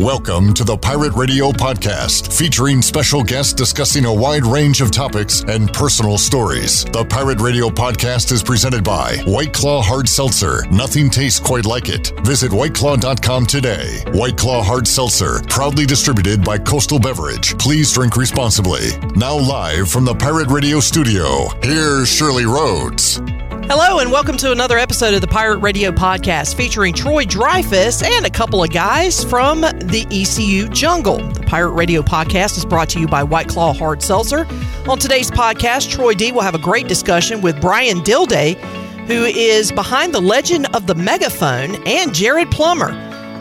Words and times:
Welcome 0.00 0.54
to 0.54 0.64
the 0.64 0.78
Pirate 0.78 1.12
Radio 1.12 1.50
Podcast, 1.50 2.32
featuring 2.32 2.80
special 2.80 3.22
guests 3.22 3.52
discussing 3.52 4.06
a 4.06 4.14
wide 4.14 4.46
range 4.46 4.80
of 4.80 4.90
topics 4.90 5.44
and 5.46 5.70
personal 5.74 6.16
stories. 6.16 6.86
The 6.86 7.04
Pirate 7.04 7.38
Radio 7.38 7.68
Podcast 7.68 8.32
is 8.32 8.42
presented 8.42 8.82
by 8.82 9.18
White 9.26 9.52
Claw 9.52 9.82
Hard 9.82 10.08
Seltzer. 10.08 10.64
Nothing 10.70 11.10
tastes 11.10 11.38
quite 11.38 11.66
like 11.66 11.90
it. 11.90 12.18
Visit 12.20 12.50
whiteclaw.com 12.50 13.44
today. 13.44 14.02
White 14.14 14.38
Claw 14.38 14.62
Hard 14.62 14.88
Seltzer, 14.88 15.42
proudly 15.50 15.84
distributed 15.84 16.42
by 16.42 16.56
Coastal 16.56 16.98
Beverage. 16.98 17.58
Please 17.58 17.92
drink 17.92 18.16
responsibly. 18.16 18.96
Now, 19.16 19.36
live 19.36 19.90
from 19.90 20.06
the 20.06 20.14
Pirate 20.14 20.48
Radio 20.48 20.80
studio, 20.80 21.46
here's 21.62 22.08
Shirley 22.08 22.46
Rhodes. 22.46 23.20
Hello, 23.72 24.00
and 24.00 24.10
welcome 24.10 24.36
to 24.38 24.50
another 24.50 24.78
episode 24.78 25.14
of 25.14 25.20
the 25.20 25.28
Pirate 25.28 25.58
Radio 25.58 25.92
Podcast 25.92 26.56
featuring 26.56 26.92
Troy 26.92 27.24
Dreyfus 27.24 28.02
and 28.02 28.26
a 28.26 28.30
couple 28.30 28.64
of 28.64 28.70
guys 28.70 29.22
from 29.22 29.60
the 29.60 30.04
ECU 30.10 30.68
Jungle. 30.70 31.18
The 31.18 31.42
Pirate 31.42 31.74
Radio 31.74 32.02
Podcast 32.02 32.58
is 32.58 32.64
brought 32.64 32.88
to 32.88 32.98
you 32.98 33.06
by 33.06 33.22
White 33.22 33.46
Claw 33.46 33.72
Hard 33.72 34.02
Seltzer. 34.02 34.44
On 34.88 34.98
today's 34.98 35.30
podcast, 35.30 35.88
Troy 35.88 36.14
D 36.14 36.32
will 36.32 36.40
have 36.40 36.56
a 36.56 36.58
great 36.58 36.88
discussion 36.88 37.42
with 37.42 37.60
Brian 37.60 37.98
Dilday, 37.98 38.56
who 39.06 39.22
is 39.22 39.70
behind 39.70 40.12
the 40.12 40.20
legend 40.20 40.66
of 40.74 40.88
the 40.88 40.96
megaphone, 40.96 41.76
and 41.86 42.12
Jared 42.12 42.50
Plummer. 42.50 42.90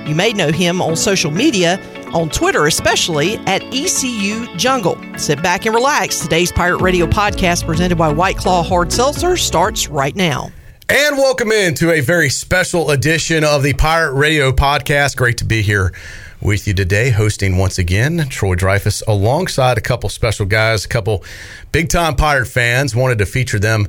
You 0.08 0.14
may 0.14 0.31
know 0.31 0.52
him 0.52 0.80
on 0.80 0.95
social 0.95 1.31
media 1.31 1.80
on 2.13 2.30
Twitter, 2.30 2.68
especially 2.68 3.38
at 3.48 3.63
ECU 3.73 4.48
Jungle. 4.58 4.98
Sit 5.17 5.41
back 5.41 5.66
and 5.66 5.76
relax. 5.76 6.20
Today's 6.20 6.52
Pirate 6.52 6.81
Radio 6.81 7.05
podcast, 7.05 7.66
presented 7.66 7.98
by 7.98 8.12
White 8.12 8.38
Claw 8.38 8.63
Hard 8.63 8.91
Seltzer, 8.91 9.38
starts 9.38 9.88
right 9.88 10.16
now. 10.16 10.52
And 10.90 11.17
welcome 11.17 11.52
in 11.52 11.76
to 11.76 11.91
a 11.91 12.02
very 12.02 12.30
special 12.30 12.89
edition 12.89 13.44
of 13.44 13.61
the 13.61 13.73
Pirate 13.73 14.14
Radio 14.14 14.52
podcast. 14.52 15.17
Great 15.17 15.38
to 15.38 15.45
be 15.45 15.61
here 15.61 15.94
with 16.42 16.67
you 16.67 16.73
today, 16.73 17.11
hosting 17.11 17.58
once 17.58 17.78
again 17.78 18.26
Troy 18.30 18.55
Dreyfus 18.55 19.03
alongside 19.08 19.78
a 19.78 19.81
couple 19.81 20.09
special 20.09 20.45
guys, 20.45 20.86
a 20.86 20.88
couple 20.88 21.23
big 21.72 21.89
time 21.89 22.16
Pirate 22.16 22.48
fans. 22.48 22.95
Wanted 22.95 23.20
to 23.20 23.26
feature 23.26 23.59
them 23.59 23.88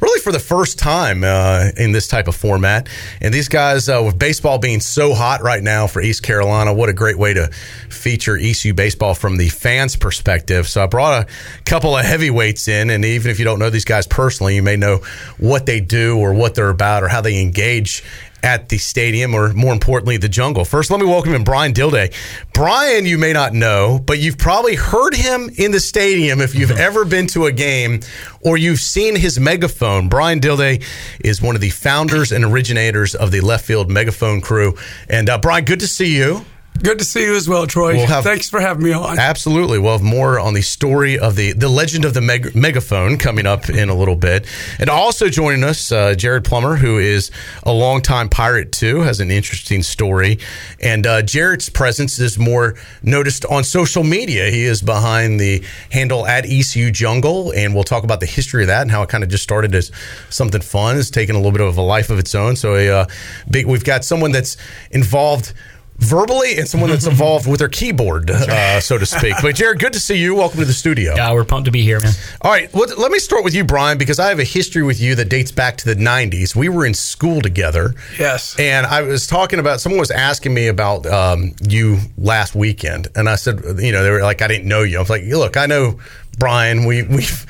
really 0.00 0.20
for 0.20 0.32
the 0.32 0.38
first 0.40 0.78
time 0.78 1.24
uh, 1.24 1.68
in 1.76 1.92
this 1.92 2.08
type 2.08 2.28
of 2.28 2.36
format. 2.36 2.88
And 3.20 3.32
these 3.32 3.48
guys, 3.48 3.88
uh, 3.88 4.02
with 4.04 4.18
baseball 4.18 4.58
being 4.58 4.80
so 4.80 5.14
hot 5.14 5.42
right 5.42 5.62
now 5.62 5.86
for 5.86 6.00
East 6.00 6.22
Carolina, 6.22 6.72
what 6.72 6.88
a 6.88 6.92
great 6.92 7.18
way 7.18 7.34
to 7.34 7.48
feature 7.88 8.36
ECU 8.36 8.74
baseball 8.74 9.14
from 9.14 9.36
the 9.36 9.48
fans' 9.48 9.96
perspective. 9.96 10.68
So 10.68 10.82
I 10.82 10.86
brought 10.86 11.24
a 11.24 11.62
couple 11.64 11.96
of 11.96 12.04
heavyweights 12.04 12.68
in, 12.68 12.90
and 12.90 13.04
even 13.04 13.30
if 13.30 13.38
you 13.38 13.44
don't 13.44 13.58
know 13.58 13.70
these 13.70 13.84
guys 13.84 14.06
personally, 14.06 14.56
you 14.56 14.62
may 14.62 14.76
know 14.76 15.00
what 15.38 15.66
they 15.66 15.80
do 15.80 16.18
or 16.18 16.32
what 16.32 16.54
they're 16.54 16.70
about 16.70 17.02
or 17.02 17.08
how 17.08 17.20
they 17.20 17.40
engage 17.40 18.02
at 18.42 18.68
the 18.68 18.78
stadium, 18.78 19.34
or 19.34 19.52
more 19.52 19.72
importantly, 19.72 20.16
the 20.16 20.28
jungle. 20.28 20.64
First, 20.64 20.90
let 20.90 21.00
me 21.00 21.06
welcome 21.06 21.34
in 21.34 21.44
Brian 21.44 21.72
Dilday. 21.72 22.14
Brian, 22.52 23.06
you 23.06 23.18
may 23.18 23.32
not 23.32 23.52
know, 23.52 23.98
but 24.04 24.18
you've 24.18 24.38
probably 24.38 24.74
heard 24.74 25.14
him 25.14 25.50
in 25.56 25.72
the 25.72 25.80
stadium 25.80 26.40
if 26.40 26.54
you've 26.54 26.70
ever 26.78 27.04
been 27.04 27.26
to 27.28 27.46
a 27.46 27.52
game 27.52 28.00
or 28.40 28.56
you've 28.56 28.80
seen 28.80 29.16
his 29.16 29.38
megaphone. 29.38 30.08
Brian 30.08 30.40
Dilday 30.40 30.82
is 31.22 31.42
one 31.42 31.54
of 31.54 31.60
the 31.60 31.70
founders 31.70 32.32
and 32.32 32.44
originators 32.44 33.14
of 33.14 33.30
the 33.30 33.40
left 33.40 33.64
field 33.64 33.90
megaphone 33.90 34.40
crew. 34.40 34.76
And 35.08 35.28
uh, 35.28 35.38
Brian, 35.38 35.64
good 35.64 35.80
to 35.80 35.88
see 35.88 36.16
you. 36.16 36.44
Good 36.82 36.98
to 36.98 37.04
see 37.04 37.24
you 37.24 37.36
as 37.36 37.46
well, 37.46 37.66
Troy. 37.66 37.94
We'll 37.94 38.06
have, 38.06 38.24
Thanks 38.24 38.48
for 38.48 38.58
having 38.58 38.82
me 38.84 38.92
on. 38.92 39.18
Absolutely. 39.18 39.78
We'll 39.78 39.92
have 39.92 40.02
more 40.02 40.40
on 40.40 40.54
the 40.54 40.62
story 40.62 41.18
of 41.18 41.36
the 41.36 41.52
the 41.52 41.68
legend 41.68 42.06
of 42.06 42.14
the 42.14 42.22
meg- 42.22 42.56
megaphone 42.56 43.18
coming 43.18 43.46
up 43.46 43.68
in 43.68 43.90
a 43.90 43.94
little 43.94 44.16
bit. 44.16 44.46
And 44.78 44.88
also 44.88 45.28
joining 45.28 45.62
us, 45.62 45.92
uh, 45.92 46.14
Jared 46.14 46.44
Plummer, 46.44 46.76
who 46.76 46.96
is 46.96 47.30
a 47.64 47.72
longtime 47.72 48.30
pirate 48.30 48.72
too, 48.72 49.00
has 49.00 49.20
an 49.20 49.30
interesting 49.30 49.82
story. 49.82 50.38
And 50.80 51.06
uh, 51.06 51.20
Jared's 51.20 51.68
presence 51.68 52.18
is 52.18 52.38
more 52.38 52.76
noticed 53.02 53.44
on 53.44 53.62
social 53.62 54.02
media. 54.02 54.50
He 54.50 54.64
is 54.64 54.80
behind 54.80 55.38
the 55.38 55.62
handle 55.92 56.26
at 56.26 56.46
ECU 56.46 56.90
Jungle, 56.90 57.52
and 57.52 57.74
we'll 57.74 57.84
talk 57.84 58.04
about 58.04 58.20
the 58.20 58.26
history 58.26 58.62
of 58.62 58.68
that 58.68 58.80
and 58.82 58.90
how 58.90 59.02
it 59.02 59.10
kind 59.10 59.22
of 59.22 59.28
just 59.28 59.42
started 59.42 59.74
as 59.74 59.92
something 60.30 60.62
fun. 60.62 60.96
It's 60.96 61.10
taken 61.10 61.36
a 61.36 61.38
little 61.38 61.52
bit 61.52 61.60
of 61.60 61.76
a 61.76 61.82
life 61.82 62.08
of 62.08 62.18
its 62.18 62.34
own. 62.34 62.56
So, 62.56 62.74
a, 62.76 62.88
uh, 62.88 63.06
big, 63.50 63.66
we've 63.66 63.84
got 63.84 64.02
someone 64.02 64.32
that's 64.32 64.56
involved 64.90 65.52
verbally 66.00 66.58
and 66.58 66.66
someone 66.66 66.90
that's 66.90 67.06
involved 67.14 67.46
with 67.46 67.60
their 67.60 67.68
keyboard, 67.68 68.30
uh, 68.30 68.80
so 68.80 68.98
to 68.98 69.06
speak. 69.06 69.34
But 69.40 69.54
Jared, 69.54 69.78
good 69.78 69.92
to 69.92 70.00
see 70.00 70.16
you. 70.16 70.34
Welcome 70.34 70.60
to 70.60 70.64
the 70.64 70.72
studio. 70.72 71.14
Yeah, 71.14 71.32
we're 71.32 71.44
pumped 71.44 71.66
to 71.66 71.70
be 71.70 71.82
here, 71.82 72.00
man. 72.00 72.12
All 72.40 72.50
right, 72.50 72.72
well, 72.74 72.88
let 72.98 73.12
me 73.12 73.18
start 73.18 73.44
with 73.44 73.54
you, 73.54 73.64
Brian, 73.64 73.98
because 73.98 74.18
I 74.18 74.28
have 74.28 74.38
a 74.38 74.44
history 74.44 74.82
with 74.82 75.00
you 75.00 75.14
that 75.14 75.28
dates 75.28 75.52
back 75.52 75.76
to 75.78 75.84
the 75.84 75.94
'90s. 75.94 76.56
We 76.56 76.68
were 76.68 76.86
in 76.86 76.94
school 76.94 77.40
together. 77.40 77.94
Yes. 78.18 78.58
And 78.58 78.86
I 78.86 79.02
was 79.02 79.26
talking 79.26 79.58
about 79.58 79.80
someone 79.80 80.00
was 80.00 80.10
asking 80.10 80.54
me 80.54 80.68
about 80.68 81.06
um, 81.06 81.54
you 81.62 81.98
last 82.18 82.54
weekend, 82.54 83.08
and 83.14 83.28
I 83.28 83.36
said, 83.36 83.62
you 83.78 83.92
know, 83.92 84.02
they 84.02 84.10
were 84.10 84.22
like, 84.22 84.42
I 84.42 84.48
didn't 84.48 84.68
know 84.68 84.82
you. 84.82 84.96
I 84.96 85.00
was 85.00 85.10
like, 85.10 85.22
look, 85.24 85.56
I 85.56 85.66
know 85.66 86.00
Brian. 86.38 86.86
We 86.86 87.02
we've 87.02 87.46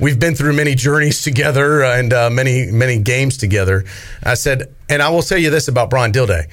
we've 0.00 0.18
been 0.18 0.34
through 0.34 0.54
many 0.54 0.74
journeys 0.74 1.22
together 1.22 1.84
and 1.84 2.12
uh, 2.12 2.30
many 2.30 2.70
many 2.70 2.98
games 2.98 3.36
together. 3.36 3.84
I 4.22 4.34
said, 4.34 4.74
and 4.88 5.02
I 5.02 5.10
will 5.10 5.22
tell 5.22 5.38
you 5.38 5.50
this 5.50 5.68
about 5.68 5.90
Brian 5.90 6.12
Dilday. 6.12 6.48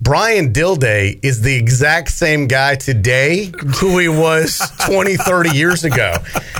Brian 0.00 0.52
Dilday 0.52 1.18
is 1.24 1.42
the 1.42 1.54
exact 1.54 2.10
same 2.10 2.46
guy 2.46 2.76
today 2.76 3.52
who 3.80 3.98
he 3.98 4.08
was 4.08 4.60
20, 4.86 5.16
30 5.16 5.56
years 5.56 5.84
ago. 5.84 6.14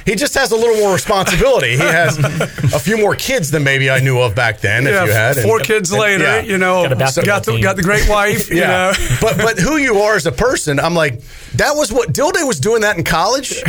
He 0.04 0.16
just 0.16 0.34
has 0.34 0.50
a 0.50 0.56
little 0.56 0.76
more 0.76 0.92
responsibility. 0.92 1.72
He 1.72 1.78
has 1.78 2.18
a 2.18 2.78
few 2.78 2.98
more 2.98 3.14
kids 3.14 3.50
than 3.50 3.62
maybe 3.62 3.90
I 3.90 4.00
knew 4.00 4.18
of 4.18 4.34
back 4.34 4.60
then. 4.60 4.84
Yeah, 4.84 5.02
if 5.02 5.08
you 5.08 5.14
had 5.14 5.36
four 5.36 5.58
and, 5.58 5.66
kids 5.66 5.92
and, 5.92 6.00
later, 6.00 6.24
yeah. 6.24 6.40
you 6.40 6.58
know, 6.58 6.88
got, 6.88 6.98
got, 6.98 7.44
the, 7.44 7.60
got, 7.60 7.76
the, 7.76 7.82
great 7.82 8.08
wife. 8.08 8.50
yeah, 8.50 8.92
you 8.92 8.98
know. 8.98 9.16
but 9.20 9.36
but 9.36 9.58
who 9.58 9.76
you 9.76 9.98
are 9.98 10.16
as 10.16 10.26
a 10.26 10.32
person, 10.32 10.80
I'm 10.80 10.94
like 10.94 11.20
that 11.54 11.72
was 11.76 11.92
what 11.92 12.12
Dilday 12.12 12.46
was 12.46 12.58
doing 12.58 12.82
that 12.82 12.98
in 12.98 13.04
college 13.04 13.62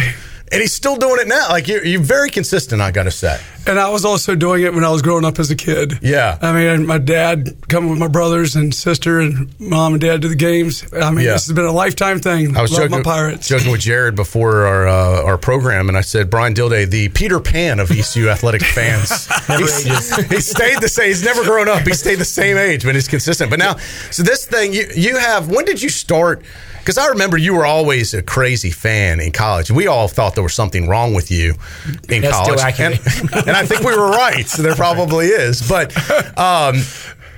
and 0.51 0.61
he's 0.61 0.73
still 0.73 0.95
doing 0.95 1.19
it 1.19 1.27
now. 1.27 1.49
Like 1.49 1.67
you're, 1.67 1.85
you're 1.85 2.01
very 2.01 2.29
consistent. 2.29 2.81
I 2.81 2.91
got 2.91 3.03
to 3.03 3.11
say. 3.11 3.39
And 3.67 3.79
I 3.79 3.89
was 3.89 4.03
also 4.03 4.35
doing 4.35 4.63
it 4.63 4.73
when 4.73 4.83
I 4.83 4.89
was 4.89 5.01
growing 5.01 5.25
up 5.25 5.37
as 5.37 5.51
a 5.51 5.55
kid. 5.55 5.99
Yeah. 6.01 6.39
I 6.41 6.53
mean, 6.53 6.87
my 6.87 6.97
dad 6.97 7.55
coming 7.67 7.89
with 7.91 7.99
my 7.99 8.07
brothers 8.07 8.55
and 8.55 8.73
sister 8.73 9.19
and 9.19 9.53
mom 9.59 9.93
and 9.93 10.01
dad 10.01 10.23
to 10.23 10.27
the 10.27 10.35
games. 10.35 10.91
I 10.93 11.11
mean, 11.11 11.25
yeah. 11.25 11.33
this 11.33 11.45
has 11.47 11.55
been 11.55 11.65
a 11.65 11.71
lifetime 11.71 12.19
thing. 12.19 12.57
I 12.57 12.61
was 12.61 12.71
Love 12.71 12.89
joking, 12.89 13.03
Pirates. 13.03 13.47
joking 13.47 13.71
with 13.71 13.81
Jared 13.81 14.15
before 14.15 14.65
our 14.65 14.87
uh, 14.87 15.23
our 15.23 15.37
program, 15.37 15.87
and 15.89 15.97
I 15.97 16.01
said 16.01 16.29
Brian 16.29 16.53
Dilday, 16.53 16.89
the 16.89 17.09
Peter 17.09 17.39
Pan 17.39 17.79
of 17.79 17.91
ECU 17.91 18.29
athletic 18.29 18.63
fans. 18.63 19.09
he 19.47 20.41
stayed 20.41 20.81
the 20.81 20.89
same. 20.89 21.07
He's 21.07 21.23
never 21.23 21.43
grown 21.43 21.67
up. 21.67 21.85
He 21.85 21.93
stayed 21.93 22.15
the 22.15 22.25
same 22.25 22.57
age, 22.57 22.83
but 22.83 22.95
he's 22.95 23.07
consistent. 23.07 23.49
But 23.49 23.59
now, 23.59 23.75
so 24.09 24.23
this 24.23 24.45
thing 24.45 24.73
you 24.73 24.87
you 24.95 25.17
have. 25.17 25.49
When 25.49 25.65
did 25.65 25.81
you 25.81 25.89
start? 25.89 26.43
Because 26.89 27.05
I 27.05 27.09
remember 27.09 27.37
you 27.37 27.53
were 27.53 27.67
always 27.67 28.15
a 28.15 28.23
crazy 28.23 28.71
fan 28.71 29.19
in 29.19 29.31
college. 29.31 29.69
We 29.69 29.85
all 29.85 30.07
thought 30.07 30.33
there 30.33 30.41
was 30.41 30.55
something 30.55 30.87
wrong 30.87 31.13
with 31.13 31.29
you 31.29 31.53
in 32.09 32.23
That's 32.23 32.35
college, 32.35 32.79
and, 32.79 32.95
and, 33.47 33.55
I 33.55 33.63
think 33.63 33.81
we 33.81 33.95
were 33.95 34.09
right. 34.09 34.47
So 34.47 34.63
there 34.63 34.73
probably 34.73 35.27
is, 35.27 35.69
but. 35.69 35.95
Um, 36.35 36.77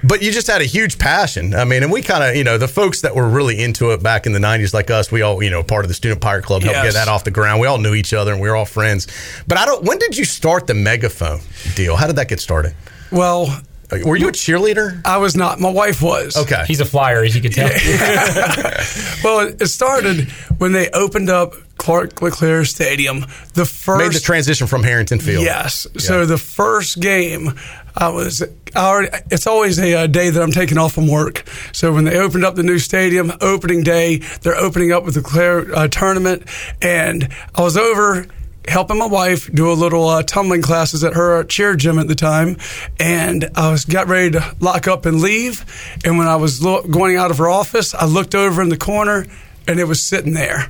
but 0.04 0.22
you 0.22 0.32
just 0.32 0.48
had 0.48 0.62
a 0.62 0.66
huge 0.66 0.98
passion. 0.98 1.54
I 1.54 1.66
mean, 1.66 1.84
and 1.84 1.92
we 1.92 2.02
kind 2.02 2.24
of, 2.24 2.36
you 2.36 2.46
know, 2.46 2.58
the 2.58 2.68
folks 2.70 3.02
that 3.02 3.14
were 3.14 3.28
really 3.28 3.62
into 3.62 3.92
it 3.92 4.02
back 4.02 4.26
in 4.26 4.32
the 4.32 4.40
90s, 4.40 4.74
like 4.74 4.90
us, 4.90 5.12
we 5.12 5.22
all, 5.22 5.44
you 5.44 5.50
know, 5.50 5.64
part 5.64 5.84
of 5.84 5.90
the 5.90 5.96
Student 5.96 6.22
Pirate 6.22 6.46
Club, 6.46 6.64
helped 6.64 6.78
yes. 6.78 6.86
get 6.86 6.94
that 6.94 7.08
off 7.10 7.26
the 7.26 7.32
ground. 7.32 7.60
We 7.60 7.68
all 7.68 7.78
knew 7.78 7.94
each 7.94 8.14
other 8.14 8.32
and 8.32 8.42
we 8.42 8.50
were 8.50 8.56
all 8.56 8.66
friends. 8.66 9.08
But 9.48 9.58
I 9.58 9.66
don't, 9.66 9.84
when 9.84 10.00
did 10.00 10.18
you 10.18 10.24
start 10.24 10.66
the 10.66 10.76
megaphone 10.76 11.42
deal? 11.76 11.98
How 11.98 12.08
did 12.08 12.16
that 12.16 12.30
get 12.30 12.40
started? 12.40 12.74
Well, 13.12 13.62
were 13.92 14.16
you 14.16 14.30
a 14.30 14.32
cheerleader? 14.32 15.02
I 15.06 15.18
was 15.18 15.36
not. 15.36 15.60
My 15.60 15.70
wife 15.70 16.02
was. 16.02 16.38
Okay. 16.38 16.64
He's 16.68 16.80
a 16.80 16.86
flyer, 16.86 17.24
as 17.24 17.36
you 17.36 17.42
can 17.42 17.52
tell. 17.52 17.70
well, 19.24 19.48
it 19.48 19.68
started 19.68 20.32
when 20.58 20.72
they 20.72 20.90
opened 20.90 21.30
up 21.30 21.54
Clark 21.78 22.22
LeClair 22.22 22.64
Stadium. 22.64 23.26
The 23.54 23.66
first 23.66 24.00
made 24.00 24.14
the 24.14 24.24
transition 24.24 24.68
from 24.68 24.84
Harrington 24.84 25.20
Field. 25.20 25.44
Yes. 25.44 25.88
Yeah. 25.94 26.00
So 26.00 26.26
the 26.26 26.38
first 26.38 27.00
game, 27.00 27.60
I 27.96 28.10
was. 28.10 28.44
I 28.74 28.88
already, 28.88 29.10
it's 29.30 29.48
always 29.48 29.80
a, 29.80 30.04
a, 30.04 30.08
day 30.08 30.30
that 30.30 30.42
I'm 30.42 30.52
taking 30.52 30.78
off 30.78 30.94
from 30.94 31.10
work. 31.10 31.44
So 31.74 31.92
when 31.92 32.06
they 32.06 32.18
opened 32.18 32.46
up 32.46 32.56
the 32.56 32.64
new 32.64 32.80
stadium, 32.80 33.34
opening 33.42 33.84
day, 33.84 34.20
they're 34.44 34.56
opening 34.56 34.94
up 34.94 35.04
with 35.04 35.16
the 35.16 35.22
Claire 35.22 35.76
uh, 35.76 35.90
tournament, 35.90 36.48
and 36.82 37.28
I 37.54 37.62
was 37.62 37.76
over 37.76 38.28
helping 38.68 38.98
my 38.98 39.06
wife 39.08 39.52
do 39.54 39.72
a 39.72 39.74
little 39.74 40.08
uh, 40.08 40.24
tumbling 40.24 40.62
classes 40.62 41.04
at 41.04 41.14
her 41.14 41.44
cheer 41.44 41.76
gym 41.76 41.98
at 42.00 42.08
the 42.08 42.16
time, 42.16 42.58
and 43.00 43.50
I 43.56 43.72
was 43.72 43.86
got 43.86 44.08
ready 44.08 44.32
to 44.32 44.56
lock 44.60 44.88
up 44.88 45.06
and 45.06 45.22
leave. 45.22 45.66
And 46.06 46.18
when 46.18 46.28
I 46.28 46.36
was 46.36 46.64
lo- 46.64 46.84
going 46.84 47.18
out 47.18 47.32
of 47.32 47.38
her 47.40 47.50
office, 47.50 47.94
I 47.94 48.06
looked 48.06 48.36
over 48.36 48.62
in 48.62 48.70
the 48.70 48.78
corner, 48.78 49.26
and 49.68 49.80
it 49.80 49.86
was 49.86 50.02
sitting 50.02 50.34
there, 50.34 50.68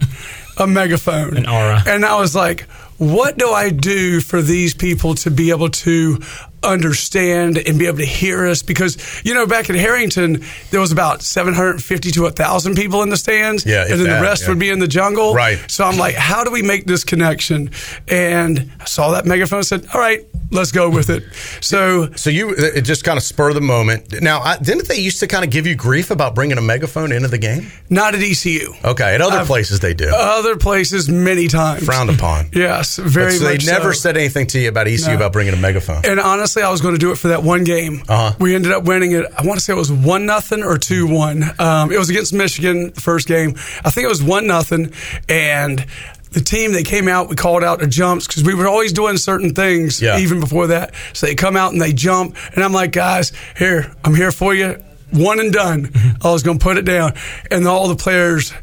a 0.57 0.67
megaphone, 0.67 1.37
an 1.37 1.47
aura, 1.47 1.83
and 1.87 2.05
I 2.05 2.19
was 2.19 2.35
like. 2.35 2.67
what 3.01 3.35
do 3.35 3.49
I 3.49 3.71
do 3.71 4.21
for 4.21 4.43
these 4.43 4.75
people 4.75 5.15
to 5.15 5.31
be 5.31 5.49
able 5.49 5.69
to 5.69 6.19
understand 6.63 7.57
and 7.57 7.77
be 7.79 7.87
able 7.87 7.97
to 7.99 8.05
hear 8.05 8.47
us 8.47 8.61
because 8.63 8.97
you 9.23 9.33
know 9.33 9.45
back 9.45 9.69
in 9.69 9.75
Harrington 9.75 10.43
there 10.71 10.79
was 10.79 10.91
about 10.91 11.21
750 11.21 12.11
to 12.11 12.21
1000 12.23 12.75
people 12.75 13.01
in 13.03 13.09
the 13.09 13.17
stands 13.17 13.65
Yeah, 13.65 13.83
and 13.83 13.91
then 13.99 14.03
that, 14.07 14.17
the 14.17 14.21
rest 14.21 14.43
yeah. 14.43 14.49
would 14.49 14.59
be 14.59 14.69
in 14.69 14.79
the 14.79 14.87
jungle 14.87 15.33
Right. 15.33 15.59
so 15.69 15.83
I'm 15.85 15.97
like 15.97 16.15
how 16.15 16.43
do 16.43 16.51
we 16.51 16.61
make 16.61 16.85
this 16.85 17.03
connection 17.03 17.69
and 18.07 18.71
I 18.79 18.85
saw 18.85 19.11
that 19.11 19.25
megaphone 19.25 19.59
and 19.59 19.65
said 19.65 19.85
all 19.93 19.99
right 20.01 20.25
let's 20.51 20.71
go 20.71 20.89
with 20.89 21.09
it 21.09 21.23
so 21.61 22.11
So 22.15 22.29
you 22.29 22.53
it 22.57 22.81
just 22.81 23.03
kind 23.03 23.17
of 23.17 23.23
spur 23.23 23.53
the 23.53 23.61
moment. 23.61 24.21
Now, 24.21 24.39
I, 24.41 24.57
didn't 24.57 24.87
they 24.87 24.97
used 24.99 25.19
to 25.21 25.27
kind 25.27 25.43
of 25.45 25.49
give 25.49 25.65
you 25.65 25.75
grief 25.75 26.11
about 26.11 26.35
bringing 26.35 26.57
a 26.57 26.61
megaphone 26.61 27.11
into 27.11 27.27
the 27.29 27.37
game? 27.37 27.71
not 27.89 28.15
at 28.15 28.21
ECU 28.21 28.73
Okay, 28.83 29.15
at 29.15 29.21
other 29.21 29.45
places 29.45 29.79
they 29.79 29.93
do. 29.93 30.11
other 30.13 30.57
places 30.57 31.09
many 31.09 31.47
times 31.47 31.85
Frowned 31.85 32.09
upon. 32.09 32.49
yes 32.53 32.97
very 32.97 33.31
so 33.33 33.45
they 33.45 33.57
never 33.59 33.93
so. 33.93 33.99
said 34.01 34.17
anything 34.17 34.47
to 34.47 34.59
you 34.59 34.67
about 34.69 34.87
ECU 34.87 35.07
No. 35.11 35.15
about 35.15 35.31
bringing 35.33 35.53
a 35.53 35.57
megaphone. 35.57 36.01
And 36.05 36.19
honestly, 36.19 36.50
I 36.59 36.69
was 36.69 36.81
going 36.81 36.93
to 36.93 36.99
do 36.99 37.11
it 37.11 37.17
for 37.17 37.29
that 37.29 37.43
one 37.43 37.63
game. 37.63 38.03
Uh-huh. 38.09 38.35
We 38.39 38.53
ended 38.55 38.71
up 38.73 38.83
winning 38.83 39.13
it. 39.13 39.25
I 39.37 39.45
want 39.45 39.59
to 39.59 39.63
say 39.63 39.71
it 39.73 39.77
was 39.77 39.91
one 39.91 40.25
nothing 40.25 40.63
or 40.63 40.77
two 40.77 41.07
one. 41.07 41.43
Um, 41.59 41.91
it 41.91 41.97
was 41.97 42.09
against 42.09 42.33
Michigan 42.33 42.91
the 42.93 42.99
first 43.01 43.27
game. 43.27 43.55
I 43.85 43.89
think 43.89 44.05
it 44.05 44.09
was 44.09 44.21
one 44.23 44.47
nothing, 44.47 44.93
and. 45.29 45.85
The 46.33 46.39
team 46.39 46.71
they 46.71 46.83
came 46.83 47.09
out, 47.09 47.27
we 47.27 47.35
called 47.35 47.61
out 47.61 47.79
the 47.79 47.87
jumps 47.87 48.25
because 48.25 48.45
we 48.45 48.53
were 48.53 48.65
always 48.65 48.93
doing 48.93 49.17
certain 49.17 49.53
things 49.53 50.01
Yeah. 50.01 50.17
even 50.17 50.39
before 50.39 50.67
that. 50.67 50.93
So 51.11 51.25
they 51.25 51.35
come 51.35 51.57
out 51.57 51.73
and 51.73 51.81
they 51.81 51.91
jump, 51.91 52.37
and 52.55 52.63
I'm 52.63 52.71
like, 52.71 52.93
guys, 52.93 53.33
here, 53.57 53.93
I'm 54.05 54.15
here 54.15 54.31
for 54.31 54.55
you, 54.55 54.81
one 55.09 55.41
and 55.41 55.51
done. 55.51 55.87
Mm-hmm. 55.87 56.25
I 56.25 56.31
was 56.31 56.41
going 56.41 56.57
to 56.57 56.63
put 56.63 56.77
it 56.77 56.85
down, 56.85 57.15
and 57.51 57.67
all 57.67 57.89
the 57.89 57.97
players 57.97 58.53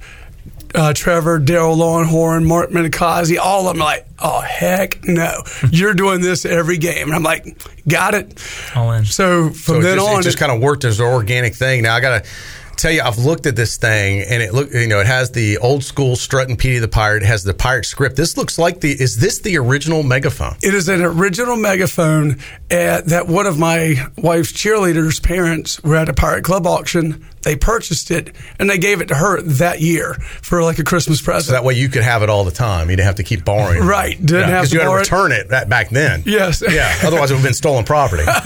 uh, 0.75 0.93
Trevor, 0.93 1.41
Daryl 1.41 1.77
Lawhorn, 1.77 2.47
Mark 2.47 2.71
Minicozzi, 2.71 3.39
all 3.39 3.69
of 3.69 3.75
them 3.75 3.83
are 3.83 3.87
like, 3.87 4.07
oh, 4.19 4.41
heck 4.41 5.05
no. 5.05 5.43
You're 5.71 5.95
doing 5.95 6.21
this 6.21 6.45
every 6.45 6.79
game. 6.79 7.09
And 7.09 7.15
I'm 7.15 7.23
like, 7.23 7.63
got 7.87 8.15
it. 8.15 8.43
All 8.75 8.93
in. 8.93 9.05
So 9.05 9.51
from 9.51 9.55
So 9.55 9.81
then 9.81 9.97
just, 9.97 10.09
on, 10.09 10.21
it 10.21 10.23
just 10.23 10.39
kind 10.39 10.53
of 10.53 10.61
worked 10.61 10.85
as 10.85 11.01
an 11.01 11.07
organic 11.07 11.55
thing. 11.55 11.83
Now 11.83 11.95
I 11.95 12.01
got 12.01 12.25
to 12.25 12.31
tell 12.79 12.93
you, 12.93 13.03
I've 13.03 13.19
looked 13.19 13.47
at 13.47 13.57
this 13.57 13.77
thing, 13.77 14.23
and 14.23 14.43
it 14.43 14.55
look, 14.55 14.73
you 14.73 14.87
know, 14.87 15.01
it 15.01 15.07
has 15.07 15.33
the 15.33 15.59
old 15.59 15.83
school 15.83 16.17
Strut 16.17 16.49
and 16.49 16.59
Petey 16.59 16.79
the 16.79 16.89
Pirate, 16.89 17.25
it 17.25 17.27
has 17.27 17.43
the 17.43 17.53
pirate 17.53 17.85
script. 17.85 18.17
This 18.17 18.37
looks 18.37 18.59
like 18.59 18.81
the 18.81 18.91
is 18.91 19.17
this 19.17 19.41
the 19.41 19.59
original 19.59 20.03
megaphone? 20.03 20.57
it 20.63 20.75
is 20.75 20.89
an 20.89 21.03
original 21.03 21.57
megaphone 21.57 22.39
at, 22.71 23.07
that 23.07 23.27
one 23.27 23.47
of 23.47 23.59
my 23.59 23.97
wife's 24.17 24.53
cheerleaders' 24.53 25.23
parents 25.23 25.83
were 25.83 25.97
at 25.97 26.09
a 26.09 26.15
Pirate 26.15 26.45
Club 26.45 26.67
auction. 26.67 27.27
They 27.43 27.57
purchased 27.57 28.11
it 28.11 28.35
and 28.59 28.69
they 28.69 28.79
gave 28.79 29.01
it 29.01 29.09
to 29.09 29.15
her 29.15 29.41
that 29.43 29.81
year 29.81 30.15
for 30.43 30.63
like 30.63 30.79
a 30.79 30.85
Christmas 30.85 31.23
present. 31.23 31.45
So 31.47 31.53
that 31.53 31.65
way 31.65 31.75
you 31.75 31.89
could 31.89 32.03
have 32.03 32.23
it 32.23 32.29
all 32.31 32.45
the 32.45 32.51
time. 32.51 32.91
You 32.91 32.97
didn't 32.97 33.07
have 33.07 33.15
to 33.17 33.23
keep 33.23 33.45
borrowing. 33.45 33.79
it. 33.79 33.87
Right. 33.87 34.19
Didn't 34.25 34.49
have 34.51 34.67
to 34.69 34.73
you 34.75 34.81
had 34.81 34.85
to 34.85 34.91
borrow 34.91 34.97
it. 34.99 35.01
return 35.03 35.33
it 35.33 35.49
back 35.49 35.91
then. 35.91 36.23
Yes. 36.27 36.63
Yeah. 36.71 36.93
Otherwise, 37.05 37.31
it 37.31 37.35
would 37.35 37.39
have 37.41 37.45
been 37.47 37.55
stolen 37.55 37.85
property. 37.85 38.25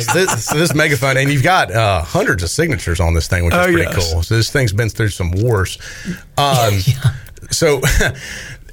so, 0.00 0.12
this, 0.14 0.44
so 0.46 0.56
this 0.58 0.74
megaphone, 0.74 1.16
and 1.16 1.30
you've 1.30 1.42
got 1.42 1.70
uh, 1.70 2.02
hundreds 2.02 2.42
of 2.42 2.50
signatures 2.50 2.98
on 3.00 3.14
this 3.14 3.28
thing, 3.28 3.44
which 3.44 3.54
is 3.54 3.60
Oh, 3.60 3.64
pretty 3.64 3.82
yes. 3.82 4.12
cool. 4.12 4.22
So 4.22 4.36
this 4.36 4.50
thing's 4.50 4.72
been 4.72 4.88
through 4.88 5.08
some 5.10 5.30
wars. 5.32 5.78
Um, 6.38 6.78
So. 7.50 7.80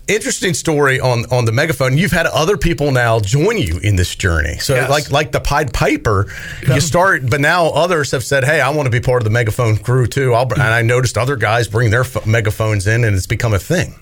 Interesting 0.08 0.54
story 0.54 1.00
on 1.02 1.26
on 1.32 1.44
the 1.46 1.52
megaphone. 1.52 1.98
You've 1.98 2.14
had 2.14 2.28
other 2.28 2.56
people 2.58 2.92
now 2.92 3.20
join 3.20 3.58
you 3.58 3.78
in 3.80 3.98
this 3.98 4.16
journey. 4.16 4.58
So 4.60 4.76
Yes. 4.76 4.90
like 4.90 5.12
like 5.12 5.32
the 5.34 5.42
Pied 5.42 5.74
Piper, 5.74 6.28
you 6.66 6.80
start, 6.80 7.30
but 7.30 7.42
now 7.42 7.68
others 7.68 8.12
have 8.12 8.24
said, 8.24 8.46
"Hey, 8.46 8.62
I 8.62 8.70
want 8.70 8.86
to 8.86 8.90
be 8.90 9.02
part 9.02 9.22
of 9.22 9.26
the 9.26 9.30
megaphone 9.32 9.76
crew 9.78 10.08
too." 10.08 10.34
I'll, 10.34 10.52
and 10.54 10.62
I 10.62 10.82
noticed 10.82 11.18
other 11.18 11.36
guys 11.36 11.68
bring 11.68 11.90
their 11.92 12.06
ph- 12.06 12.26
megaphones 12.26 12.88
in, 12.88 13.04
and 13.04 13.18
it's 13.18 13.28
become 13.28 13.54
a 13.54 13.60
thing 13.60 13.96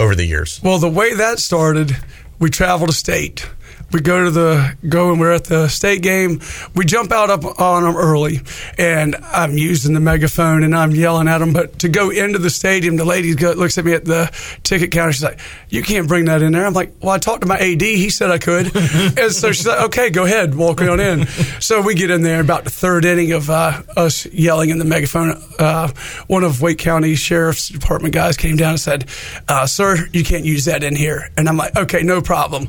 over 0.00 0.16
the 0.16 0.24
years. 0.26 0.58
Well, 0.64 0.78
the 0.78 0.90
way 0.90 1.14
that 1.14 1.38
started, 1.38 1.96
we 2.40 2.50
traveled 2.50 2.90
a 2.90 2.94
state. 2.94 3.46
We 3.92 4.00
go 4.00 4.24
to 4.24 4.30
the 4.30 4.76
go 4.88 5.10
and 5.10 5.20
we're 5.20 5.32
at 5.32 5.44
the 5.44 5.68
state 5.68 6.02
game. 6.02 6.40
We 6.74 6.86
jump 6.86 7.12
out 7.12 7.28
up 7.28 7.60
on 7.60 7.82
them 7.82 7.96
early, 7.96 8.40
and 8.78 9.16
I'm 9.16 9.58
using 9.58 9.92
the 9.92 10.00
megaphone 10.00 10.62
and 10.62 10.74
I'm 10.74 10.92
yelling 10.92 11.28
at 11.28 11.38
them. 11.38 11.52
But 11.52 11.80
to 11.80 11.90
go 11.90 12.08
into 12.08 12.38
the 12.38 12.48
stadium, 12.48 12.96
the 12.96 13.04
lady 13.04 13.34
go, 13.34 13.52
looks 13.52 13.76
at 13.76 13.84
me 13.84 13.92
at 13.92 14.06
the 14.06 14.30
ticket 14.62 14.92
counter. 14.92 15.12
She's 15.12 15.22
like, 15.22 15.40
"You 15.68 15.82
can't 15.82 16.08
bring 16.08 16.24
that 16.26 16.40
in 16.40 16.52
there." 16.52 16.64
I'm 16.64 16.72
like, 16.72 16.94
"Well, 17.00 17.10
I 17.10 17.18
talked 17.18 17.42
to 17.42 17.46
my 17.46 17.58
AD. 17.58 17.82
He 17.82 18.08
said 18.08 18.30
I 18.30 18.38
could." 18.38 18.74
and 19.18 19.30
so 19.30 19.52
she's 19.52 19.66
like, 19.66 19.82
"Okay, 19.82 20.08
go 20.08 20.24
ahead, 20.24 20.54
walk 20.54 20.80
on 20.80 20.98
in." 20.98 21.26
so 21.60 21.82
we 21.82 21.94
get 21.94 22.10
in 22.10 22.22
there 22.22 22.40
about 22.40 22.64
the 22.64 22.70
third 22.70 23.04
inning 23.04 23.32
of 23.32 23.50
uh, 23.50 23.82
us 23.96 24.24
yelling 24.26 24.70
in 24.70 24.78
the 24.78 24.86
megaphone. 24.86 25.42
Uh, 25.58 25.88
one 26.28 26.44
of 26.44 26.62
Wake 26.62 26.78
County 26.78 27.14
Sheriff's 27.14 27.68
Department 27.68 28.14
guys 28.14 28.38
came 28.38 28.56
down 28.56 28.70
and 28.70 28.80
said, 28.80 29.04
uh, 29.48 29.66
"Sir, 29.66 30.08
you 30.12 30.24
can't 30.24 30.46
use 30.46 30.64
that 30.64 30.82
in 30.82 30.96
here." 30.96 31.28
And 31.36 31.46
I'm 31.46 31.58
like, 31.58 31.76
"Okay, 31.76 32.02
no 32.02 32.22
problem." 32.22 32.68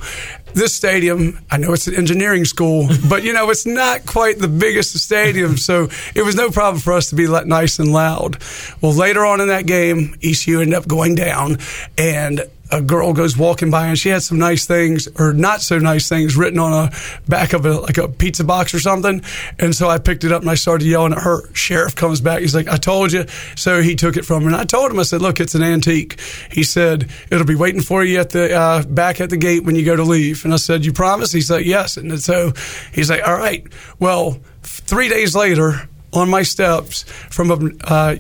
This 0.54 0.74
stadium, 0.74 1.40
I 1.50 1.58
know 1.58 1.74
it's 1.74 1.88
an 1.88 1.96
engineering 1.96 2.46
school, 2.46 2.88
but 3.10 3.24
you 3.24 3.34
know 3.34 3.50
it's 3.50 3.66
not 3.66 4.06
quite 4.06 4.40
the 4.40 4.48
biggest 4.48 4.98
stadium, 4.98 5.58
so 5.58 5.90
it 6.16 6.24
was 6.24 6.36
no 6.36 6.50
problem 6.50 6.82
for 6.82 6.94
us 6.94 7.10
to 7.10 7.16
be 7.16 7.28
nice 7.28 7.80
and 7.80 7.92
loud. 7.92 8.38
Well, 8.82 8.94
later 8.94 9.26
on 9.26 9.42
in 9.42 9.48
that 9.48 9.66
game, 9.66 10.16
ECU 10.24 10.62
ended 10.62 10.76
up 10.76 10.88
going 10.88 11.16
down, 11.16 11.58
and 11.98 12.42
a 12.72 12.82
girl 12.82 13.14
goes 13.14 13.38
walking 13.38 13.70
by 13.70 13.88
and 13.88 14.00
she 14.00 14.10
had 14.10 14.24
some 14.24 14.40
nice 14.40 14.66
things 14.66 15.08
or 15.20 15.34
not 15.34 15.62
so 15.62 15.78
nice 15.78 16.10
things 16.10 16.36
written 16.36 16.60
on 16.60 16.88
a 16.88 16.92
back 17.28 17.54
of 17.54 17.66
a 17.66 17.80
like 17.80 17.98
a 17.98 18.08
pizza 18.08 18.44
box 18.44 18.74
or 18.74 18.80
something. 18.80 19.22
And 19.60 19.76
so 19.76 19.90
I 19.90 20.00
picked 20.00 20.24
it 20.24 20.32
up 20.32 20.42
and 20.42 20.50
I 20.50 20.56
started 20.56 20.88
yelling 20.88 21.14
at 21.14 21.20
her. 21.20 21.54
Sheriff 21.54 21.96
comes 21.96 22.22
back. 22.22 22.40
He's 22.42 22.56
like, 22.56 22.68
I 22.68 22.78
told 22.78 23.12
you. 23.12 23.26
So 23.56 23.82
he 23.82 23.96
took 23.96 24.18
it 24.18 24.26
from 24.26 24.44
her 24.44 24.48
and 24.48 24.56
I 24.56 24.64
told 24.64 24.92
him, 24.92 25.00
I 25.00 25.04
said, 25.04 25.22
look, 25.22 25.40
it's 25.40 25.56
an 25.56 25.62
antique. 25.64 26.20
He 26.52 26.64
said, 26.64 27.10
it'll 27.30 27.46
be 27.46 27.56
waiting 27.56 27.82
for 27.82 28.04
you 28.04 28.20
at 28.20 28.32
the 28.32 28.54
uh, 28.54 28.84
back 28.84 29.22
at 29.22 29.30
the 29.30 29.38
gate 29.38 29.64
when 29.64 29.76
you 29.76 29.86
go 29.86 29.96
to 29.96 30.04
leave. 30.04 30.44
And 30.46 30.54
I 30.54 30.58
said, 30.58 30.86
you 30.86 30.94
promise? 30.94 31.32
He's 31.32 31.52
like, 31.52 31.66
yes. 31.66 31.98
And 31.98 32.20
so 32.20 32.54
he's 32.92 33.10
like, 33.10 33.28
all 33.28 33.38
right. 33.38 33.66
Well, 34.00 34.40
three 34.64 35.10
days 35.10 35.36
later 35.36 35.90
on 36.12 36.30
my 36.30 36.44
steps 36.44 37.04
from 37.04 37.52
a, 37.52 37.72
uh, 37.84 38.16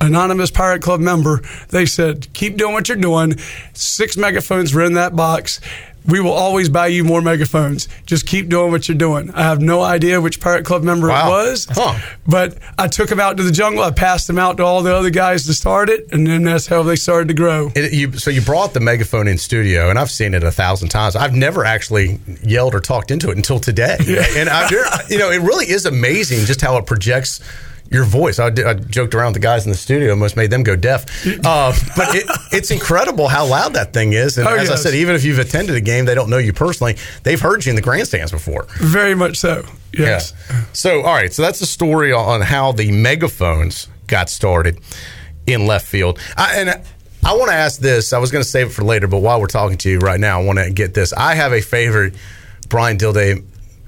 anonymous 0.00 0.50
pirate 0.50 0.82
club 0.82 1.00
member 1.00 1.40
they 1.68 1.84
said 1.86 2.32
keep 2.32 2.56
doing 2.56 2.72
what 2.72 2.88
you're 2.88 2.96
doing 2.96 3.36
six 3.74 4.16
megaphones 4.16 4.72
were 4.74 4.82
in 4.84 4.94
that 4.94 5.14
box 5.14 5.60
we 6.06 6.18
will 6.18 6.32
always 6.32 6.70
buy 6.70 6.86
you 6.86 7.04
more 7.04 7.20
megaphones 7.20 7.86
just 8.06 8.26
keep 8.26 8.48
doing 8.48 8.70
what 8.72 8.88
you're 8.88 8.96
doing 8.96 9.30
i 9.32 9.42
have 9.42 9.60
no 9.60 9.82
idea 9.82 10.18
which 10.18 10.40
pirate 10.40 10.64
club 10.64 10.82
member 10.82 11.08
Wow. 11.08 11.26
it 11.26 11.30
was 11.30 11.66
Huh. 11.70 11.98
but 12.26 12.56
i 12.78 12.88
took 12.88 13.10
him 13.12 13.20
out 13.20 13.36
to 13.36 13.42
the 13.42 13.50
jungle 13.52 13.82
i 13.84 13.90
passed 13.90 14.28
him 14.30 14.38
out 14.38 14.56
to 14.56 14.64
all 14.64 14.82
the 14.82 14.94
other 14.96 15.10
guys 15.10 15.44
to 15.44 15.52
start 15.52 15.90
it 15.90 16.08
and 16.12 16.26
then 16.26 16.44
that's 16.44 16.66
how 16.66 16.82
they 16.82 16.96
started 16.96 17.28
to 17.28 17.34
grow 17.34 17.70
It, 17.76 17.92
you, 17.92 18.12
so 18.14 18.30
you 18.30 18.40
brought 18.40 18.72
the 18.72 18.80
megaphone 18.80 19.28
in 19.28 19.36
studio, 19.36 19.90
and 19.90 19.98
I've 19.98 20.10
seen 20.10 20.32
it 20.32 20.42
a 20.42 20.50
thousand 20.50 20.88
times. 20.88 21.14
I've 21.16 21.34
never 21.34 21.64
actually 21.66 22.18
yelled 22.42 22.74
or 22.74 22.80
talked 22.80 23.10
into 23.10 23.30
it 23.30 23.36
until 23.36 23.60
today. 23.60 23.96
And 24.36 24.48
I, 24.48 24.68
you 25.10 25.18
know, 25.18 25.30
it 25.30 25.40
really 25.42 25.68
is 25.70 25.84
amazing 25.86 26.46
just 26.46 26.60
how 26.62 26.76
it 26.78 26.86
projects 26.86 27.40
your 27.90 28.04
voice. 28.04 28.38
I, 28.38 28.50
did, 28.50 28.66
I 28.66 28.74
joked 28.74 29.14
around 29.14 29.32
with 29.32 29.42
the 29.42 29.46
guys 29.46 29.66
in 29.66 29.72
the 29.72 29.76
studio, 29.76 30.10
almost 30.10 30.36
made 30.36 30.50
them 30.50 30.62
go 30.62 30.76
deaf. 30.76 31.06
Uh, 31.44 31.72
but 31.96 32.14
it, 32.14 32.24
it's 32.52 32.70
incredible 32.70 33.26
how 33.28 33.46
loud 33.46 33.74
that 33.74 33.92
thing 33.92 34.12
is. 34.12 34.38
And 34.38 34.46
Oh, 34.46 34.54
as 34.54 34.70
I 34.70 34.76
said, 34.76 34.94
even 34.94 35.14
if 35.16 35.24
you've 35.24 35.38
attended 35.40 35.74
a 35.74 35.80
game, 35.80 36.04
they 36.04 36.14
don't 36.14 36.30
know 36.30 36.38
you 36.38 36.52
personally. 36.52 36.96
They've 37.24 37.40
heard 37.40 37.66
you 37.66 37.70
in 37.70 37.76
the 37.76 37.82
grandstands 37.82 38.30
before. 38.30 38.66
very 38.78 39.14
much 39.14 39.36
so 39.38 39.64
yes 39.92 40.32
Yeah. 40.48 40.64
So, 40.72 41.02
all 41.02 41.14
right. 41.14 41.32
So 41.32 41.42
that's 41.42 41.58
the 41.58 41.66
story 41.66 42.12
on 42.12 42.42
how 42.42 42.70
the 42.72 42.92
megaphones 42.92 43.88
got 44.06 44.30
started 44.30 44.78
in 45.46 45.66
left 45.66 45.86
field. 45.86 46.18
I, 46.36 46.60
and 46.60 46.70
I 47.24 47.34
want 47.34 47.50
to 47.50 47.56
ask 47.56 47.80
this. 47.80 48.12
I 48.12 48.18
was 48.18 48.30
going 48.30 48.44
to 48.44 48.48
save 48.48 48.68
it 48.68 48.70
for 48.70 48.82
later, 48.84 49.08
but 49.08 49.18
while 49.18 49.40
we're 49.40 49.46
talking 49.48 49.78
to 49.78 49.90
you 49.90 49.98
right 49.98 50.20
now, 50.20 50.40
I 50.40 50.44
want 50.44 50.58
to 50.60 50.70
get 50.70 50.94
this. 50.94 51.12
I 51.12 51.34
have 51.34 51.52
a 51.52 51.60
favorite 51.60 52.14
Brian 52.68 52.98
Dilday 52.98 53.44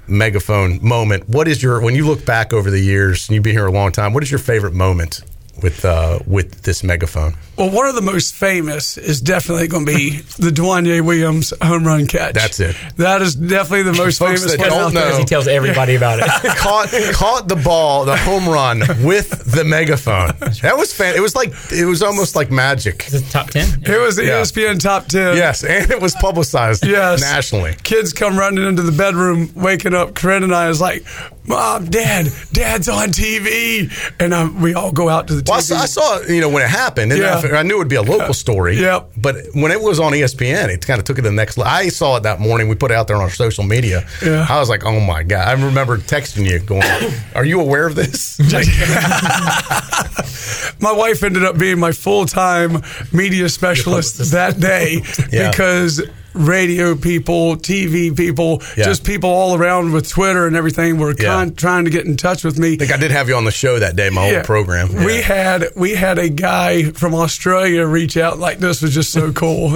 megaphone 0.07 0.79
moment. 0.85 1.27
What 1.29 1.47
is 1.47 1.61
your 1.63 1.81
when 1.81 1.95
you 1.95 2.05
look 2.05 2.25
back 2.25 2.53
over 2.53 2.69
the 2.69 2.79
years 2.79 3.29
you've 3.29 3.43
been 3.43 3.53
here 3.53 3.67
a 3.67 3.71
long 3.71 3.91
time? 3.91 4.13
What 4.13 4.23
is 4.23 4.31
your 4.31 4.39
favorite 4.39 4.73
moment 4.73 5.21
with 5.61 5.85
uh, 5.85 6.19
with 6.25 6.63
this 6.63 6.83
megaphone? 6.83 7.35
well 7.57 7.69
one 7.69 7.85
of 7.85 7.93
the 7.93 8.01
most 8.01 8.33
famous 8.33 8.97
is 8.97 9.21
definitely 9.21 9.67
going 9.67 9.85
to 9.85 9.93
be 9.95 10.09
the 10.39 10.49
Dwayne 10.49 11.05
Williams 11.05 11.53
home 11.61 11.85
run 11.85 12.07
catch 12.07 12.33
That's 12.33 12.59
it. 12.59 12.75
that 12.97 13.21
is 13.21 13.35
definitely 13.35 13.83
the 13.83 13.93
most 13.93 14.17
Folks 14.17 14.41
famous 14.41 14.57
that 14.57 14.59
one 14.59 14.69
don't 14.69 14.81
out 14.87 14.93
there. 14.93 15.03
Because 15.03 15.17
he 15.19 15.25
tells 15.25 15.47
everybody 15.47 15.95
about 15.95 16.19
it. 16.19 16.25
caught 16.57 16.89
caught 17.13 17.47
the 17.47 17.55
ball, 17.55 18.05
the 18.05 18.17
home 18.17 18.47
run 18.49 18.79
with 19.03 19.29
the 19.53 19.63
megaphone. 19.63 20.29
That 20.63 20.75
was 20.77 20.91
fan. 20.93 21.15
It 21.15 21.21
was 21.21 21.35
like 21.35 21.53
it 21.71 21.85
was 21.85 22.01
almost 22.01 22.35
like 22.35 22.49
magic. 22.49 23.05
Is 23.07 23.13
it 23.13 23.29
top 23.29 23.51
10? 23.51 23.83
It 23.83 24.01
was 24.01 24.15
the 24.15 24.25
Yeah. 24.25 24.41
ESPN 24.41 24.79
top 24.79 25.05
10. 25.05 25.37
Yes, 25.37 25.63
and 25.63 25.91
it 25.91 26.01
was 26.01 26.15
publicized 26.15 26.85
Yes. 26.85 27.21
nationally. 27.21 27.75
Kids 27.83 28.13
come 28.13 28.37
running 28.39 28.65
into 28.67 28.81
the 28.81 28.91
bedroom, 28.91 29.51
waking 29.55 29.93
up. 29.93 30.15
Corinne 30.15 30.43
and 30.43 30.55
I 30.55 30.69
is 30.69 30.81
like, 30.81 31.05
Mom, 31.45 31.85
Dad, 31.85 32.27
Dad's 32.53 32.87
on 32.89 33.09
TV. 33.09 33.91
And 34.19 34.33
um, 34.33 34.61
we 34.61 34.73
all 34.73 34.91
go 34.91 35.09
out 35.09 35.27
to 35.27 35.35
the 35.35 35.42
Well, 35.47 35.57
I 35.57 35.61
saw, 35.61 35.75
I 35.77 35.85
saw, 35.85 36.19
you 36.21 36.41
know, 36.41 36.49
when 36.49 36.63
it 36.63 36.69
happened, 36.69 37.11
and 37.11 37.21
Yeah. 37.21 37.41
I, 37.43 37.59
I 37.59 37.63
knew 37.63 37.75
it 37.75 37.79
would 37.79 37.87
be 37.87 37.95
a 37.95 38.01
local 38.01 38.33
story. 38.33 38.79
Yep. 38.79 39.11
But 39.17 39.35
when 39.53 39.71
it 39.71 39.81
was 39.81 39.99
on 39.99 40.13
ESPN, 40.13 40.69
it 40.73 40.85
kind 40.85 40.99
of 40.99 41.05
took 41.05 41.17
it 41.17 41.21
to 41.23 41.29
the 41.29 41.35
next 41.35 41.57
level. 41.57 41.71
I 41.71 41.89
saw 41.89 42.17
it 42.17 42.23
that 42.23 42.39
morning. 42.39 42.67
We 42.69 42.75
put 42.75 42.91
it 42.91 42.95
out 42.95 43.07
there 43.07 43.15
on 43.17 43.23
our 43.23 43.29
social 43.29 43.63
media. 43.63 44.07
Yeah. 44.23 44.45
I 44.49 44.59
was 44.59 44.69
like, 44.69 44.85
oh 44.85 44.99
my 44.99 45.23
God. 45.23 45.47
I 45.47 45.53
remember 45.53 45.97
texting 45.97 46.49
you 46.49 46.59
going, 46.59 46.83
are 47.35 47.45
you 47.45 47.59
aware 47.61 47.87
of 47.87 47.95
this? 47.95 48.39
my 50.81 50.91
wife 50.91 51.23
ended 51.23 51.43
up 51.43 51.57
being 51.57 51.79
my 51.79 51.91
full 51.91 52.25
time 52.25 52.81
media 53.11 53.49
specialist 53.49 54.31
that 54.31 54.59
day 54.59 55.01
Yeah. 55.31 55.49
because 55.51 56.01
radio 56.33 56.95
people, 56.95 57.55
TV 57.57 58.15
people, 58.15 58.61
Yeah. 58.77 58.85
just 58.85 59.03
people 59.03 59.29
all 59.29 59.55
around 59.55 59.91
with 59.93 60.09
Twitter 60.09 60.47
and 60.47 60.55
everything 60.55 60.97
were 60.97 61.13
Yeah. 61.17 61.25
con- 61.25 61.53
trying 61.55 61.85
to 61.85 61.91
get 61.91 62.05
in 62.05 62.17
touch 62.17 62.43
with 62.43 62.57
me. 62.57 62.73
I 62.73 62.77
think 62.77 62.91
I 62.93 62.97
did 62.97 63.11
have 63.11 63.29
you 63.29 63.35
on 63.35 63.45
the 63.45 63.51
show 63.51 63.79
that 63.79 63.95
day, 63.95 64.09
my 64.09 64.29
Yeah. 64.29 64.37
old 64.37 64.45
program. 64.45 64.93
We 65.05 65.21
had 65.21 65.67
we 65.75 65.93
had 65.95 66.17
a 66.19 66.29
guy 66.29 66.83
from 66.91 67.13
Australia 67.15 67.85
reach 67.85 68.17
out 68.17 68.39
like 68.39 68.59
this 68.59 68.81
was 68.81 68.93
just 68.93 69.11
so 69.11 69.31
cool. 69.43 69.69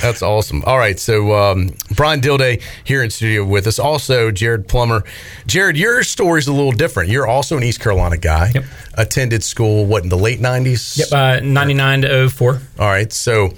That's 0.00 0.22
awesome. 0.22 0.62
All 0.66 0.78
right, 0.78 0.98
so 0.98 1.32
um, 1.34 1.70
Brian 1.94 2.20
Dilday 2.20 2.60
here 2.84 3.02
in 3.02 3.10
studio 3.10 3.44
with 3.44 3.66
us. 3.66 3.78
Also, 3.78 4.30
Jared 4.30 4.68
Plummer. 4.68 5.04
Jared, 5.46 5.76
your 5.76 6.02
story's 6.02 6.46
a 6.48 6.52
little 6.52 6.72
different. 6.72 7.10
You're 7.10 7.26
also 7.26 7.56
an 7.56 7.62
East 7.62 7.80
Carolina 7.80 8.16
guy. 8.16 8.52
Yep. 8.54 8.64
Attended 8.94 9.42
school 9.42 9.86
what 9.86 10.02
in 10.02 10.08
the 10.08 10.18
late 10.18 10.40
'90s. 10.40 10.98
Yep, 10.98 11.12
uh, 11.12 11.40
99 11.42 12.02
to 12.02 12.28
04. 12.28 12.60
All 12.78 12.88
right, 12.88 13.12
so 13.12 13.52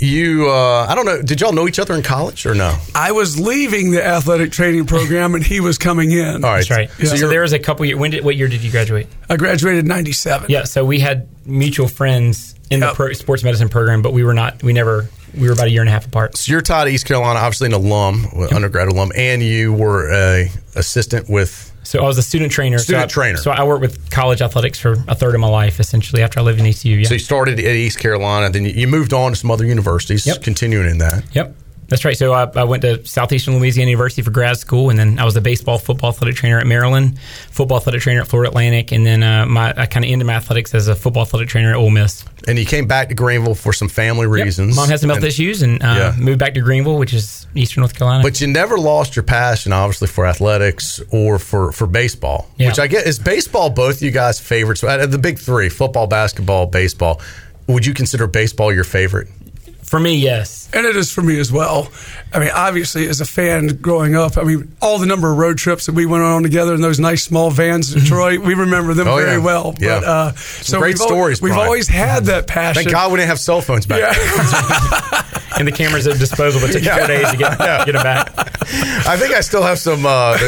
you, 0.00 0.48
uh, 0.50 0.86
I 0.88 0.94
don't 0.94 1.06
know, 1.06 1.20
did 1.22 1.40
y'all 1.40 1.52
know 1.52 1.66
each 1.68 1.78
other 1.78 1.94
in 1.94 2.02
college 2.02 2.46
or 2.46 2.54
no? 2.54 2.76
I 2.94 3.12
was 3.12 3.38
leaving 3.38 3.90
the 3.90 4.04
athletic 4.04 4.52
training 4.52 4.86
program 4.86 5.34
and 5.34 5.44
he 5.44 5.60
was 5.60 5.78
coming 5.78 6.10
in. 6.12 6.44
All 6.44 6.50
right, 6.50 6.58
That's 6.58 6.70
right. 6.70 6.90
Yeah. 6.98 7.06
So, 7.10 7.14
you're- 7.16 7.30
there 7.30 7.42
was 7.42 7.52
a 7.52 7.58
couple 7.58 7.84
years. 7.86 7.98
When 7.98 8.10
did, 8.10 8.24
what 8.24 8.36
year 8.36 8.48
did 8.48 8.62
you 8.62 8.70
graduate? 8.70 9.06
I 9.28 9.36
graduated 9.36 9.80
in 9.80 9.88
97. 9.88 10.50
Yeah, 10.50 10.64
so 10.64 10.84
we 10.84 11.00
had 11.00 11.28
mutual 11.46 11.88
friends 11.88 12.54
in 12.70 12.80
the 12.80 12.92
pro, 12.94 13.12
sports 13.14 13.42
medicine 13.42 13.68
program, 13.68 14.02
but 14.02 14.12
we 14.12 14.22
were 14.24 14.34
not, 14.34 14.62
we 14.62 14.72
never, 14.72 15.08
we 15.34 15.46
were 15.46 15.52
about 15.54 15.66
a 15.66 15.70
year 15.70 15.80
and 15.80 15.88
a 15.88 15.92
half 15.92 16.06
apart. 16.06 16.36
So 16.36 16.52
you're 16.52 16.60
tied 16.60 16.84
to 16.84 16.90
East 16.90 17.06
Carolina, 17.06 17.38
obviously 17.40 17.66
an 17.66 17.72
alum, 17.72 18.26
undergrad 18.52 18.88
alum, 18.88 19.10
and 19.16 19.42
you 19.42 19.72
were 19.72 20.12
a 20.12 20.50
assistant 20.76 21.28
with. 21.28 21.67
So 21.88 22.00
I 22.00 22.06
was 22.06 22.18
a 22.18 22.22
student 22.22 22.52
trainer. 22.52 22.76
Student 22.76 23.10
so 23.10 23.20
I, 23.22 23.22
trainer. 23.24 23.38
So 23.38 23.50
I 23.50 23.64
worked 23.64 23.80
with 23.80 24.10
college 24.10 24.42
athletics 24.42 24.78
for 24.78 25.02
a 25.08 25.14
third 25.14 25.34
of 25.34 25.40
my 25.40 25.48
life, 25.48 25.80
essentially, 25.80 26.22
after 26.22 26.38
I 26.38 26.42
lived 26.42 26.60
in 26.60 26.66
ECU. 26.66 26.96
Yeah. 26.98 27.08
So 27.08 27.14
you 27.14 27.18
started 27.18 27.58
at 27.58 27.64
East 27.64 27.98
Carolina, 27.98 28.50
then 28.50 28.66
you- 28.66 28.86
moved 28.86 29.14
on 29.14 29.32
to 29.32 29.36
some 29.36 29.50
other 29.50 29.64
universities, 29.64 30.26
Yep. 30.26 30.42
continuing 30.42 30.86
in 30.86 30.98
that. 30.98 31.24
Yep. 31.32 31.54
That's 31.88 32.04
right. 32.04 32.16
So 32.16 32.34
I, 32.34 32.44
I 32.54 32.64
went 32.64 32.82
to 32.82 33.02
Southeastern 33.06 33.58
Louisiana 33.58 33.90
University 33.90 34.20
for 34.20 34.30
grad 34.30 34.58
school, 34.58 34.90
and 34.90 34.98
then 34.98 35.18
I 35.18 35.24
was 35.24 35.36
a 35.36 35.40
baseball, 35.40 35.78
football 35.78 36.10
athletic 36.10 36.36
trainer 36.36 36.58
at 36.58 36.66
Maryland, 36.66 37.18
football 37.50 37.78
athletic 37.78 38.02
trainer 38.02 38.20
at 38.20 38.28
Florida 38.28 38.50
Atlantic, 38.50 38.92
and 38.92 39.06
then 39.06 39.22
uh, 39.22 39.46
my 39.46 39.72
I 39.74 39.86
kind 39.86 40.04
of 40.04 40.10
ended 40.10 40.26
my 40.26 40.34
athletics 40.34 40.74
as 40.74 40.86
a 40.88 40.94
football 40.94 41.22
athletic 41.22 41.48
trainer 41.48 41.70
at 41.70 41.76
Ole 41.76 41.88
Miss. 41.90 42.24
And 42.46 42.58
you 42.58 42.66
came 42.66 42.86
back 42.86 43.08
to 43.08 43.14
Greenville 43.14 43.54
for 43.54 43.72
some 43.72 43.88
family 43.88 44.26
Yep. 44.26 44.44
reasons. 44.44 44.76
Mom 44.76 44.88
had 44.88 45.00
some 45.00 45.08
health 45.08 45.18
And- 45.18 45.26
issues, 45.26 45.62
and 45.62 45.82
uh, 45.82 45.86
Yeah. 45.86 46.14
moved 46.18 46.38
back 46.38 46.54
to 46.54 46.60
Greenville, 46.60 46.98
which 46.98 47.14
is 47.14 47.46
Eastern 47.54 47.80
North 47.80 47.94
Carolina. 47.96 48.22
But 48.22 48.40
you 48.40 48.46
never 48.48 48.78
lost 48.78 49.16
your 49.16 49.22
passion, 49.22 49.72
obviously, 49.72 50.08
for 50.08 50.26
athletics 50.26 51.00
or 51.10 51.38
for, 51.38 51.72
for 51.72 51.86
baseball, 51.86 52.48
Yeah. 52.58 52.68
which 52.68 52.78
I 52.78 52.86
get 52.86 53.06
is 53.06 53.18
baseball 53.18 53.70
both 53.70 54.02
you 54.02 54.10
guys' 54.10 54.38
favorites. 54.38 54.84
Out 54.84 55.10
the 55.10 55.18
big 55.18 55.38
three 55.38 55.68
football, 55.70 56.06
basketball, 56.06 56.66
baseball, 56.66 57.20
would 57.66 57.84
you 57.84 57.92
consider 57.94 58.26
baseball 58.26 58.72
your 58.72 58.84
favorite? 58.84 59.28
For 59.88 59.98
me, 59.98 60.16
yes. 60.16 60.68
And 60.72 60.86
it 60.86 60.94
is 60.96 61.10
for 61.10 61.22
me 61.22 61.38
as 61.40 61.50
well. 61.50 61.90
I 62.32 62.38
mean, 62.40 62.50
obviously, 62.54 63.08
as 63.08 63.20
a 63.20 63.24
fan 63.24 63.68
growing 63.80 64.14
up, 64.14 64.36
I 64.36 64.44
mean, 64.44 64.70
all 64.82 64.98
the 64.98 65.06
number 65.06 65.32
of 65.32 65.38
road 65.38 65.56
trips 65.58 65.86
that 65.86 65.94
we 65.94 66.04
went 66.06 66.22
on 66.22 66.42
together 66.42 66.74
in 66.74 66.80
those 66.82 67.00
nice 67.00 67.24
small 67.24 67.50
vans 67.50 67.92
in 67.94 68.00
Detroit, 68.02 68.40
we 68.40 68.54
remember 68.54 68.92
them 68.94 69.08
Oh, 69.08 69.16
very 69.16 69.32
yeah. 69.38 69.44
well. 69.44 69.74
Yeah. 69.80 70.00
But, 70.00 70.04
uh, 70.08 70.32
so 70.34 70.78
great 70.78 70.94
we've 70.94 71.00
al- 71.00 71.06
stories, 71.08 71.42
we've 71.42 71.52
always 71.56 71.88
had 71.88 72.26
that 72.26 72.46
passion. 72.46 72.82
Thank 72.84 72.92
God 72.92 73.10
we 73.12 73.16
didn't 73.18 73.30
have 73.30 73.40
cell 73.40 73.60
phones 73.62 73.86
back 73.86 74.00
then. 74.14 74.14
Yeah. 74.14 75.24
And 75.58 75.66
the 75.66 75.72
cameras 75.72 76.06
at 76.06 76.16
disposal, 76.20 76.60
but 76.60 76.70
it 76.70 76.74
took 76.74 76.82
Yeah. 76.84 76.98
four 76.98 77.06
days 77.08 77.30
to 77.32 77.36
get, 77.36 77.58
get 77.58 77.92
them 77.92 78.02
back. 78.04 78.30
I 79.08 79.16
think 79.16 79.34
I 79.34 79.40
still 79.40 79.62
have 79.62 79.78
some. 79.80 80.06
Uh, 80.06 80.38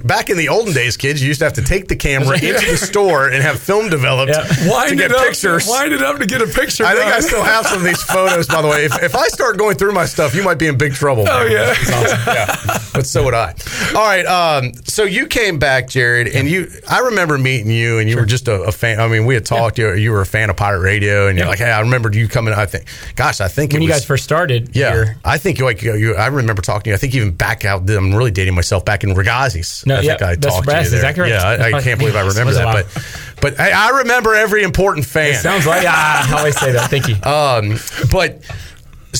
back 0.04 0.30
in 0.30 0.38
the 0.38 0.48
olden 0.48 0.72
days, 0.72 0.96
kids, 0.96 1.20
you 1.20 1.28
used 1.28 1.40
to 1.40 1.44
have 1.44 1.52
to 1.54 1.62
take 1.62 1.88
the 1.88 1.96
camera 1.96 2.36
into 2.36 2.70
the 2.70 2.78
store 2.78 3.28
and 3.28 3.42
have 3.42 3.58
film 3.60 3.90
developed 3.90 4.32
Yeah. 4.32 4.44
to 4.44 4.70
wind 4.70 4.96
get 4.96 5.10
it 5.10 5.16
up, 5.18 5.26
pictures. 5.26 5.66
Wind 5.68 5.92
it 5.92 6.02
up 6.02 6.18
to 6.18 6.24
get 6.26 6.40
a 6.40 6.46
picture. 6.46 6.86
I 6.86 6.94
think 6.94 7.06
I 7.12 7.20
still 7.20 7.42
have 7.42 7.66
some 7.66 7.78
of 7.78 7.84
these 7.84 8.02
photos, 8.04 8.46
by 8.46 8.62
the 8.62 8.68
way. 8.68 8.83
If, 8.84 9.02
if 9.02 9.14
I 9.14 9.26
start 9.28 9.56
going 9.58 9.76
through 9.76 9.92
my 9.92 10.06
stuff, 10.06 10.34
you 10.34 10.42
might 10.42 10.58
be 10.58 10.66
in 10.66 10.76
big 10.78 10.92
trouble. 10.94 11.24
Oh, 11.28 11.44
yeah. 11.46 11.66
That's 11.74 11.92
awesome. 11.92 12.18
yeah. 12.34 12.78
But 12.94 13.06
so 13.06 13.24
would 13.24 13.34
I. 13.34 13.54
All 13.88 13.94
right. 14.04 14.24
Um, 14.26 14.72
so 14.84 15.02
you 15.04 15.26
came 15.26 15.58
back, 15.58 15.88
Jared, 15.88 16.28
and 16.28 16.48
you. 16.48 16.70
I 16.88 17.00
remember 17.00 17.38
meeting 17.38 17.70
you, 17.70 17.98
and 17.98 18.08
you 18.08 18.16
were 18.16 18.24
just 18.26 18.46
a, 18.48 18.62
a 18.62 18.72
fan. 18.72 19.00
I 19.00 19.08
mean, 19.08 19.26
we 19.26 19.34
had 19.34 19.44
talked. 19.44 19.78
You, 19.78 19.94
you 19.94 20.12
were 20.12 20.20
a 20.20 20.26
fan 20.26 20.48
of 20.50 20.56
Pirate 20.56 20.80
Radio, 20.80 21.26
and 21.28 21.36
you're 21.36 21.46
Yeah. 21.46 21.50
like, 21.50 21.58
hey, 21.58 21.70
I 21.72 21.80
remember 21.80 22.10
you 22.12 22.28
coming. 22.28 22.54
I 22.54 22.66
think, 22.66 22.84
gosh, 23.16 23.40
I 23.40 23.48
think 23.48 23.72
When 23.72 23.82
it 23.82 23.86
you 23.86 23.90
was, 23.90 24.00
guys 24.00 24.04
first 24.06 24.22
started 24.24 24.76
Yeah, 24.76 24.92
here. 24.92 25.16
I 25.24 25.38
think 25.38 25.58
like 25.60 25.82
you, 25.82 26.14
I 26.14 26.26
remember 26.28 26.62
talking 26.62 26.84
to 26.84 26.90
you. 26.90 26.94
I 26.94 26.98
think 26.98 27.14
even 27.14 27.32
back 27.32 27.64
out. 27.64 27.88
I'm 27.90 28.14
really 28.14 28.30
dating 28.30 28.54
myself 28.54 28.84
back 28.84 29.02
in 29.02 29.10
Regazzi's. 29.10 29.84
No, 29.86 29.94
I 29.96 29.98
think 30.02 30.20
yeah, 30.20 30.26
I 30.28 30.34
that's- 30.36 30.54
talked 30.54 30.68
to 30.68 30.72
you 30.76 30.88
there. 30.88 30.94
exactly 30.98 31.22
right. 31.22 31.30
Yeah, 31.30 31.66
I, 31.66 31.78
I 31.78 31.82
can't 31.82 31.98
believe 31.98 32.14
I 32.16 32.20
remember 32.26 32.52
that. 32.52 32.64
But 32.94 33.04
but 33.40 33.56
hey, 33.56 33.72
I 33.72 33.88
remember 33.98 34.34
every 34.34 34.62
important 34.62 35.04
fan. 35.06 35.34
Sounds 35.34 35.66
like, 35.66 35.84
I 35.86 36.32
always 36.38 36.58
say 36.58 36.72
that. 36.72 36.90
Thank 36.90 37.08
you. 37.08 37.16
Um, 37.24 37.76
but 38.12 38.42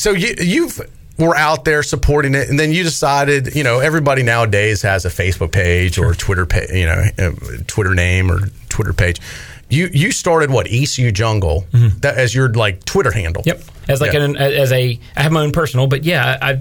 so 0.05 0.11
you 0.11 0.35
you've 0.39 0.79
were 1.19 1.35
out 1.35 1.65
there 1.65 1.83
supporting 1.83 2.35
it, 2.35 2.51
and 2.51 2.61
then 2.61 2.73
you 2.73 2.83
decided, 2.83 3.55
you 3.57 3.65
know, 3.65 3.81
everybody 3.81 4.23
nowadays 4.23 4.83
has 4.83 5.07
a 5.07 5.09
Facebook 5.09 5.51
page 5.51 5.97
or 5.97 6.13
Twitter 6.13 6.45
page, 6.45 6.71
you 6.73 6.85
know, 6.85 7.05
uh, 7.19 7.31
Twitter 7.67 7.95
name 7.95 8.31
or 8.31 8.41
Twitter 8.69 8.93
page. 8.93 9.19
You 9.75 9.91
you 9.93 10.13
started 10.13 10.51
what 10.51 10.67
ECU 10.69 11.11
Jungle 11.13 11.67
that 12.01 12.17
as 12.17 12.35
your 12.35 12.49
like 12.53 12.85
Twitter 12.85 13.11
handle. 13.11 13.43
Mm-hmm. 13.43 13.61
Yep. 13.61 13.71
As 13.89 14.01
like 14.01 14.13
Yeah. 14.15 14.25
an 14.25 14.37
as 14.37 14.73
a 14.73 14.99
I 15.17 15.23
have 15.23 15.33
my 15.33 15.43
own 15.43 15.53
personal, 15.53 15.87
but 15.87 16.05
yeah, 16.05 16.39
I, 16.41 16.53
I 16.53 16.61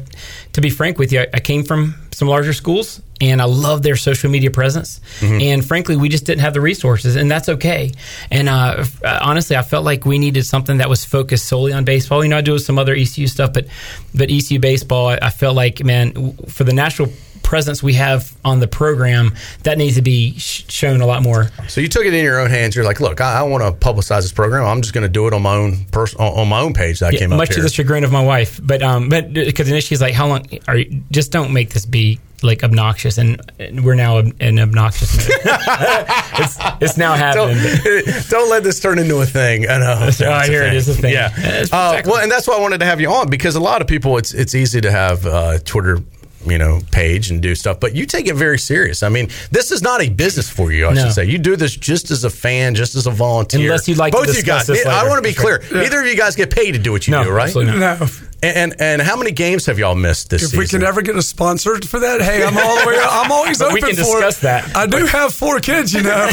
to 0.53 0.61
be 0.61 0.69
frank 0.69 0.97
with 0.99 1.11
you, 1.13 1.21
I, 1.21 1.27
I 1.35 1.39
came 1.39 1.63
from 1.63 1.95
some 2.11 2.27
larger 2.27 2.53
schools 2.53 3.01
and 3.21 3.41
I 3.41 3.45
love 3.45 3.81
their 3.81 3.95
social 3.95 4.29
media 4.29 4.51
presence. 4.51 4.99
Mm-hmm. 5.19 5.41
And 5.41 5.65
frankly, 5.65 5.95
we 5.95 6.09
just 6.09 6.25
didn't 6.25 6.41
have 6.41 6.53
the 6.53 6.61
resources, 6.61 7.15
and 7.15 7.31
that's 7.31 7.47
okay. 7.49 7.91
And 8.29 8.49
uh, 8.49 8.83
uh, 9.03 9.19
honestly, 9.21 9.55
I 9.55 9.61
felt 9.61 9.85
like 9.85 10.05
we 10.05 10.17
needed 10.19 10.45
something 10.45 10.77
that 10.79 10.89
was 10.89 11.05
focused 11.05 11.45
solely 11.45 11.71
on 11.73 11.85
baseball. 11.85 12.23
You 12.23 12.29
know, 12.29 12.37
I 12.37 12.41
do 12.41 12.59
some 12.59 12.77
other 12.77 12.93
ECU 12.93 13.27
stuff, 13.27 13.53
but 13.53 13.67
but 14.13 14.29
ECU 14.29 14.59
baseball, 14.59 15.07
I, 15.07 15.19
I 15.21 15.29
felt 15.29 15.55
like 15.55 15.83
man, 15.83 16.33
for 16.49 16.65
the 16.65 16.73
national 16.73 17.09
presence 17.43 17.83
we 17.83 17.93
have 17.93 18.35
on 18.43 18.59
the 18.59 18.67
program, 18.67 19.35
that 19.63 19.77
needs 19.77 19.95
to 19.97 20.01
be 20.01 20.37
sh- 20.39 20.65
shown 20.69 21.01
a 21.01 21.05
lot 21.05 21.21
more. 21.21 21.49
So 21.67 21.81
you 21.81 21.87
took 21.87 22.05
it 22.05 22.13
in 22.13 22.23
your 22.23 22.39
own 22.39 22.49
hands. 22.49 22.75
You're 22.75 22.85
like, 22.85 22.99
look, 22.99 23.21
I, 23.21 23.39
I 23.39 23.43
want 23.43 23.63
to 23.63 23.71
publicize 23.87 24.21
this 24.21 24.31
program. 24.31 24.65
I'm 24.65 24.81
just 24.81 24.93
going 24.93 25.03
to 25.03 25.09
do 25.09 25.27
it 25.27 25.33
on 25.33 25.41
my 25.41 25.55
own 25.55 25.85
pers- 25.91 26.15
on, 26.15 26.39
on 26.39 26.47
my 26.49 26.59
own 26.61 26.73
page 26.73 26.99
that 26.99 27.07
I 27.07 27.11
Yeah, 27.11 27.19
came 27.19 27.33
up 27.33 27.37
much 27.37 27.49
to 27.51 27.61
the 27.61 27.69
chagrin 27.69 28.03
of 28.03 28.11
my 28.11 28.23
wife. 28.23 28.59
But 28.63 28.81
um, 28.81 29.09
but 29.09 29.31
because 29.33 29.69
initially 29.69 29.81
she's 29.81 30.01
like, 30.01 30.13
"How 30.13 30.27
long 30.27 30.47
are 30.67 30.77
you? 30.77 31.03
Just 31.11 31.31
don't 31.31 31.53
make 31.53 31.69
this 31.71 31.85
be 31.85 32.19
like 32.41 32.63
obnoxious." 32.63 33.17
And 33.17 33.39
and 33.59 33.85
we're 33.85 33.95
now 33.95 34.17
in 34.19 34.59
obnoxious 34.59 35.13
it's 35.29 36.57
it's 36.81 36.97
now 36.97 37.15
don't, 37.33 37.55
happening. 37.55 38.03
don't 38.29 38.49
let 38.49 38.63
this 38.63 38.79
turn 38.79 38.99
into 38.99 39.17
a 39.21 39.25
thing. 39.25 39.69
I 39.69 39.77
know. 39.77 40.09
Oh, 40.21 40.31
I 40.31 40.47
hear 40.47 40.63
it 40.63 40.73
is 40.73 40.89
a 40.89 40.93
thing. 40.93 41.13
Yeah. 41.13 41.27
Uh, 41.35 41.59
exactly- 41.61 42.11
well, 42.11 42.21
and 42.21 42.31
that's 42.31 42.47
why 42.47 42.55
I 42.57 42.59
wanted 42.61 42.79
to 42.79 42.85
have 42.85 42.99
you 43.01 43.11
on 43.11 43.29
because 43.29 43.55
a 43.55 43.59
lot 43.59 43.81
of 43.81 43.87
people, 43.87 44.17
it's 44.17 44.33
it's 44.33 44.55
easy 44.55 44.81
to 44.81 44.91
have 44.91 45.25
uh, 45.25 45.59
Twitter, 45.59 45.99
you 46.45 46.57
know, 46.57 46.81
page 46.91 47.29
and 47.31 47.41
do 47.41 47.55
stuff, 47.55 47.79
but 47.79 47.95
you 47.95 48.05
take 48.05 48.27
it 48.27 48.35
very 48.35 48.59
serious. 48.59 49.03
I 49.03 49.09
mean, 49.09 49.29
this 49.51 49.71
is 49.71 49.81
not 49.81 50.01
a 50.01 50.09
business 50.09 50.49
for 50.49 50.71
you. 50.71 50.87
I 50.87 50.93
No. 50.93 51.03
should 51.03 51.13
say 51.13 51.25
you 51.25 51.37
do 51.37 51.55
this 51.55 51.75
just 51.75 52.11
as 52.11 52.23
a 52.23 52.29
fan, 52.29 52.75
just 52.75 52.95
as 52.95 53.07
a 53.07 53.11
volunteer. 53.11 53.61
Unless 53.61 53.87
you'd 53.87 53.97
like 53.97 54.13
to 54.13 54.19
both 54.19 54.35
you 54.35 54.43
guys. 54.43 54.67
this 54.67 54.85
I 54.85 55.07
want 55.07 55.23
to 55.23 55.27
be 55.29 55.33
clear. 55.35 55.61
Neither 55.71 56.01
of 56.01 56.07
you 56.07 56.15
guys 56.15 56.35
get 56.35 56.49
paid 56.51 56.73
to 56.73 56.79
do 56.79 56.91
what 56.91 57.07
you 57.07 57.11
No, 57.11 57.23
do, 57.23 57.29
right? 57.31 57.43
absolutely 57.45 57.79
not. 57.79 57.99
No. 58.01 58.07
And, 58.43 58.57
and 58.57 58.81
and 58.81 59.01
how 59.01 59.15
many 59.15 59.31
games 59.31 59.65
have 59.67 59.79
y'all 59.79 59.95
missed 59.95 60.29
this 60.29 60.41
If 60.43 60.49
season? 60.49 60.59
we 60.59 60.67
can 60.67 60.83
ever 60.83 61.01
get 61.01 61.15
a 61.15 61.21
sponsor 61.21 61.79
for 61.81 61.99
that, 62.01 62.21
hey, 62.21 62.43
I'm 62.43 62.57
all 62.57 62.81
the 62.81 62.87
way. 62.87 62.97
I'm 62.99 63.31
always 63.31 63.57
But 63.63 63.67
open 63.71 63.75
we 63.75 63.81
can 63.81 63.91
for 63.95 64.19
discuss 64.19 64.39
it. 64.39 64.41
that. 64.41 64.75
I 64.75 64.85
do 64.85 65.05
have 65.05 65.33
four 65.33 65.59
kids, 65.61 65.93
you 65.93 66.03
know. 66.03 66.29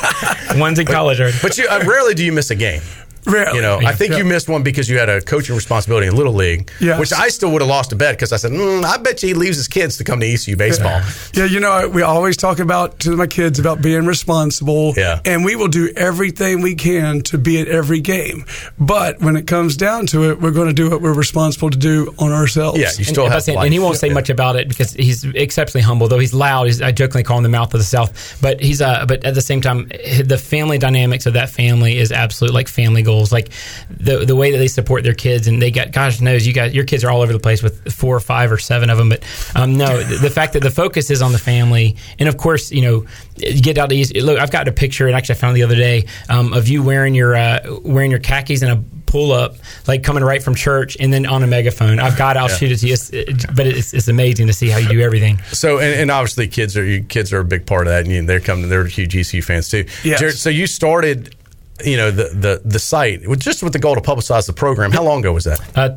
One's 0.56 0.78
in 0.78 0.86
college 0.86 1.20
already. 1.20 1.36
but 1.42 1.58
you 1.58 1.66
uh, 1.68 1.82
rarely 1.86 2.14
do 2.14 2.24
you 2.24 2.32
miss 2.32 2.50
a 2.50 2.54
game. 2.54 2.80
Really? 3.26 3.56
You 3.56 3.62
know, 3.62 3.78
I 3.84 3.92
think 3.94 4.12
Yeah. 4.12 4.18
you 4.18 4.24
missed 4.24 4.48
one 4.48 4.62
because 4.62 4.88
you 4.88 4.98
had 4.98 5.08
a 5.08 5.20
coaching 5.20 5.54
responsibility 5.54 6.06
in 6.06 6.16
Little 6.16 6.32
League, 6.34 6.70
Yes. 6.80 6.98
which 6.98 7.12
I 7.12 7.28
still 7.28 7.50
would 7.52 7.60
have 7.62 7.68
lost 7.68 7.92
a 7.92 7.96
bet 7.96 8.14
because 8.16 8.32
I 8.32 8.36
said, 8.36 8.52
mm, 8.52 8.84
I 8.84 8.96
bet 8.96 9.22
you 9.22 9.28
he 9.28 9.34
leaves 9.34 9.56
his 9.56 9.68
kids 9.68 9.96
to 9.98 10.04
come 10.04 10.20
to 10.20 10.26
ECU 10.26 10.56
baseball. 10.56 11.00
Yeah, 11.34 11.44
you 11.44 11.60
know, 11.60 11.88
we 11.88 12.02
always 12.02 12.36
talk 12.36 12.58
about 12.58 12.98
to 13.00 13.16
my 13.16 13.26
kids 13.26 13.58
about 13.58 13.82
being 13.82 14.06
responsible. 14.06 14.94
Yeah. 14.96 15.20
And 15.24 15.44
we 15.44 15.56
will 15.56 15.68
do 15.68 15.90
everything 15.96 16.62
we 16.62 16.74
can 16.74 17.20
to 17.22 17.38
be 17.38 17.60
at 17.60 17.68
every 17.68 18.00
game. 18.00 18.44
But 18.78 19.20
when 19.20 19.36
it 19.36 19.46
comes 19.46 19.76
down 19.76 20.06
to 20.06 20.30
it, 20.30 20.40
we're 20.40 20.50
going 20.50 20.68
to 20.68 20.72
do 20.74 20.90
what 20.90 21.02
we're 21.02 21.12
responsible 21.12 21.70
to 21.70 21.78
do 21.78 22.14
on 22.18 22.32
ourselves. 22.32 22.78
Yeah, 22.78 22.90
you 22.96 23.04
still 23.04 23.24
and, 23.24 23.32
have 23.34 23.46
and, 23.46 23.56
life. 23.56 23.64
and 23.66 23.72
he 23.72 23.78
won't 23.78 23.96
say 23.98 24.08
Yeah. 24.08 24.14
much 24.14 24.30
about 24.30 24.56
it 24.56 24.68
because 24.68 24.92
he's 24.94 25.24
exceptionally 25.34 25.82
humble. 25.82 26.08
Though 26.08 26.18
he's 26.18 26.34
loud, 26.34 26.64
he's, 26.66 26.80
I 26.80 26.92
jokingly 26.92 27.22
call 27.24 27.36
him 27.38 27.42
the 27.42 27.48
mouth 27.50 27.72
of 27.74 27.80
the 27.80 27.84
South. 27.86 28.36
But 28.40 28.60
he's 28.60 28.80
uh, 28.80 29.04
but 29.06 29.24
at 29.24 29.34
the 29.34 29.42
same 29.42 29.60
time, 29.60 29.90
the 30.24 30.38
family 30.38 30.78
dynamics 30.78 31.26
of 31.26 31.34
that 31.34 31.50
family 31.50 31.98
is 31.98 32.12
absolute 32.12 32.54
like 32.54 32.68
family 32.68 33.02
goals. 33.20 33.32
Like 33.32 33.50
the 33.90 34.24
the 34.24 34.36
way 34.36 34.50
that 34.50 34.58
they 34.58 34.68
support 34.68 35.04
their 35.04 35.14
kids, 35.14 35.46
and 35.46 35.60
they 35.60 35.70
got 35.70 35.92
gosh 35.92 36.20
knows 36.20 36.46
you 36.46 36.52
guys, 36.52 36.74
your 36.74 36.84
kids 36.84 37.04
are 37.04 37.10
all 37.10 37.20
over 37.20 37.32
the 37.32 37.38
place 37.38 37.62
with 37.62 37.92
four 37.92 38.16
or 38.16 38.20
five 38.20 38.50
or 38.50 38.58
seven 38.58 38.90
of 38.90 38.98
them. 38.98 39.08
But 39.08 39.24
um, 39.54 39.76
no, 39.76 40.02
the, 40.02 40.16
the 40.16 40.30
fact 40.30 40.54
that 40.54 40.62
the 40.62 40.70
focus 40.70 41.10
is 41.10 41.22
on 41.22 41.32
the 41.32 41.38
family, 41.38 41.96
and 42.18 42.28
of 42.28 42.36
course, 42.36 42.72
you 42.72 42.82
know, 42.82 43.06
you 43.36 43.62
get 43.62 43.78
out 43.78 43.90
to 43.90 43.96
East. 43.96 44.14
Look, 44.16 44.38
I've 44.38 44.50
got 44.50 44.68
a 44.68 44.72
picture, 44.72 45.06
and 45.06 45.16
actually 45.16 45.36
I 45.36 45.38
found 45.38 45.56
the 45.56 45.62
other 45.62 45.76
day 45.76 46.06
um, 46.28 46.52
of 46.52 46.68
you 46.68 46.82
wearing 46.82 47.14
your 47.14 47.36
uh, 47.36 47.78
wearing 47.82 48.10
your 48.10 48.20
khakis 48.20 48.62
and 48.62 48.72
a 48.72 48.84
pull 49.10 49.32
up, 49.32 49.56
like 49.88 50.04
coming 50.04 50.22
right 50.22 50.42
from 50.42 50.54
church, 50.54 50.96
and 51.00 51.12
then 51.12 51.26
on 51.26 51.42
a 51.42 51.46
megaphone. 51.46 51.98
I've 51.98 52.16
got. 52.16 52.36
I'll 52.36 52.48
shoot 52.48 52.70
it 52.70 52.78
to 52.78 52.86
you. 52.86 52.92
It's, 52.92 53.10
it, 53.10 53.54
but 53.54 53.66
it's, 53.66 53.92
it's 53.92 54.08
amazing 54.08 54.46
to 54.46 54.52
see 54.52 54.68
how 54.68 54.78
you 54.78 54.88
do 54.88 55.00
everything. 55.00 55.42
So, 55.50 55.78
and, 55.78 56.00
and 56.00 56.10
obviously, 56.10 56.48
kids 56.48 56.76
are 56.76 57.00
kids 57.00 57.32
are 57.32 57.40
a 57.40 57.44
big 57.44 57.66
part 57.66 57.86
of 57.86 57.92
that, 57.92 58.04
and 58.04 58.12
you, 58.12 58.22
they're 58.24 58.40
coming. 58.40 58.68
They're 58.68 58.86
huge 58.86 59.16
ECU 59.16 59.42
fans 59.42 59.68
too. 59.68 59.84
Yes. 60.04 60.20
Jared, 60.20 60.36
so 60.36 60.48
you 60.48 60.66
started, 60.66 61.34
you 61.84 61.96
know, 61.96 62.10
the 62.10 62.24
the 62.34 62.62
the 62.64 62.78
site 62.78 63.22
just 63.38 63.62
with 63.62 63.72
the 63.72 63.78
goal 63.78 63.94
to 63.94 64.00
publicize 64.00 64.46
the 64.46 64.52
program. 64.52 64.92
How 64.92 65.02
long 65.02 65.20
ago 65.20 65.32
was 65.32 65.44
that? 65.44 65.60
Uh, 65.76 65.88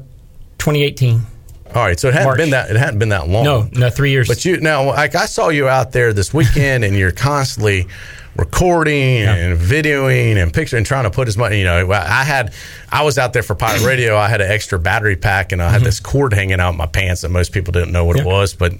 2018. 0.60 1.22
All 1.76 1.82
right, 1.84 2.00
so 2.00 2.08
it 2.10 2.14
hadn't 2.14 2.28
March. 2.28 2.38
been 2.38 2.50
that 2.52 2.70
it 2.70 2.76
hadn't 2.78 3.00
been 3.00 3.10
that 3.10 3.28
long. 3.28 3.44
No, 3.44 3.68
no, 3.74 3.90
three 3.90 4.12
years. 4.12 4.28
But 4.28 4.46
you 4.46 4.60
now, 4.60 4.86
like 4.86 5.16
I 5.16 5.26
saw 5.26 5.50
you 5.50 5.68
out 5.68 5.92
there 5.92 6.14
this 6.14 6.34
weekend, 6.34 6.84
and 6.84 6.96
you're 6.96 7.12
constantly 7.12 7.88
recording 8.36 9.22
and 9.24 9.60
videoing 9.60 10.36
and 10.38 10.54
picturing 10.54 10.80
and 10.80 10.86
trying 10.88 11.04
to 11.04 11.10
put 11.12 11.28
as 11.28 11.38
much. 11.38 11.54
You 11.54 11.64
know, 11.64 11.92
I 11.92 12.24
had, 12.24 12.54
I 12.92 13.04
was 13.04 13.18
out 13.18 13.34
there 13.34 13.44
for 13.44 13.56
Pirate 13.56 13.82
Radio. 13.86 14.16
I 14.18 14.28
had 14.28 14.42
an 14.42 14.52
extra 14.52 14.78
battery 14.80 15.16
pack, 15.16 15.52
and 15.52 15.62
I 15.64 15.70
had 15.70 15.82
this 15.82 16.00
cord 16.00 16.34
hanging 16.34 16.60
out 16.60 16.76
my 16.76 16.86
pants 16.88 17.22
that 17.22 17.30
most 17.30 17.52
people 17.52 17.72
didn't 17.72 17.92
know 17.92 18.06
what 18.06 18.18
it 18.18 18.20
Mm-hmm. 18.20 18.30
Was, 18.30 18.54
but. 18.54 18.74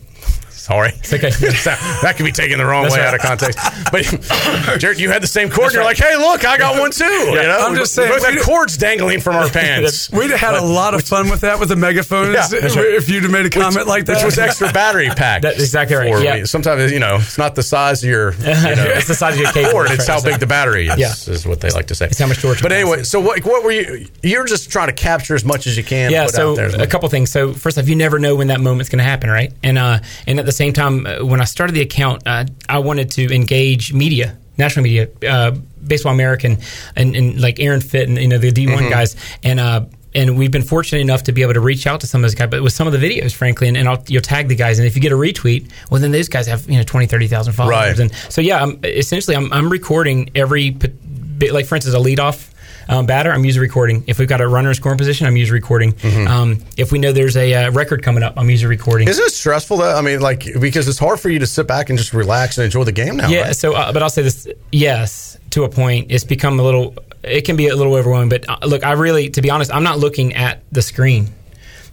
Sorry, 0.64 0.92
that 1.10 2.14
could 2.16 2.24
be 2.24 2.32
taken 2.32 2.58
the 2.58 2.66
wrong 2.66 2.84
That's 2.84 2.96
way 2.96 3.02
right. 3.02 3.10
out 3.10 3.16
of 3.16 3.20
context. 3.20 3.60
But 3.92 4.80
Jared, 4.80 4.98
you 4.98 5.10
had 5.10 5.22
the 5.22 5.28
same 5.28 5.50
cord. 5.50 5.66
and 5.66 5.74
You're 5.74 5.84
like, 5.84 5.98
hey, 5.98 6.16
look, 6.16 6.46
I 6.46 6.58
got 6.58 6.80
one 6.80 6.90
too. 6.90 7.04
You 7.04 7.34
know, 7.36 7.58
I'm 7.60 7.76
just 7.76 7.98
we 7.98 8.04
saying, 8.06 8.10
both 8.18 8.26
had 8.26 8.40
cords 8.40 8.78
dangling 8.78 9.20
from 9.20 9.36
our 9.36 9.50
pants. 9.50 10.10
We'd 10.14 10.32
have 10.32 10.40
had 10.40 10.54
a 10.56 10.64
lot 10.64 10.94
of 10.94 11.04
fun 11.04 11.30
with 11.30 11.42
that 11.42 11.60
with 11.60 11.68
the 11.68 11.76
megaphones 11.76 12.34
Yeah, 12.34 12.60
right. 12.62 12.76
if 12.96 13.10
you'd 13.10 13.24
have 13.24 13.32
made 13.34 13.46
a 13.46 13.50
comment 13.50 13.88
like 13.88 14.06
that. 14.06 14.16
which 14.16 14.24
was 14.24 14.40
extra 14.40 14.72
battery 14.72 15.10
pack. 15.10 15.42
That's 15.42 15.60
exactly 15.60 15.98
right, 15.98 16.24
yeah. 16.24 16.36
me. 16.38 16.46
Sometimes 16.46 16.94
you 16.94 17.00
know 17.00 17.18
it's 17.18 17.38
not 17.38 17.56
the 17.56 17.64
size 17.64 18.02
of 18.02 18.10
your 18.10 18.32
you 18.32 18.40
know, 18.46 18.86
it's 18.88 19.10
the 19.10 19.16
size 19.16 19.34
of 19.34 19.42
your 19.42 19.52
cable. 19.52 19.72
cord; 19.72 19.92
it's 19.92 20.08
how 20.08 20.22
big 20.22 20.40
the 20.40 20.48
battery 20.48 20.88
is. 20.88 20.98
Yeah. 20.98 21.12
is 21.34 21.46
what 21.46 21.60
they 21.60 21.72
like 21.72 21.88
to 21.88 21.96
say. 21.96 22.06
It's 22.06 22.20
how 22.20 22.28
much 22.28 22.38
storage 22.38 22.62
But 22.62 22.72
anyway, 22.72 23.04
so 23.04 23.20
what? 23.20 23.44
What 23.44 23.66
were 23.66 23.72
you? 23.72 24.08
You're 24.22 24.46
just 24.46 24.72
trying 24.72 24.88
to 24.88 24.94
capture 24.94 25.36
as 25.36 25.44
much 25.44 25.68
as 25.68 25.76
you 25.76 25.84
can. 25.84 26.10
Yeah, 26.10 26.28
so 26.28 26.52
out 26.52 26.56
there 26.56 26.68
as 26.68 26.74
a 26.76 26.88
couple 26.88 27.10
things. 27.10 27.32
So 27.32 27.52
first 27.52 27.78
off, 27.78 27.90
you 27.90 27.98
never 27.98 28.18
know 28.18 28.38
when 28.38 28.48
that 28.48 28.62
moment's 28.62 28.88
going 28.88 29.00
to 29.00 29.04
happen, 29.04 29.30
right? 29.30 29.52
And 29.62 29.78
uh, 29.78 30.00
and 30.26 30.40
at 30.40 30.46
the 30.46 30.53
same 30.54 30.74
time, 30.74 31.06
uh, 31.06 31.26
when 31.26 31.42
I 31.42 31.46
started 31.46 31.74
the 31.74 31.82
account, 31.82 32.24
uh, 32.26 32.46
I 32.70 32.80
wanted 32.80 33.12
to 33.12 33.34
engage 33.34 33.94
media, 33.94 34.38
national 34.58 34.84
media, 34.84 35.08
uh, 35.28 35.52
Baseball 35.86 36.14
American, 36.14 36.58
and, 36.96 37.16
and 37.16 37.42
like 37.42 37.60
Aaron 37.60 37.82
Fitt 37.82 38.08
and 38.08 38.18
you 38.18 38.28
know 38.30 38.38
the 38.38 38.52
D 38.52 38.66
Mm-hmm. 38.66 38.74
one 38.76 38.90
guys, 38.90 39.16
and 39.44 39.60
uh, 39.60 39.86
and 40.16 40.38
we've 40.38 40.52
been 40.52 40.62
fortunate 40.62 41.02
enough 41.02 41.24
to 41.24 41.32
be 41.32 41.42
able 41.42 41.56
to 41.56 41.60
reach 41.60 41.88
out 41.88 42.00
to 42.02 42.08
some 42.08 42.22
of 42.22 42.24
those 42.24 42.36
guys, 42.36 42.48
but 42.50 42.62
with 42.62 42.72
some 42.72 42.86
of 42.88 42.94
the 42.94 43.00
videos, 43.00 43.34
frankly, 43.34 43.68
and, 43.68 43.76
and 43.76 43.90
I'll, 43.90 44.02
you'll 44.08 44.22
tag 44.22 44.48
the 44.48 44.56
guys, 44.56 44.78
and 44.80 44.88
if 44.88 44.96
you 44.96 45.02
get 45.02 45.12
a 45.12 45.16
retweet, 45.16 45.72
well, 45.90 46.00
then 46.00 46.12
those 46.12 46.30
guys 46.30 46.46
have 46.48 46.70
you 46.70 46.78
know 46.78 46.84
20, 46.84 47.08
30,000 47.08 47.54
followers, 47.54 47.72
Right. 47.74 48.00
and 48.00 48.14
so 48.30 48.40
yeah, 48.40 48.62
I'm, 48.62 48.80
essentially, 48.84 49.36
I'm, 49.36 49.52
I'm 49.52 49.70
recording 49.72 50.30
every, 50.36 50.70
bit- 50.70 51.52
like 51.52 51.66
for 51.66 51.76
instance, 51.76 51.96
a 51.96 52.00
leadoff 52.00 52.53
um, 52.88 53.06
batter, 53.06 53.32
I'm 53.32 53.46
usually 53.46 53.66
recording. 53.66 54.04
If 54.08 54.20
we've 54.20 54.28
got 54.28 54.42
a 54.42 54.48
runner 54.48 54.70
in 54.70 54.76
scoring 54.76 54.98
position, 54.98 55.28
I'm 55.28 55.38
usually 55.38 55.60
recording. 55.60 55.94
Um, 56.28 56.64
if 56.78 56.92
we 56.92 57.00
know 57.00 57.12
there's 57.12 57.38
a 57.38 57.54
uh, 57.54 57.72
record 57.72 58.04
coming 58.04 58.24
up, 58.24 58.34
I'm 58.38 58.50
usually 58.50 58.70
recording. 58.70 59.08
Isn't 59.08 59.26
it 59.26 59.32
stressful 59.32 59.78
though? 59.78 59.96
I 59.96 60.02
mean, 60.02 60.22
like 60.22 60.46
because 60.60 60.88
it's 60.88 61.00
hard 61.00 61.20
for 61.20 61.30
you 61.30 61.40
to 61.40 61.48
sit 61.48 61.68
back 61.68 61.90
and 61.90 61.98
just 61.98 62.14
relax 62.14 62.58
and 62.58 62.66
enjoy 62.66 62.84
the 62.84 62.92
game 62.92 63.18
now. 63.18 63.30
yeah. 63.30 63.42
right? 63.42 63.56
So, 63.56 63.74
uh, 63.74 63.92
but 63.92 64.04
I'll 64.04 64.10
say 64.10 64.22
this: 64.22 64.48
yes, 64.72 65.38
to 65.52 65.64
a 65.64 65.70
point, 65.70 66.12
it's 66.12 66.24
become 66.24 66.60
a 66.60 66.64
little. 66.64 66.96
It 67.24 67.46
can 67.46 67.56
be 67.56 67.68
a 67.68 67.76
little 67.76 67.96
overwhelming. 67.96 68.30
But 68.30 68.50
uh, 68.50 68.58
look, 68.66 68.84
I 68.84 68.94
really, 68.94 69.30
to 69.30 69.42
be 69.42 69.50
honest, 69.50 69.74
I'm 69.74 69.84
not 69.84 70.00
looking 70.00 70.34
at 70.34 70.64
the 70.72 70.82
screen. 70.82 71.30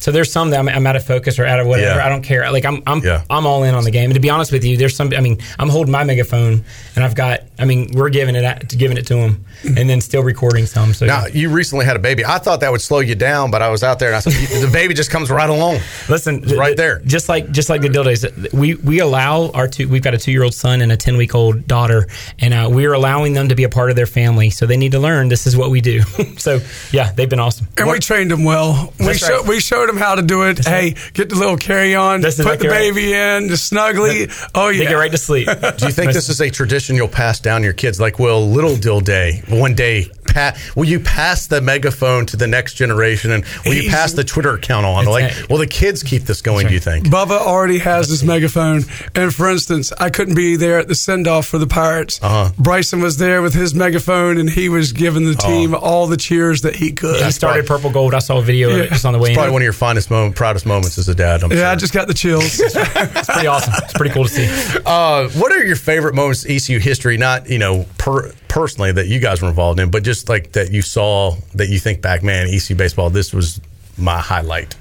So 0.00 0.10
there's 0.10 0.32
some 0.32 0.50
that 0.50 0.58
I'm, 0.58 0.68
I'm 0.68 0.86
out 0.86 0.96
of 0.96 1.04
focus 1.04 1.38
or 1.38 1.44
out 1.46 1.60
of 1.60 1.66
whatever. 1.66 1.98
Yeah. 1.98 2.04
I 2.06 2.08
don't 2.08 2.22
care. 2.22 2.50
Like 2.50 2.64
I'm, 2.64 2.82
I'm, 2.86 3.00
Yeah. 3.04 3.22
I'm 3.30 3.46
all 3.46 3.62
in 3.64 3.74
on 3.74 3.84
the 3.84 3.90
game. 3.90 4.06
And 4.06 4.14
to 4.14 4.20
be 4.20 4.30
honest 4.30 4.50
with 4.50 4.64
you, 4.64 4.76
there's 4.76 4.96
some. 4.96 5.12
I 5.14 5.20
mean, 5.20 5.38
I'm 5.58 5.68
holding 5.68 5.92
my 5.92 6.04
megaphone, 6.04 6.64
and 6.96 7.04
I've 7.04 7.14
got. 7.14 7.40
I 7.58 7.66
mean, 7.66 7.90
we're 7.92 8.08
giving 8.08 8.34
it, 8.34 8.42
at, 8.44 8.68
giving 8.68 8.96
it 8.96 9.06
to 9.08 9.14
them, 9.14 9.44
and 9.64 9.88
then 9.88 10.00
still 10.00 10.22
recording 10.22 10.64
some. 10.66 10.94
So 10.94 11.06
Now 11.06 11.26
you 11.26 11.50
recently 11.50 11.84
had 11.84 11.94
a 11.96 11.98
baby. 11.98 12.24
I 12.24 12.38
thought 12.38 12.60
that 12.60 12.72
would 12.72 12.80
slow 12.80 13.00
you 13.00 13.14
down, 13.14 13.50
but 13.50 13.60
I 13.62 13.68
was 13.68 13.82
out 13.82 13.98
there 13.98 14.08
and 14.08 14.16
I 14.16 14.20
said 14.20 14.32
the 14.62 14.70
baby 14.72 14.94
just 14.94 15.10
comes 15.10 15.30
right 15.30 15.50
along. 15.50 15.78
Listen, 16.08 16.42
It's 16.42 16.54
right 16.54 16.76
there. 16.76 17.00
Just 17.00 17.28
like 17.28 17.50
just 17.50 17.68
like 17.68 17.82
the 17.82 17.88
Dildays, 17.88 18.52
we 18.54 18.76
we 18.76 19.00
allow 19.00 19.50
our 19.50 19.68
two. 19.68 19.88
We've 19.88 20.02
got 20.02 20.14
a 20.14 20.18
two 20.18 20.32
year 20.32 20.42
old 20.42 20.54
son 20.54 20.80
and 20.80 20.90
a 20.90 20.96
ten 20.96 21.18
week 21.18 21.34
old 21.34 21.66
daughter, 21.66 22.06
and 22.38 22.54
uh, 22.54 22.68
we're 22.72 22.94
allowing 22.94 23.34
them 23.34 23.48
to 23.50 23.54
be 23.54 23.64
a 23.64 23.68
part 23.68 23.90
of 23.90 23.96
their 23.96 24.06
family. 24.06 24.48
So 24.50 24.64
they 24.64 24.78
need 24.78 24.92
to 24.92 24.98
learn 24.98 25.28
this 25.28 25.46
is 25.46 25.54
what 25.56 25.68
we 25.70 25.82
do. 25.82 26.00
so 26.38 26.60
yeah, 26.92 27.12
they've 27.12 27.28
been 27.28 27.40
awesome. 27.40 27.68
and 27.76 27.88
we 27.90 27.98
trained 27.98 28.30
them 28.30 28.44
well. 28.44 28.94
We, 28.98 29.06
That's 29.06 29.18
show, 29.18 29.42
we 29.42 29.60
showed 29.60 29.89
them 29.92 30.00
how 30.00 30.14
to 30.14 30.22
do 30.22 30.42
it. 30.42 30.64
hey, 30.64 30.94
get 31.12 31.28
the 31.28 31.36
little 31.36 31.56
carry 31.56 31.94
on, 31.94 32.20
That's 32.20 32.36
put 32.36 32.44
the 32.44 32.52
exactly 32.52 32.68
right. 32.68 32.94
baby 32.94 33.12
in, 33.14 33.48
the 33.48 33.54
snuggly. 33.54 34.50
Oh, 34.54 34.68
yeah. 34.68 34.78
They 34.78 34.86
get 34.86 34.94
right 34.94 35.10
to 35.12 35.18
sleep. 35.18 35.46
Do 35.46 35.86
you 35.86 35.92
think 35.92 36.12
this 36.12 36.28
is 36.28 36.40
a 36.40 36.50
tradition 36.50 36.96
you'll 36.96 37.08
pass 37.08 37.40
down 37.40 37.60
to 37.60 37.64
your 37.64 37.74
kids? 37.74 38.00
Like, 38.00 38.18
will 38.18 38.48
Little 38.48 38.74
Dilday 38.74 39.60
one 39.60 39.74
day? 39.74 40.06
Pa- 40.32 40.56
will 40.76 40.84
you 40.86 41.00
pass 41.00 41.46
the 41.46 41.60
megaphone 41.60 42.26
to 42.26 42.36
the 42.36 42.46
next 42.46 42.74
generation, 42.74 43.30
and 43.32 43.44
will 43.64 43.74
you 43.74 43.90
pass 43.90 44.12
the 44.12 44.24
Twitter 44.24 44.54
account 44.54 44.86
on? 44.86 45.04
Like, 45.06 45.32
will 45.48 45.58
the 45.58 45.66
kids 45.66 46.02
keep 46.02 46.22
this 46.24 46.40
going? 46.42 46.66
Do 46.68 46.74
you 46.74 46.80
think? 46.80 47.06
Bubba 47.06 47.38
already 47.38 47.78
has 47.78 48.08
his 48.08 48.22
megaphone. 48.24 48.82
And 49.14 49.34
for 49.34 49.48
instance, 49.50 49.92
I 49.98 50.10
couldn't 50.10 50.34
be 50.34 50.56
there 50.56 50.78
at 50.78 50.88
the 50.88 50.94
send 50.94 51.26
off 51.26 51.46
for 51.46 51.58
the 51.58 51.66
Pirates. 51.66 52.20
Uh-huh. 52.22 52.50
Bryson 52.58 53.00
was 53.00 53.16
there 53.18 53.42
with 53.42 53.54
his 53.54 53.74
megaphone 53.74 54.38
and 54.38 54.48
he 54.48 54.68
was 54.68 54.92
giving 54.92 55.24
the 55.24 55.34
team 55.34 55.74
all 55.74 56.06
the 56.06 56.16
cheers 56.16 56.62
that 56.62 56.76
he 56.76 56.92
could. 56.92 57.22
he 57.24 57.30
started 57.30 57.66
purple 57.66 57.90
gold. 57.90 58.14
I 58.14 58.18
saw 58.20 58.38
a 58.38 58.42
video 58.42 58.70
of 58.70 58.76
it 58.76 58.84
Yeah. 58.84 58.88
just 58.90 59.04
on 59.04 59.12
the 59.12 59.18
way 59.18 59.30
in. 59.30 59.34
Probably 59.34 59.52
one 59.52 59.62
of 59.62 59.64
your 59.64 59.72
finest 59.72 60.10
moment, 60.10 60.36
proudest 60.36 60.66
moments 60.66 60.98
as 60.98 61.08
a 61.08 61.14
dad. 61.14 61.42
I'm 61.42 61.50
yeah, 61.52 61.70
I 61.70 61.76
just 61.76 61.92
got 61.92 62.06
the 62.08 62.14
chills. 62.14 62.60
It's 63.10 63.28
pretty 63.28 63.46
awesome. 63.46 63.74
It's 63.78 63.92
pretty 63.94 64.14
cool 64.14 64.24
to 64.24 64.30
see. 64.30 64.78
Uh, 64.86 65.28
what 65.30 65.52
are 65.52 65.64
your 65.64 65.76
favorite 65.76 66.14
moments 66.14 66.44
in 66.44 66.52
ECU 66.56 66.78
history? 66.78 67.16
Not 67.16 67.48
you 67.48 67.58
know 67.58 67.86
per, 67.98 68.32
personally 68.50 68.90
that 68.90 69.06
you 69.06 69.20
guys 69.20 69.40
were 69.40 69.48
involved 69.48 69.80
in, 69.80 69.90
but 69.90 70.02
just 70.02 70.28
like 70.28 70.52
that 70.52 70.72
you 70.72 70.82
saw 70.82 71.36
that 71.54 71.68
you 71.68 71.78
think 71.78 72.02
back, 72.02 72.22
man, 72.22 72.48
EC 72.48 72.76
baseball. 72.76 73.08
This 73.08 73.32
was 73.32 73.60
my 73.96 74.18
highlight. 74.18 74.76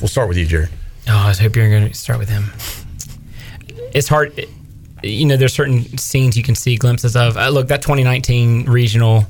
We'll 0.00 0.08
start 0.08 0.28
with 0.28 0.38
you, 0.38 0.46
Jerry. 0.46 0.68
Oh, 1.06 1.16
I 1.16 1.34
hope 1.34 1.54
you're 1.54 1.68
going 1.68 1.88
to 1.88 1.94
start 1.94 2.18
with 2.18 2.30
him. 2.30 2.44
It's 3.94 4.08
hard. 4.08 4.46
You 5.02 5.26
know, 5.26 5.36
there's 5.36 5.52
certain 5.52 5.98
scenes 5.98 6.36
you 6.36 6.42
can 6.42 6.54
see 6.54 6.76
glimpses 6.76 7.14
of. 7.14 7.36
Uh, 7.36 7.50
look, 7.50 7.68
that 7.68 7.82
2019 7.82 8.64
regional, 8.64 9.26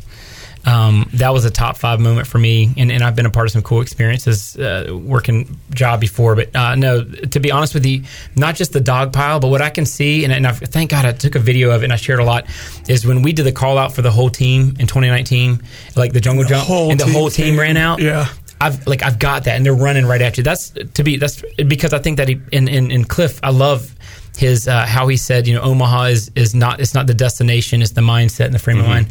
um, 0.66 1.09
that 1.14 1.31
was 1.31 1.44
a 1.44 1.50
top 1.50 1.77
five 1.77 2.00
moment 2.00 2.27
for 2.27 2.38
me. 2.38 2.72
And, 2.77 2.90
and 2.90 3.03
I've 3.03 3.14
been 3.14 3.27
a 3.27 3.31
part 3.31 3.46
of 3.46 3.53
some 3.53 3.62
cool 3.62 3.81
experiences 3.81 4.57
uh, 4.57 4.98
working 5.03 5.59
job 5.70 6.00
before. 6.00 6.35
But 6.35 6.55
uh, 6.55 6.74
no, 6.74 7.05
to 7.05 7.40
be 7.40 7.50
honest 7.50 7.74
with 7.74 7.85
you, 7.85 8.05
not 8.35 8.55
just 8.55 8.72
the 8.72 8.81
dog 8.81 9.12
pile, 9.12 9.40
but 9.40 9.48
what 9.48 9.62
I 9.62 9.70
can 9.70 9.87
see, 9.87 10.24
and, 10.24 10.33
and 10.33 10.46
I've, 10.46 10.59
thank 10.59 10.90
God 10.90 11.05
I 11.05 11.12
took 11.12 11.35
a 11.35 11.38
video 11.38 11.70
of 11.70 11.83
it 11.83 11.85
and 11.85 11.92
I 11.92 11.96
shared 11.96 12.20
a 12.20 12.24
lot, 12.24 12.46
is 12.88 13.07
when 13.07 13.22
we 13.22 13.33
did 13.33 13.44
the 13.44 13.53
call 13.53 13.79
out 13.79 13.92
for 13.92 14.03
the 14.03 14.11
whole 14.11 14.31
team 14.31 14.77
in 14.79 14.87
2019, 14.87 15.62
like 15.96 16.12
the 16.12 16.20
jungle 16.20 16.44
jump, 16.44 16.66
whole 16.66 16.90
and 16.90 16.98
the 16.98 17.05
team 17.05 17.14
whole 17.14 17.31
team 17.31 17.46
came. 17.46 17.61
ran 17.61 17.77
out. 17.77 18.00
Yeah. 18.00 18.29
I've 18.61 18.87
like 18.87 19.03
I've 19.03 19.18
got 19.18 19.44
that, 19.44 19.57
and 19.57 19.66
they're 19.66 19.74
running 19.74 20.07
right 20.07 20.22
at 20.22 20.38
you. 20.38 20.44
That's 20.44 20.70
to 20.70 21.03
be 21.03 21.16
that's 21.16 21.42
because 21.57 21.92
I 21.92 21.98
think 21.98 22.16
that 22.16 22.29
he 22.29 22.40
in 22.53 22.68
in, 22.68 22.90
in 22.90 23.05
Cliff, 23.05 23.40
I 23.42 23.50
love 23.50 23.94
his 24.37 24.66
uh, 24.68 24.85
how 24.87 25.07
he 25.09 25.16
said, 25.16 25.47
you 25.47 25.55
know, 25.55 25.62
Omaha 25.62 26.05
is 26.05 26.31
is 26.35 26.55
not 26.55 26.81
it's 26.81 26.94
not 26.94 27.07
the 27.07 27.14
destination, 27.14 27.83
it's 27.83 27.92
the 27.92 28.01
mindset 28.01 28.47
and 28.47 28.55
the 28.55 28.59
frame 28.59 28.79
of 28.81 28.87
mind. 28.87 29.09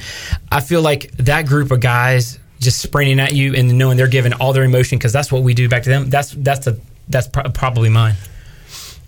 I 0.51 0.59
feel 0.61 0.81
like 0.81 1.11
that 1.17 1.45
group 1.45 1.71
of 1.71 1.79
guys 1.79 2.39
just 2.59 2.79
sprinting 2.81 3.19
at 3.19 3.33
you 3.33 3.53
and 3.53 3.77
knowing 3.77 3.97
they're 3.97 4.07
giving 4.07 4.33
all 4.33 4.53
their 4.53 4.63
emotion 4.63 4.97
because 4.97 5.11
that's 5.13 5.31
what 5.31 5.43
we 5.43 5.53
do 5.53 5.67
back 5.69 5.83
to 5.83 5.89
them. 5.89 6.09
That's 6.09 6.31
that's 6.31 6.67
a 6.67 6.77
that's 7.07 7.27
pro- 7.27 7.49
probably 7.51 7.89
mine. 7.89 8.15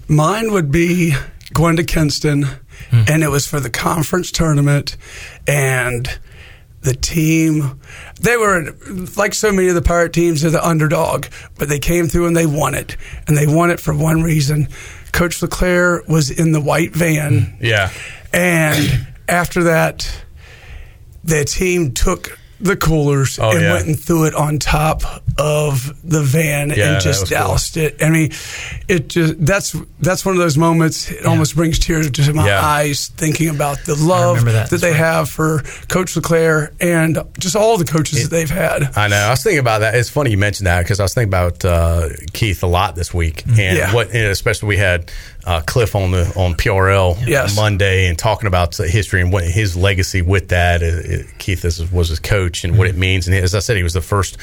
Mine 0.08 0.52
would 0.52 0.72
be 0.72 1.14
going 1.54 1.78
to 1.78 1.84
Kinston, 1.84 2.46
Hmm. 2.92 3.04
and 3.08 3.24
it 3.24 3.30
was 3.30 3.48
for 3.48 3.60
the 3.60 3.70
conference 3.70 4.32
tournament, 4.32 4.98
and 5.48 6.08
the 6.82 6.94
team. 6.94 7.80
They 8.22 8.38
were 8.38 8.76
like 9.18 9.34
so 9.34 9.52
many 9.52 9.70
of 9.70 9.76
the 9.76 9.82
pirate 9.82 10.14
teams, 10.14 10.42
they're 10.42 10.52
the 10.52 10.66
underdog, 10.66 11.26
but 11.58 11.68
they 11.70 11.80
came 11.80 12.08
through 12.08 12.28
and 12.28 12.36
they 12.38 12.46
won 12.46 12.76
it, 12.76 12.96
and 13.28 13.36
they 13.38 13.48
won 13.48 13.72
it 13.72 13.80
for 13.80 13.94
one 13.94 14.22
reason. 14.22 14.68
Coach 15.16 15.42
LeClair 15.42 16.04
was 16.08 16.30
in 16.30 16.52
the 16.52 16.60
white 16.62 16.94
van, 16.94 17.58
Yeah. 17.62 17.90
and 18.34 19.08
after 19.30 19.64
that, 19.64 20.08
the 21.24 21.46
team 21.46 21.94
took 21.94 22.38
the 22.60 22.76
coolers 22.76 23.40
Oh, 23.40 23.52
and 23.52 23.62
yeah. 23.62 23.74
went 23.74 23.88
and 23.88 24.00
threw 24.00 24.26
it 24.26 24.36
on 24.36 24.60
top 24.60 25.24
of 25.38 25.94
the 26.10 26.22
van 26.22 26.70
Yeah, 26.70 26.94
and 26.94 27.02
just 27.02 27.22
was 27.22 27.30
cool. 27.30 27.38
doused 27.40 27.78
it. 27.78 28.02
I 28.02 28.10
mean, 28.10 28.32
it 28.88 29.10
just 29.10 29.34
that's 29.46 29.76
that's 30.00 30.26
one 30.26 30.36
of 30.36 30.40
those 30.40 30.58
moments. 30.58 31.12
It 31.12 31.26
almost 31.26 31.56
brings 31.56 31.78
tears 31.80 32.10
to 32.12 32.34
my 32.34 32.48
Yeah. 32.48 32.66
eyes 32.66 33.08
thinking 33.18 33.50
about 33.50 33.80
the 33.86 33.96
love 33.96 34.46
that. 34.46 34.70
that, 34.70 34.80
they 34.82 34.92
right. 34.92 34.98
have 34.98 35.30
for 35.30 35.62
Coach 35.90 36.16
LeClair 36.16 36.72
and 36.80 37.20
just 37.40 37.56
all 37.56 37.78
the 37.78 37.84
coaches 37.86 38.24
that 38.24 38.30
they've 38.36 38.50
had. 38.50 38.96
I 38.98 39.08
know. 39.10 39.18
I 39.18 39.32
was 39.32 39.44
thinking 39.44 39.60
about 39.60 39.80
that. 39.80 39.96
It's 39.96 40.10
funny 40.10 40.32
you 40.32 40.38
mentioned 40.38 40.68
that 40.68 40.84
because 40.84 41.00
I 41.00 41.04
was 41.04 41.14
thinking 41.14 41.30
about 41.30 41.66
uh, 41.66 42.10
Keith 42.34 42.64
a 42.64 42.68
lot 42.68 42.96
this 42.96 43.14
week, 43.14 43.44
and 43.46 43.58
Yeah. 43.78 43.94
what, 43.94 44.08
and 44.12 44.28
especially 44.28 44.70
we 44.70 44.78
had 44.78 45.12
uh, 45.46 45.62
Cliff 45.62 45.96
on 45.96 46.12
the 46.12 46.26
on 46.36 46.56
PRL 46.56 47.18
Yes. 47.28 47.56
Monday 47.56 48.08
and 48.08 48.18
talking 48.18 48.48
about 48.48 48.72
the 48.78 48.88
history 48.88 49.22
and 49.22 49.32
what 49.34 49.44
his 49.44 49.76
legacy 49.76 50.22
with 50.22 50.50
that. 50.50 50.82
Uh, 50.82 50.86
uh, 50.86 51.24
Keith 51.40 51.64
is, 51.66 51.92
was 51.92 52.10
his 52.10 52.20
coach 52.20 52.64
and 52.64 52.78
what 52.78 52.88
it 52.88 52.96
means. 52.96 53.28
And 53.28 53.36
as 53.36 53.54
I 53.54 53.60
said, 53.60 53.78
he 53.78 53.84
was 53.84 53.94
the 53.94 54.02
first 54.02 54.38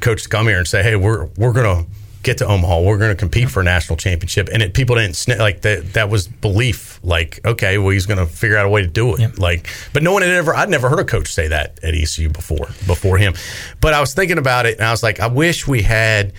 coach 0.00 0.24
to 0.24 0.28
come 0.28 0.46
here 0.46 0.58
and 0.58 0.66
say, 0.66 0.82
"Hey, 0.82 0.96
we're 0.96 1.26
we're 1.36 1.52
gonna." 1.52 1.86
Get 2.22 2.38
to 2.38 2.46
Omaha. 2.46 2.80
We're 2.80 2.96
going 2.96 3.10
to 3.10 3.14
compete 3.14 3.50
for 3.50 3.60
a 3.60 3.64
national 3.64 3.98
championship, 3.98 4.48
and 4.50 4.62
it, 4.62 4.72
people 4.72 4.96
didn't 4.96 5.14
sn- 5.14 5.38
like 5.38 5.60
that. 5.60 5.92
That 5.92 6.08
was 6.08 6.26
belief. 6.26 6.98
Like, 7.02 7.38
okay, 7.44 7.76
well, 7.76 7.90
he's 7.90 8.06
going 8.06 8.16
to 8.16 8.24
figure 8.24 8.56
out 8.56 8.64
a 8.64 8.68
way 8.70 8.80
to 8.80 8.86
do 8.86 9.14
it. 9.14 9.38
Like, 9.38 9.68
but 9.92 10.02
no 10.02 10.14
one 10.14 10.22
had 10.22 10.30
ever. 10.30 10.54
I'd 10.54 10.70
never 10.70 10.88
heard 10.88 11.00
a 11.00 11.04
coach 11.04 11.30
say 11.30 11.48
that 11.48 11.80
at 11.84 11.92
ECU 11.94 12.30
before. 12.30 12.68
Before 12.86 13.18
him, 13.18 13.34
but 13.82 13.92
I 13.92 14.00
was 14.00 14.14
thinking 14.14 14.38
about 14.38 14.64
it, 14.64 14.78
and 14.78 14.86
I 14.86 14.90
was 14.90 15.02
like, 15.02 15.20
I 15.20 15.26
wish 15.26 15.66
we 15.68 15.82
had. 15.82 16.32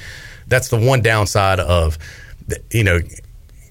That's 0.47 0.69
the 0.69 0.77
one 0.77 1.03
downside 1.03 1.59
of, 1.59 1.99
you 2.71 2.83
know, 2.83 2.99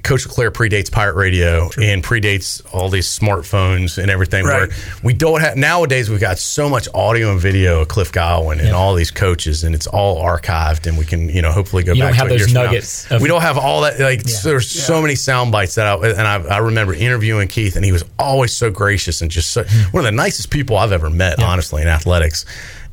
Coach 0.05 0.29
Claire 0.29 0.51
predates 0.51 0.93
Pirate 0.93 1.15
Radio 1.15 1.71
and 1.83 2.05
predates 2.05 2.63
all 2.73 2.91
these 2.91 3.07
smartphones 3.09 3.97
and 4.01 4.11
everything. 4.11 4.45
Right. 4.45 4.69
Where 4.69 4.79
we 5.03 5.15
don't 5.15 5.41
have 5.41 5.57
nowadays, 5.57 6.11
we've 6.11 6.21
got 6.21 6.39
so 6.39 6.69
much 6.69 6.87
audio 6.95 7.33
and 7.33 7.41
video 7.41 7.81
of 7.81 7.89
Cliff 7.89 8.13
Godwin 8.13 8.61
and 8.61 8.71
all 8.73 8.95
these 8.95 9.11
coaches, 9.11 9.65
and 9.65 9.75
it's 9.75 9.87
all 9.87 10.23
archived, 10.23 10.87
and 10.87 10.99
we 10.99 11.05
can 11.07 11.29
you 11.31 11.41
know 11.43 11.51
hopefully 11.53 11.83
go 11.83 11.93
You 11.95 12.03
don't 12.03 12.15
have 12.15 12.29
to 12.29 12.35
those 12.35 12.41
years 12.41 12.53
from 12.53 12.61
now. 12.63 12.67
nuggets 12.67 13.11
of- 13.11 13.23
we 13.23 13.29
don't 13.29 13.41
have 13.43 13.57
all 13.59 13.81
that. 13.81 13.99
Like 13.99 14.23
there's 14.23 14.71
so 14.71 15.01
many 15.01 15.15
sound 15.15 15.51
bites 15.53 15.75
that 15.77 15.87
I 15.87 15.95
and 15.97 16.21
I, 16.29 16.57
I 16.57 16.59
remember 16.59 16.93
interviewing 16.95 17.49
Keith, 17.49 17.75
and 17.77 17.85
he 17.85 17.91
was 17.93 18.05
always 18.19 18.53
so 18.53 18.71
gracious 18.71 19.23
and 19.23 19.31
just 19.31 19.51
so, 19.51 19.65
Hmm. 19.65 19.91
one 19.93 20.01
of 20.03 20.05
the 20.05 20.13
nicest 20.17 20.51
people 20.51 20.77
I've 20.77 20.93
ever 20.93 21.09
met, 21.09 21.43
honestly, 21.43 21.81
in 21.83 21.89
athletics, 21.89 22.45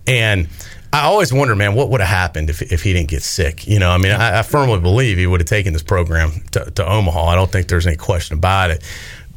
and. 0.07 0.47
I 0.93 1.03
always 1.03 1.31
wonder, 1.31 1.55
man, 1.55 1.73
what 1.73 1.89
would 1.89 2.01
have 2.01 2.09
happened 2.09 2.49
if, 2.49 2.61
if 2.61 2.83
he 2.83 2.91
didn't 2.93 3.07
get 3.09 3.23
sick? 3.23 3.65
You 3.65 3.79
know, 3.79 3.89
I 3.91 3.97
mean, 3.97 4.11
I, 4.11 4.39
I 4.39 4.41
firmly 4.41 4.79
believe 4.81 5.17
he 5.17 5.25
would 5.25 5.39
have 5.39 5.47
taken 5.47 5.71
this 5.73 5.83
program 5.83 6.31
to, 6.51 6.69
to 6.71 6.85
Omaha. 6.89 7.27
I 7.27 7.35
don't 7.35 7.49
think 7.51 7.67
there's 7.67 7.87
any 7.87 7.95
question 7.95 8.37
about 8.37 8.71
it. 8.71 8.83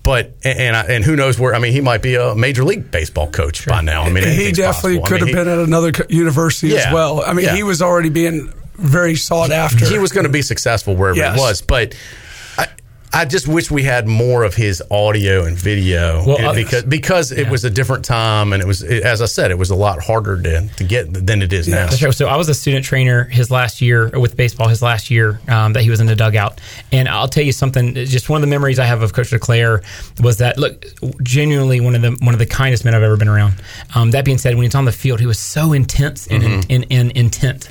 But 0.02 0.32
and 0.44 0.58
and, 0.58 0.76
I, 0.76 0.82
and 0.82 1.04
who 1.04 1.16
knows 1.16 1.38
where? 1.38 1.54
I 1.54 1.58
mean, 1.60 1.72
he 1.72 1.80
might 1.80 2.02
be 2.02 2.16
a 2.16 2.34
major 2.34 2.62
league 2.64 2.90
baseball 2.90 3.30
coach 3.30 3.66
by 3.66 3.80
now. 3.80 4.02
I 4.02 4.10
mean, 4.10 4.24
he 4.24 4.52
definitely 4.52 4.98
possible. 4.98 5.04
I 5.04 5.08
could 5.08 5.12
mean, 5.14 5.20
have 5.20 5.28
he- 5.28 5.50
been 5.50 5.60
at 5.60 5.64
another 5.66 5.92
university 6.10 6.74
Yeah. 6.74 6.88
as 6.88 6.92
well. 6.92 7.22
I 7.24 7.32
mean, 7.32 7.46
Yeah. 7.46 7.54
he 7.54 7.62
was 7.62 7.80
already 7.80 8.10
being 8.10 8.52
very 8.74 9.14
sought 9.14 9.50
after. 9.52 9.86
he 9.86 9.98
was 9.98 10.12
going 10.12 10.24
to 10.26 10.30
be 10.32 10.42
successful 10.42 10.94
wherever 10.96 11.16
Yes. 11.16 11.36
he 11.36 11.40
was. 11.40 11.62
But 11.62 11.94
I, 13.14 13.24
just 13.24 13.48
wish 13.48 13.70
we 13.70 13.82
had 13.82 14.06
more 14.06 14.42
of 14.44 14.54
his 14.54 14.82
audio 14.90 15.44
and 15.44 15.56
video 15.56 16.24
Well, 16.26 16.46
uh, 16.50 16.54
because 16.54 16.82
because 16.84 17.32
it 17.32 17.48
was 17.48 17.64
a 17.64 17.70
different 17.70 18.04
time 18.04 18.52
and 18.52 18.62
it 18.62 18.66
was 18.66 18.82
it, 18.82 19.02
as 19.02 19.22
I 19.22 19.26
said 19.26 19.50
it 19.50 19.58
was 19.58 19.70
a 19.70 19.74
lot 19.74 20.02
harder 20.02 20.40
to, 20.42 20.68
to 20.68 20.84
get 20.84 21.12
than 21.26 21.42
it 21.42 21.52
is 21.52 21.68
now. 21.68 21.86
Right. 21.86 22.14
So 22.14 22.26
I 22.26 22.36
was 22.36 22.48
a 22.48 22.54
student 22.54 22.84
trainer 22.84 23.24
his 23.24 23.50
last 23.50 23.80
year 23.80 24.08
with 24.18 24.36
baseball, 24.36 24.68
his 24.68 24.82
last 24.82 25.10
year 25.10 25.40
um, 25.48 25.72
that 25.74 25.82
he 25.82 25.90
was 25.90 26.00
in 26.00 26.06
the 26.06 26.16
dugout. 26.16 26.60
And 26.92 27.08
I'll 27.08 27.28
tell 27.28 27.44
you 27.44 27.52
something. 27.52 27.94
Just 27.94 28.28
one 28.28 28.38
of 28.38 28.42
the 28.42 28.50
memories 28.50 28.78
I 28.78 28.84
have 28.84 29.02
of 29.02 29.12
Coach 29.12 29.32
LeClaire 29.32 29.82
was 30.22 30.38
that 30.38 30.58
look, 30.58 30.84
genuinely 31.22 31.80
one 31.80 31.94
of 31.94 32.02
the 32.02 32.16
one 32.24 32.34
of 32.34 32.38
the 32.38 32.46
kindest 32.46 32.84
men 32.84 32.94
I've 32.94 33.02
ever 33.02 33.16
been 33.16 33.28
around. 33.28 33.54
Um, 33.94 34.10
that 34.12 34.24
being 34.24 34.38
said, 34.38 34.54
when 34.54 34.64
he's 34.64 34.74
on 34.74 34.84
the 34.84 34.92
field, 34.92 35.20
he 35.20 35.26
was 35.26 35.38
so 35.38 35.72
intense 35.72 36.26
and, 36.28 36.44
Mm-hmm. 36.44 36.72
and, 36.72 36.86
and 36.90 37.10
intent, 37.12 37.68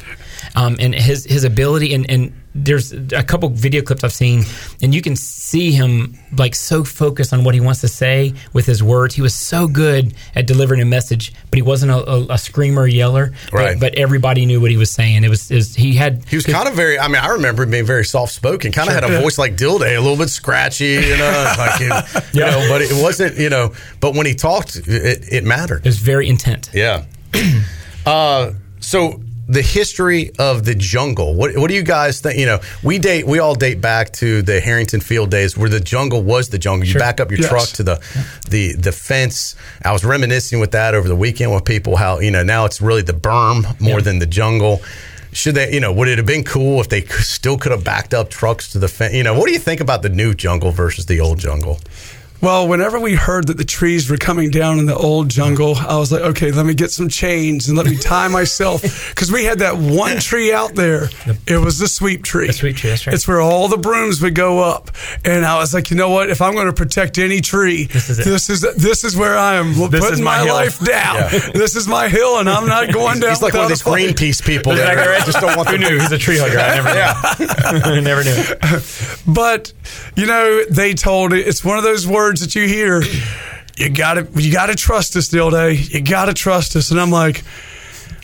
um, 0.56 0.76
and 0.80 0.94
his 0.96 1.26
his 1.26 1.44
ability 1.44 1.94
and 1.94 2.10
and. 2.10 2.34
There's 2.56 2.92
a 2.94 3.24
couple 3.24 3.50
video 3.50 3.82
clips 3.82 4.04
I've 4.04 4.14
seen, 4.14 4.44
and 4.80 4.94
you 4.94 5.02
can 5.02 5.16
see 5.16 5.72
him 5.72 6.16
like 6.38 6.54
so 6.54 6.84
focused 6.84 7.34
on 7.34 7.44
what 7.44 7.56
he 7.56 7.60
wants 7.62 7.82
to 7.82 7.88
say 7.88 8.36
with 8.54 8.68
his 8.68 8.84
words. 8.84 9.16
He 9.16 9.24
was 9.24 9.34
so 9.34 9.68
good 9.68 10.14
at 10.36 10.46
delivering 10.46 10.80
a 10.80 10.86
message, 10.86 11.34
but 11.50 11.56
he 11.58 11.64
wasn't 11.64 11.94
a, 11.94 12.08
a, 12.08 12.34
a 12.34 12.38
screamer 12.38 12.86
yeller. 12.86 13.34
But- 13.50 13.54
Right. 13.58 13.80
But, 13.80 13.96
everybody 13.96 14.46
knew 14.46 14.62
what 14.62 14.70
he 14.70 14.78
was 14.78 14.92
saying. 14.92 15.24
It 15.24 15.30
was, 15.30 15.50
it 15.50 15.56
was 15.56 15.74
he 15.74 15.96
had 15.96 16.26
He 16.26 16.36
was 16.36 16.46
kind 16.46 16.68
of 16.68 16.76
very. 16.76 17.00
I 17.00 17.08
mean, 17.08 17.24
I 17.24 17.30
remember 17.30 17.64
him 17.64 17.72
being 17.72 17.88
very 17.88 18.06
soft 18.06 18.34
spoken. 18.34 18.72
Kind 18.72 18.88
of 18.88 18.94
had 18.94 19.04
a 19.04 19.20
voice 19.20 19.40
like 19.40 19.56
Dilday, 19.58 19.98
a 19.98 20.00
little 20.00 20.16
bit 20.18 20.30
scratchy, 20.30 20.86
you 20.94 21.18
know, 21.18 21.54
like 21.58 21.80
you, 21.80 21.90
you 22.34 22.42
know. 22.46 22.68
But 22.70 22.84
it 22.84 23.02
wasn't, 23.02 23.40
you 23.40 23.50
know. 23.50 23.74
But 24.00 24.14
when 24.14 24.28
he 24.28 24.36
talked, 24.36 24.76
it, 24.76 25.26
it 25.34 25.44
mattered. 25.44 25.78
it 25.80 25.86
was 25.86 25.98
very 25.98 26.30
intent. 26.30 26.70
Yeah. 26.72 27.06
uh, 28.06 28.52
so 28.80 29.22
the 29.48 29.62
history 29.62 30.32
of 30.40 30.64
the 30.66 30.74
jungle. 30.74 31.36
What, 31.36 31.58
what 31.58 31.68
do 31.70 31.74
you 31.76 31.84
guys 31.84 32.22
think? 32.22 32.40
You 32.40 32.46
know, 32.46 32.60
we 32.82 32.98
date. 33.00 33.28
We 33.28 33.40
all 33.40 33.56
date 33.56 33.82
back 33.82 34.12
to 34.14 34.42
the 34.42 34.60
Harrington 34.62 35.02
Field 35.02 35.32
days, 35.32 35.58
where 35.58 35.70
the 35.70 35.80
jungle 35.82 36.24
was 36.24 36.50
the 36.50 36.58
jungle. 36.58 36.88
You 36.88 36.96
back 37.00 37.20
up 37.20 37.30
your 37.30 37.40
Yes. 37.42 37.50
truck 37.50 37.68
to 37.70 37.84
the 37.84 38.02
the 38.50 38.74
the 38.74 38.92
fence. 38.92 39.56
I 39.84 39.92
was 39.92 40.06
reminiscing 40.06 40.60
with 40.60 40.72
that 40.72 40.96
over 40.96 41.08
the 41.08 41.16
weekend 41.16 41.54
with 41.54 41.66
people. 41.66 41.98
How 41.98 42.20
you 42.20 42.32
know 42.32 42.44
now 42.44 42.66
it's 42.66 42.82
really 42.82 43.02
the 43.02 43.14
berm 43.14 43.80
more 43.82 44.02
than 44.02 44.20
the 44.20 44.26
jungle. 44.28 44.82
Should 45.34 45.56
they, 45.56 45.74
you 45.74 45.80
know, 45.80 45.92
would 45.92 46.08
it 46.08 46.20
have 46.20 46.28
been 46.28 46.44
cool 46.44 46.80
if 46.80 46.90
they 46.90 47.02
still 47.06 47.58
could 47.58 47.72
have 47.72 47.84
backed 47.84 48.14
up 48.14 48.30
trucks 48.30 48.72
to 48.74 48.80
the 48.80 48.88
fence? 48.88 49.14
You 49.16 49.24
know, 49.24 49.34
what 49.38 49.48
do 49.48 49.52
you 49.52 49.58
think 49.60 49.82
about 49.82 50.04
the 50.04 50.10
new 50.10 50.36
jungle 50.36 50.70
versus 50.72 51.08
the 51.08 51.20
old 51.20 51.40
jungle? 51.40 51.80
Well, 52.44 52.68
whenever 52.68 53.00
we 53.00 53.16
heard 53.16 53.48
that 53.48 53.56
the 53.56 53.64
trees 53.64 54.10
were 54.10 54.18
coming 54.18 54.50
down 54.52 54.78
in 54.78 54.86
the 54.86 54.98
old 54.98 55.30
jungle, 55.30 55.78
I 55.78 55.98
was 55.98 56.12
like, 56.12 56.24
okay, 56.24 56.52
let 56.52 56.66
me 56.66 56.74
get 56.74 56.92
some 56.92 57.08
chains 57.08 57.70
and 57.70 57.78
let 57.78 57.88
me 57.88 57.96
tie 57.96 58.28
myself. 58.28 58.84
Because 59.14 59.32
we 59.32 59.46
had 59.46 59.60
that 59.60 59.78
one 59.78 60.20
tree 60.20 60.52
out 60.52 60.76
there. 60.76 61.08
It 61.48 61.58
was 61.58 61.78
the 61.78 61.88
sweep 61.88 62.24
tree. 62.24 62.48
The 62.48 62.54
sweep 62.54 62.76
tree, 62.76 62.90
that's 62.90 63.06
right. 63.08 63.14
It's 63.14 63.28
where 63.28 63.40
all 63.40 63.68
the 63.68 63.78
brooms 63.78 64.22
would 64.22 64.34
go 64.36 64.60
up. 64.60 64.90
And 65.24 65.46
I 65.46 65.58
was 65.58 65.74
like, 65.74 65.92
you 65.92 65.96
know 65.96 66.10
what? 66.10 66.30
If 66.30 66.42
I'm 66.42 66.54
going 66.54 66.66
to 66.66 66.74
protect 66.74 67.18
any 67.18 67.40
tree, 67.40 67.86
this 67.86 68.10
is 68.10 68.18
this 68.26 68.50
is 68.50 68.62
this 68.76 69.04
is 69.04 69.16
where 69.16 69.38
I 69.38 69.56
am 69.56 69.74
This 69.90 70.04
putting 70.04 70.24
my, 70.24 70.44
my 70.44 70.52
life 70.52 70.80
down. 70.80 71.30
This 71.54 71.76
is 71.76 71.88
my 71.88 72.10
hill, 72.10 72.40
and 72.40 72.50
I'm 72.50 72.68
not 72.68 72.92
going 72.92 73.20
down. 73.20 73.30
He's 73.30 73.42
like 73.42 73.54
one 73.54 73.64
of 73.64 73.70
these. 73.70 73.84
Greenpeace 73.84 74.44
people 74.44 74.76
that 74.76 74.96
right. 74.96 75.26
just 75.26 75.40
don't 75.40 75.56
want 75.56 75.70
Who 75.70 75.78
knew? 75.78 76.00
He's 76.00 76.12
a 76.12 76.18
tree 76.18 76.40
hugger. 76.40 76.60
I 76.60 76.76
never 76.76 76.94
knew. 76.94 77.84
I 77.84 78.00
never 78.00 78.24
knew. 78.24 79.34
But 79.34 79.72
you 80.16 80.26
know, 80.26 80.64
they 80.70 80.94
told 80.94 81.34
it. 81.34 81.48
It's 81.48 81.64
one 81.64 81.78
of 81.78 81.84
those 81.84 82.08
words 82.08 82.33
that 82.42 82.56
you 82.56 82.68
hear. 82.68 83.02
You 83.76 83.90
got 83.90 84.16
to, 84.16 84.28
you 84.42 84.52
got 84.54 84.68
to 84.68 84.76
trust 84.76 85.16
us, 85.16 85.30
Dilday. 85.30 85.92
You 85.94 86.02
got 86.02 86.26
to 86.26 86.34
trust 86.34 86.76
us. 86.76 86.92
And 86.92 87.00
I'm 87.00 87.10
like, 87.12 87.44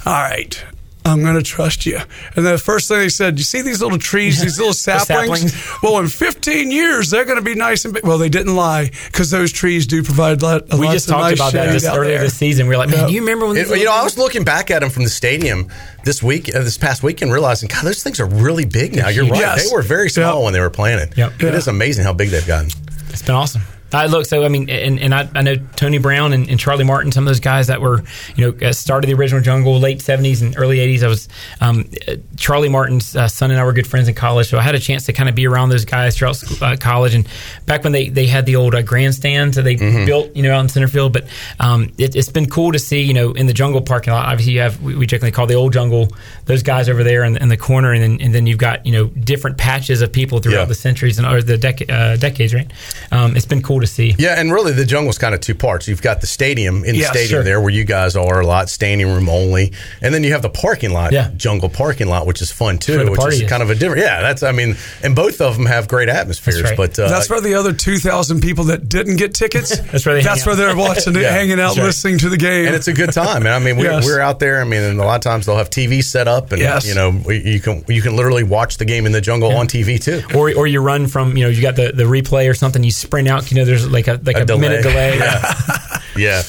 all 0.05 0.13
right. 0.13 0.63
I'm 1.05 1.23
going 1.23 1.35
to 1.37 1.41
trust 1.41 1.87
you. 1.87 1.97
And 2.35 2.45
the 2.45 2.57
first 2.59 2.87
thing 2.87 2.99
they 2.99 3.09
said, 3.09 3.39
you 3.39 3.43
see 3.43 3.61
these 3.63 3.81
little 3.81 3.97
trees, 3.97 4.41
these 4.41 4.59
little 4.59 4.73
saplings? 4.75 5.53
saplings. 5.53 5.81
Well, 5.81 5.97
in 5.99 6.07
15 6.07 6.69
years, 6.69 7.09
they're 7.09 7.25
going 7.25 7.37
to 7.37 7.43
be 7.43 7.55
nice 7.55 7.83
and 7.85 7.95
big. 7.95 8.05
Well, 8.05 8.19
they 8.19 8.29
didn't 8.29 8.55
lie 8.55 8.91
because 9.07 9.31
those 9.31 9.51
trees 9.51 9.87
do 9.87 10.03
provide 10.03 10.41
a 10.41 10.45
lot, 10.45 10.73
a 10.73 10.77
We 10.77 10.87
just 10.89 11.09
talked 11.09 11.21
nice 11.23 11.33
about 11.39 11.53
that 11.53 11.67
shade 11.67 11.73
just 11.73 11.85
earlier 11.87 12.11
there. 12.15 12.19
this 12.23 12.35
season. 12.35 12.67
We 12.67 12.75
were 12.75 12.79
like, 12.79 12.89
man, 12.89 12.99
Yeah. 12.99 13.07
do 13.07 13.13
you 13.13 13.21
remember 13.21 13.47
when? 13.47 13.57
It- 13.57 13.69
you 13.69 13.85
know, 13.85 13.93
I 13.93 14.03
was 14.03 14.19
looking 14.19 14.43
back 14.43 14.69
at 14.69 14.81
them 14.81 14.91
from 14.91 15.03
the 15.03 15.09
stadium 15.09 15.69
this 16.03 16.21
week, 16.21 16.53
uh, 16.53 16.59
this 16.59 16.77
past 16.77 17.01
weekend, 17.01 17.31
realizing, 17.31 17.69
God, 17.69 17.85
those 17.85 18.03
things 18.03 18.19
are 18.19 18.27
really 18.27 18.65
big 18.65 18.93
now. 18.93 19.07
You're 19.07 19.25
right; 19.25 19.39
Yes. 19.39 19.67
they 19.69 19.75
were 19.75 19.81
very 19.81 20.09
small 20.09 20.35
Yep. 20.39 20.43
when 20.43 20.53
they 20.53 20.59
were 20.59 20.69
planted. 20.69 21.17
Yep. 21.17 21.41
It 21.41 21.55
is 21.55 21.67
amazing 21.67 22.03
how 22.03 22.13
big 22.13 22.29
they've 22.29 22.45
gotten. 22.45 22.69
It's 23.09 23.23
been 23.23 23.35
awesome. 23.35 23.61
I 23.91 24.05
look 24.05 24.25
so 24.25 24.43
I 24.45 24.49
mean, 24.49 24.69
and, 24.69 24.99
and 24.99 25.13
I, 25.13 25.29
I 25.35 25.41
know 25.41 25.55
Tony 25.75 25.97
Brown 25.97 26.33
and, 26.33 26.49
and 26.49 26.59
Charlie 26.59 26.83
Martin, 26.83 27.11
some 27.11 27.23
of 27.23 27.27
those 27.27 27.39
guys 27.39 27.67
that 27.67 27.81
were 27.81 28.03
you 28.35 28.51
know 28.51 28.67
uh, 28.67 28.71
started 28.73 29.07
the 29.07 29.13
original 29.13 29.41
Jungle, 29.41 29.79
late 29.79 30.01
seventies 30.01 30.41
and 30.41 30.57
early 30.57 30.79
eighties. 30.79 31.03
I 31.03 31.07
was 31.07 31.27
um, 31.61 31.89
uh, 32.07 32.15
Charlie 32.37 32.69
Martin's 32.69 33.15
uh, 33.15 33.27
son 33.27 33.51
and 33.51 33.59
I 33.59 33.63
were 33.63 33.73
good 33.73 33.87
friends 33.87 34.07
in 34.07 34.15
college, 34.15 34.47
so 34.49 34.57
I 34.57 34.61
had 34.61 34.75
a 34.75 34.79
chance 34.79 35.05
to 35.07 35.13
kind 35.13 35.27
of 35.29 35.35
be 35.35 35.47
around 35.47 35.69
those 35.69 35.85
guys 35.85 36.17
throughout 36.17 36.35
school, 36.35 36.57
uh, 36.65 36.75
college. 36.77 37.13
And 37.15 37.27
back 37.65 37.83
when 37.83 37.93
they, 37.93 38.09
they 38.09 38.27
had 38.27 38.45
the 38.45 38.55
old 38.55 38.75
uh, 38.75 38.81
grandstands 38.81 39.55
that 39.55 39.63
they 39.63 39.75
built, 39.75 40.35
you 40.35 40.43
know, 40.43 40.53
out 40.55 40.61
in 40.61 40.69
center 40.69 40.87
field. 40.87 41.13
But 41.13 41.25
um, 41.59 41.91
it, 41.97 42.15
it's 42.15 42.29
been 42.29 42.47
cool 42.49 42.71
to 42.71 42.79
see, 42.79 43.01
you 43.01 43.13
know, 43.13 43.31
in 43.33 43.47
the 43.47 43.53
Jungle 43.53 43.81
parking 43.81 44.13
lot. 44.13 44.25
Obviously, 44.27 44.53
you 44.53 44.59
have 44.61 44.81
we, 44.81 44.95
we 44.95 45.05
generally 45.07 45.31
call 45.31 45.47
the 45.47 45.55
old 45.55 45.73
Jungle 45.73 46.09
those 46.45 46.63
guys 46.63 46.89
over 46.89 47.03
there 47.03 47.23
in, 47.23 47.37
in 47.37 47.49
the 47.49 47.57
corner, 47.57 47.91
and 47.93 48.01
then 48.03 48.21
and 48.21 48.35
then 48.35 48.45
you've 48.47 48.57
got 48.57 48.85
you 48.85 48.91
know 48.91 49.05
different 49.07 49.57
patches 49.57 50.01
of 50.01 50.11
people 50.11 50.39
throughout 50.39 50.59
Yeah. 50.59 50.65
the 50.65 50.75
centuries 50.75 51.17
and 51.17 51.27
or 51.27 51.41
the 51.41 51.57
dec- 51.57 51.89
uh, 51.89 52.17
decades, 52.17 52.53
right? 52.53 52.71
Um, 53.11 53.35
it's 53.35 53.45
been 53.45 53.61
cool 53.61 53.78
to 53.79 53.87
see. 53.87 54.15
Yeah, 54.17 54.39
and 54.39 54.51
really, 54.51 54.71
the 54.73 54.85
jungle's 54.85 55.17
kind 55.17 55.33
of 55.35 55.41
two 55.41 55.55
parts. 55.55 55.87
You've 55.87 56.01
got 56.01 56.21
the 56.21 56.27
stadium 56.27 56.83
in 56.83 56.93
the 56.95 57.01
Yeah, 57.01 57.07
stadium 57.11 57.29
sure. 57.29 57.43
there, 57.43 57.61
where 57.61 57.69
you 57.71 57.83
guys 57.83 58.15
are 58.15 58.39
a 58.41 58.45
lot, 58.45 58.69
standing 58.69 59.07
room 59.07 59.29
only, 59.29 59.73
and 60.01 60.13
then 60.13 60.23
you 60.23 60.31
have 60.33 60.41
the 60.41 60.49
parking 60.49 60.91
lot, 60.91 61.11
Yeah. 61.11 61.29
jungle 61.37 61.69
parking 61.69 62.07
lot, 62.07 62.25
which 62.27 62.41
is 62.41 62.51
fun 62.51 62.77
too, 62.77 63.09
which 63.11 63.25
is 63.33 63.41
is. 63.41 63.49
kind 63.49 63.63
of 63.63 63.69
a 63.69 63.75
different. 63.75 64.01
Yeah, 64.03 64.21
that's 64.21 64.43
I 64.43 64.51
mean, 64.51 64.75
and 65.03 65.15
both 65.15 65.41
of 65.41 65.55
them 65.57 65.65
have 65.65 65.87
great 65.87 66.09
atmospheres. 66.09 66.57
That's 66.57 66.69
right. 66.71 66.77
But 66.77 66.99
uh, 66.99 67.09
That's 67.09 67.29
where 67.29 67.41
the 67.41 67.53
other 67.55 67.73
2,000 67.73 68.41
people 68.41 68.65
that 68.65 68.89
didn't 68.89 69.17
get 69.17 69.33
tickets, 69.33 69.77
That's 69.91 70.05
where 70.05 70.15
they 70.15 70.21
that's 70.23 70.45
where 70.45 70.53
out. 70.53 70.57
they're 70.57 70.75
watching 70.75 71.15
it, 71.15 71.21
Yeah, 71.21 71.31
hanging 71.31 71.59
out, 71.59 71.75
right. 71.77 71.85
listening 71.85 72.17
to 72.19 72.29
the 72.29 72.37
game. 72.37 72.67
and 72.67 72.75
it's 72.75 72.87
a 72.87 72.93
good 72.93 73.11
time. 73.11 73.37
And 73.45 73.49
I 73.49 73.59
mean, 73.59 73.77
we're, 73.77 73.83
Yes. 73.91 74.05
we're 74.05 74.19
out 74.19 74.39
there. 74.39 74.61
I 74.61 74.63
mean, 74.65 74.81
and 74.81 74.99
a 74.99 75.03
lot 75.05 75.15
of 75.15 75.21
times 75.21 75.45
they'll 75.45 75.57
have 75.57 75.69
TV 75.69 76.03
set 76.03 76.27
up, 76.27 76.51
and 76.51 76.61
Yes. 76.61 76.85
you 76.87 76.95
know, 76.95 77.11
you 77.29 77.59
can 77.59 77.83
you 77.87 78.01
can 78.01 78.15
literally 78.15 78.43
watch 78.43 78.77
the 78.77 78.85
game 78.85 79.05
in 79.05 79.11
the 79.11 79.21
jungle 79.21 79.51
on 79.55 79.67
TV 79.67 80.01
too. 80.01 80.21
or 80.35 80.53
or 80.55 80.67
you 80.67 80.79
run 80.81 81.07
from 81.07 81.35
you 81.37 81.43
know 81.43 81.49
you 81.49 81.61
got 81.61 81.75
the, 81.75 81.91
the 81.93 82.03
replay 82.03 82.49
or 82.49 82.53
something 82.53 82.83
you 82.83 82.91
sprint 82.91 83.27
out 83.27 83.49
you 83.51 83.57
know 83.57 83.65
there's 83.69 83.89
like 83.89 84.07
a 84.07 84.19
like 84.23 84.37
a, 84.37 84.45
delay. 84.45 84.61
minute 84.61 84.83
delay 84.83 85.19
Yeah. 86.17 86.41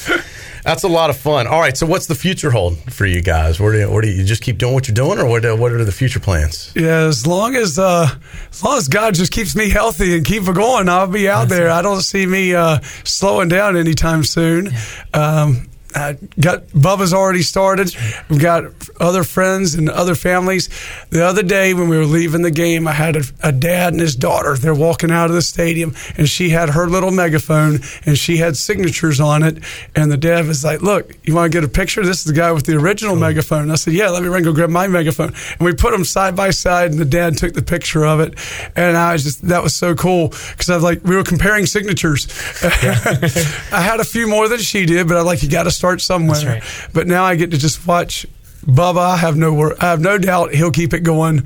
That's 0.65 0.83
a 0.83 0.89
lot 0.89 1.11
of 1.11 1.17
fun. 1.17 1.47
All 1.47 1.61
right, 1.61 1.77
so 1.77 1.87
what's 1.87 2.07
the 2.07 2.15
future 2.15 2.51
hold 2.51 2.79
for 2.93 3.07
you 3.07 3.23
guys? 3.23 3.59
Where 3.59 3.73
do 3.73 3.79
you, 3.79 3.91
where 3.91 4.03
do 4.03 4.09
you 4.09 4.25
just 4.25 4.43
keep 4.43 4.59
doing 4.59 4.75
what 4.75 4.89
you're 4.89 4.95
doing, 4.95 5.19
or 5.19 5.27
what, 5.27 5.45
uh, 5.45 5.57
what 5.57 5.73
are 5.73 5.85
the 5.85 5.93
future 5.93 6.21
plans? 6.21 6.73
Yeah, 6.77 7.07
as 7.07 7.27
long 7.27 7.57
as 7.57 7.79
uh, 7.79 8.09
as 8.51 8.63
long 8.63 8.77
as 8.77 8.89
God 8.89 9.15
just 9.15 9.33
keeps 9.33 9.57
me 9.57 9.71
healthy 9.71 10.17
and 10.17 10.25
keep 10.25 10.47
it 10.47 10.55
going, 10.55 10.89
I'll 10.89 11.07
be 11.07 11.29
out 11.29 11.49
there. 11.49 11.71
I 11.71 11.83
don't 11.83 12.03
see 12.03 12.27
me 12.27 12.55
uh, 12.55 12.81
slowing 13.05 13.49
down 13.49 13.77
anytime 13.77 14.23
soon. 14.23 14.71
Um, 15.15 15.71
I 15.95 16.17
got 16.39 16.69
Bubba's 16.69 17.13
already 17.13 17.43
started. 17.43 17.95
We've 18.29 18.41
got 18.41 18.65
other 19.01 19.25
friends 19.25 19.75
and 19.75 19.89
other 19.89 20.15
families. 20.15 20.69
The 21.11 21.25
other 21.25 21.43
day 21.43 21.75
when 21.75 21.89
we 21.89 21.97
were 21.97 22.05
leaving 22.05 22.43
the 22.43 22.51
game, 22.51 22.87
I 22.87 22.93
had 22.93 23.17
a, 23.17 23.23
a 23.43 23.53
dad 23.53 23.93
and 23.93 24.01
his 24.01 24.15
daughter. 24.15 24.57
They're 24.57 24.75
walking 24.75 25.11
out 25.11 25.31
of 25.31 25.35
the 25.35 25.43
stadium, 25.43 25.95
and 26.17 26.29
she 26.29 26.51
had 26.51 26.71
her 26.71 26.89
little 26.89 27.11
megaphone, 27.11 27.81
and 28.07 28.17
she 28.17 28.37
had 28.37 28.57
signatures 28.57 29.21
on 29.21 29.43
it. 29.43 29.63
And 29.97 30.11
the 30.11 30.17
dad 30.17 30.47
was 30.47 30.65
like, 30.65 30.83
"Look, 30.83 31.13
you 31.25 31.35
want 31.35 31.53
to 31.53 31.57
get 31.57 31.65
a 31.65 31.73
picture? 31.73 32.05
This 32.05 32.19
is 32.19 32.25
the 32.25 32.33
guy 32.33 32.53
with 32.53 32.67
the 32.67 32.77
original 32.77 33.17
megaphone." 33.17 33.63
And 33.63 33.73
I 33.73 33.77
said, 33.77 33.95
"Yeah, 33.95 34.11
let 34.11 34.23
me 34.23 34.29
run 34.29 34.43
go 34.43 34.53
grab 34.53 34.71
my 34.71 34.87
megaphone." 34.87 35.35
And 35.59 35.61
we 35.61 35.75
put 35.75 35.93
them 35.93 36.05
side 36.05 36.37
by 36.37 36.51
side, 36.51 36.91
and 36.91 37.01
the 37.01 37.05
dad 37.05 37.37
took 37.37 37.55
the 37.55 37.63
picture 37.63 38.05
of 38.05 38.21
it. 38.21 38.35
And 38.77 38.97
I 38.97 39.13
was 39.13 39.25
just 39.25 39.49
that 39.49 39.63
was 39.63 39.75
so 39.75 39.95
cool 39.95 40.29
because 40.29 40.71
I 40.71 40.75
was 40.75 40.85
like, 40.85 41.05
we 41.05 41.17
were 41.17 41.25
comparing 41.25 41.67
signatures. 41.67 42.29
I 42.63 43.81
had 43.81 44.01
a 44.01 44.05
few 44.05 44.29
more 44.29 44.49
than 44.49 44.59
she 44.59 44.87
did, 44.87 45.09
but 45.09 45.17
I 45.17 45.23
like 45.23 45.43
you 45.43 45.49
got 45.49 45.65
to 45.65 45.71
start 45.81 46.03
somewhere. 46.03 46.45
Right. 46.45 46.63
But 46.93 47.07
now 47.07 47.25
I 47.25 47.37
get 47.37 47.53
to 47.53 47.59
just 47.59 47.87
watch 47.87 48.27
Bubba. 48.67 48.99
I 48.99 49.17
have 49.17 49.37
no 49.37 49.55
wor- 49.55 49.77
I 49.83 49.87
have 49.87 50.01
no 50.01 50.19
doubt 50.19 50.55
he'll 50.55 50.71
keep 50.71 50.93
it 50.93 51.01
going 51.01 51.45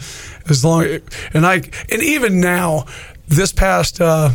as 0.49 0.65
long 0.65 0.99
and 1.33 1.47
I 1.47 1.63
and 1.89 2.03
even 2.03 2.41
now 2.41 2.87
this 3.29 3.53
past 3.53 4.01
uh, 4.01 4.31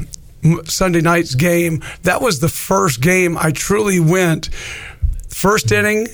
Sunday 0.63 1.01
night's 1.01 1.35
game, 1.35 1.83
that 2.03 2.21
was 2.21 2.39
the 2.39 2.47
first 2.47 3.01
game 3.01 3.37
I 3.37 3.51
truly 3.51 3.99
went 3.99 4.49
first 5.27 5.71
inning 5.73 6.07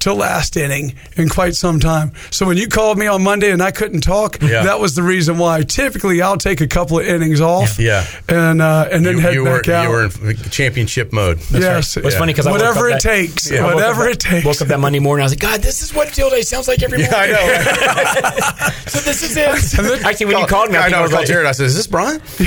to 0.00 0.12
last 0.14 0.56
inning 0.56 0.94
in 1.16 1.28
quite 1.28 1.54
some 1.56 1.80
time. 1.80 2.12
So 2.30 2.46
when 2.46 2.56
you 2.56 2.68
called 2.68 2.98
me 2.98 3.06
on 3.06 3.22
Monday 3.22 3.50
and 3.50 3.62
I 3.62 3.70
couldn't 3.70 4.02
talk, 4.02 4.40
Yeah. 4.42 4.62
that 4.64 4.78
was 4.80 4.94
the 4.94 5.02
reason 5.02 5.38
why. 5.38 5.62
Typically, 5.62 6.22
I'll 6.22 6.36
take 6.36 6.60
a 6.60 6.66
couple 6.66 6.98
of 7.00 7.06
innings 7.06 7.40
off, 7.40 7.78
Yeah. 7.78 8.04
and 8.28 8.60
uh, 8.62 8.88
and 8.92 9.04
then 9.04 9.14
You, 9.16 9.20
head 9.20 9.34
you 9.34 9.44
were 9.44 9.62
back 9.62 9.68
out. 9.68 9.82
you 9.84 9.90
were 9.90 10.04
in 10.30 10.36
championship 10.50 11.12
mode. 11.12 11.38
That's 11.50 11.64
yes, 11.64 11.96
It 11.96 12.04
was 12.04 12.14
funny 12.14 12.32
because 12.32 12.46
whatever 12.46 12.88
it 12.88 13.00
takes, 13.00 13.50
I 13.50 13.62
woke 13.64 13.74
whatever 13.74 14.04
up 14.04 14.12
it 14.14 14.20
takes. 14.20 14.44
Woke 14.44 14.60
up 14.62 14.68
that 14.68 14.80
Monday 14.80 14.98
morning. 15.00 15.22
I 15.22 15.26
was 15.26 15.32
like, 15.32 15.40
God, 15.40 15.60
this 15.62 15.82
is 15.82 15.94
what 15.94 16.08
field 16.08 16.32
day 16.32 16.42
sounds 16.42 16.68
like 16.68 16.82
every 16.82 17.00
Yeah, 17.00 17.10
morning. 17.10 17.36
I 17.38 18.70
know. 18.70 18.70
so 18.86 18.98
this 19.00 19.22
is 19.22 19.36
it. 19.36 19.46
Actually, 20.04 20.26
when 20.26 20.38
you 20.38 20.46
called 20.46 20.70
me, 20.70 20.76
I, 20.76 20.80
I 20.80 20.82
think 20.84 20.92
know. 20.92 20.96
I 20.98 21.00
I 21.00 21.02
was 21.02 21.10
called 21.10 21.20
like, 21.22 21.28
Jared. 21.28 21.46
I 21.46 21.52
said, 21.52 21.66
"Is 21.66 21.74
this 21.76 21.86
Brian?" 21.86 22.18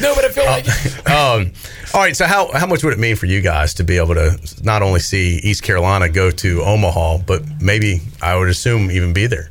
no, 0.00 0.14
but 0.14 0.24
I 0.24 0.28
feel 0.30 0.44
like. 0.44 0.66
Um, 1.10 1.52
all 1.92 2.00
right. 2.00 2.16
So 2.16 2.26
how 2.26 2.50
how 2.52 2.66
much 2.66 2.82
would 2.84 2.92
it 2.92 2.98
mean 2.98 3.16
for 3.16 3.26
you 3.26 3.40
guys 3.40 3.74
to 3.74 3.84
be 3.84 3.96
able 3.98 4.14
to 4.14 4.38
not 4.62 4.82
only 4.82 5.00
see 5.00 5.36
East 5.42 5.62
Carolina 5.62 6.08
go 6.08 6.30
to 6.30 6.43
Omaha, 6.50 7.18
but 7.26 7.42
maybe 7.60 8.00
I 8.20 8.36
would 8.36 8.48
assume 8.48 8.90
even 8.90 9.12
be 9.12 9.26
there? 9.26 9.50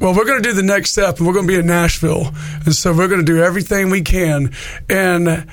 Well, 0.00 0.14
we're 0.14 0.24
going 0.24 0.42
to 0.42 0.48
do 0.48 0.54
the 0.54 0.62
next 0.62 0.90
step, 0.90 1.18
and 1.18 1.26
we're 1.26 1.32
going 1.32 1.46
to 1.46 1.52
be 1.52 1.58
in 1.58 1.66
Nashville, 1.66 2.34
and 2.64 2.74
so 2.74 2.92
we're 2.92 3.08
going 3.08 3.24
to 3.24 3.32
do 3.32 3.42
everything 3.42 3.90
we 3.90 4.02
can, 4.02 4.52
and 4.88 5.46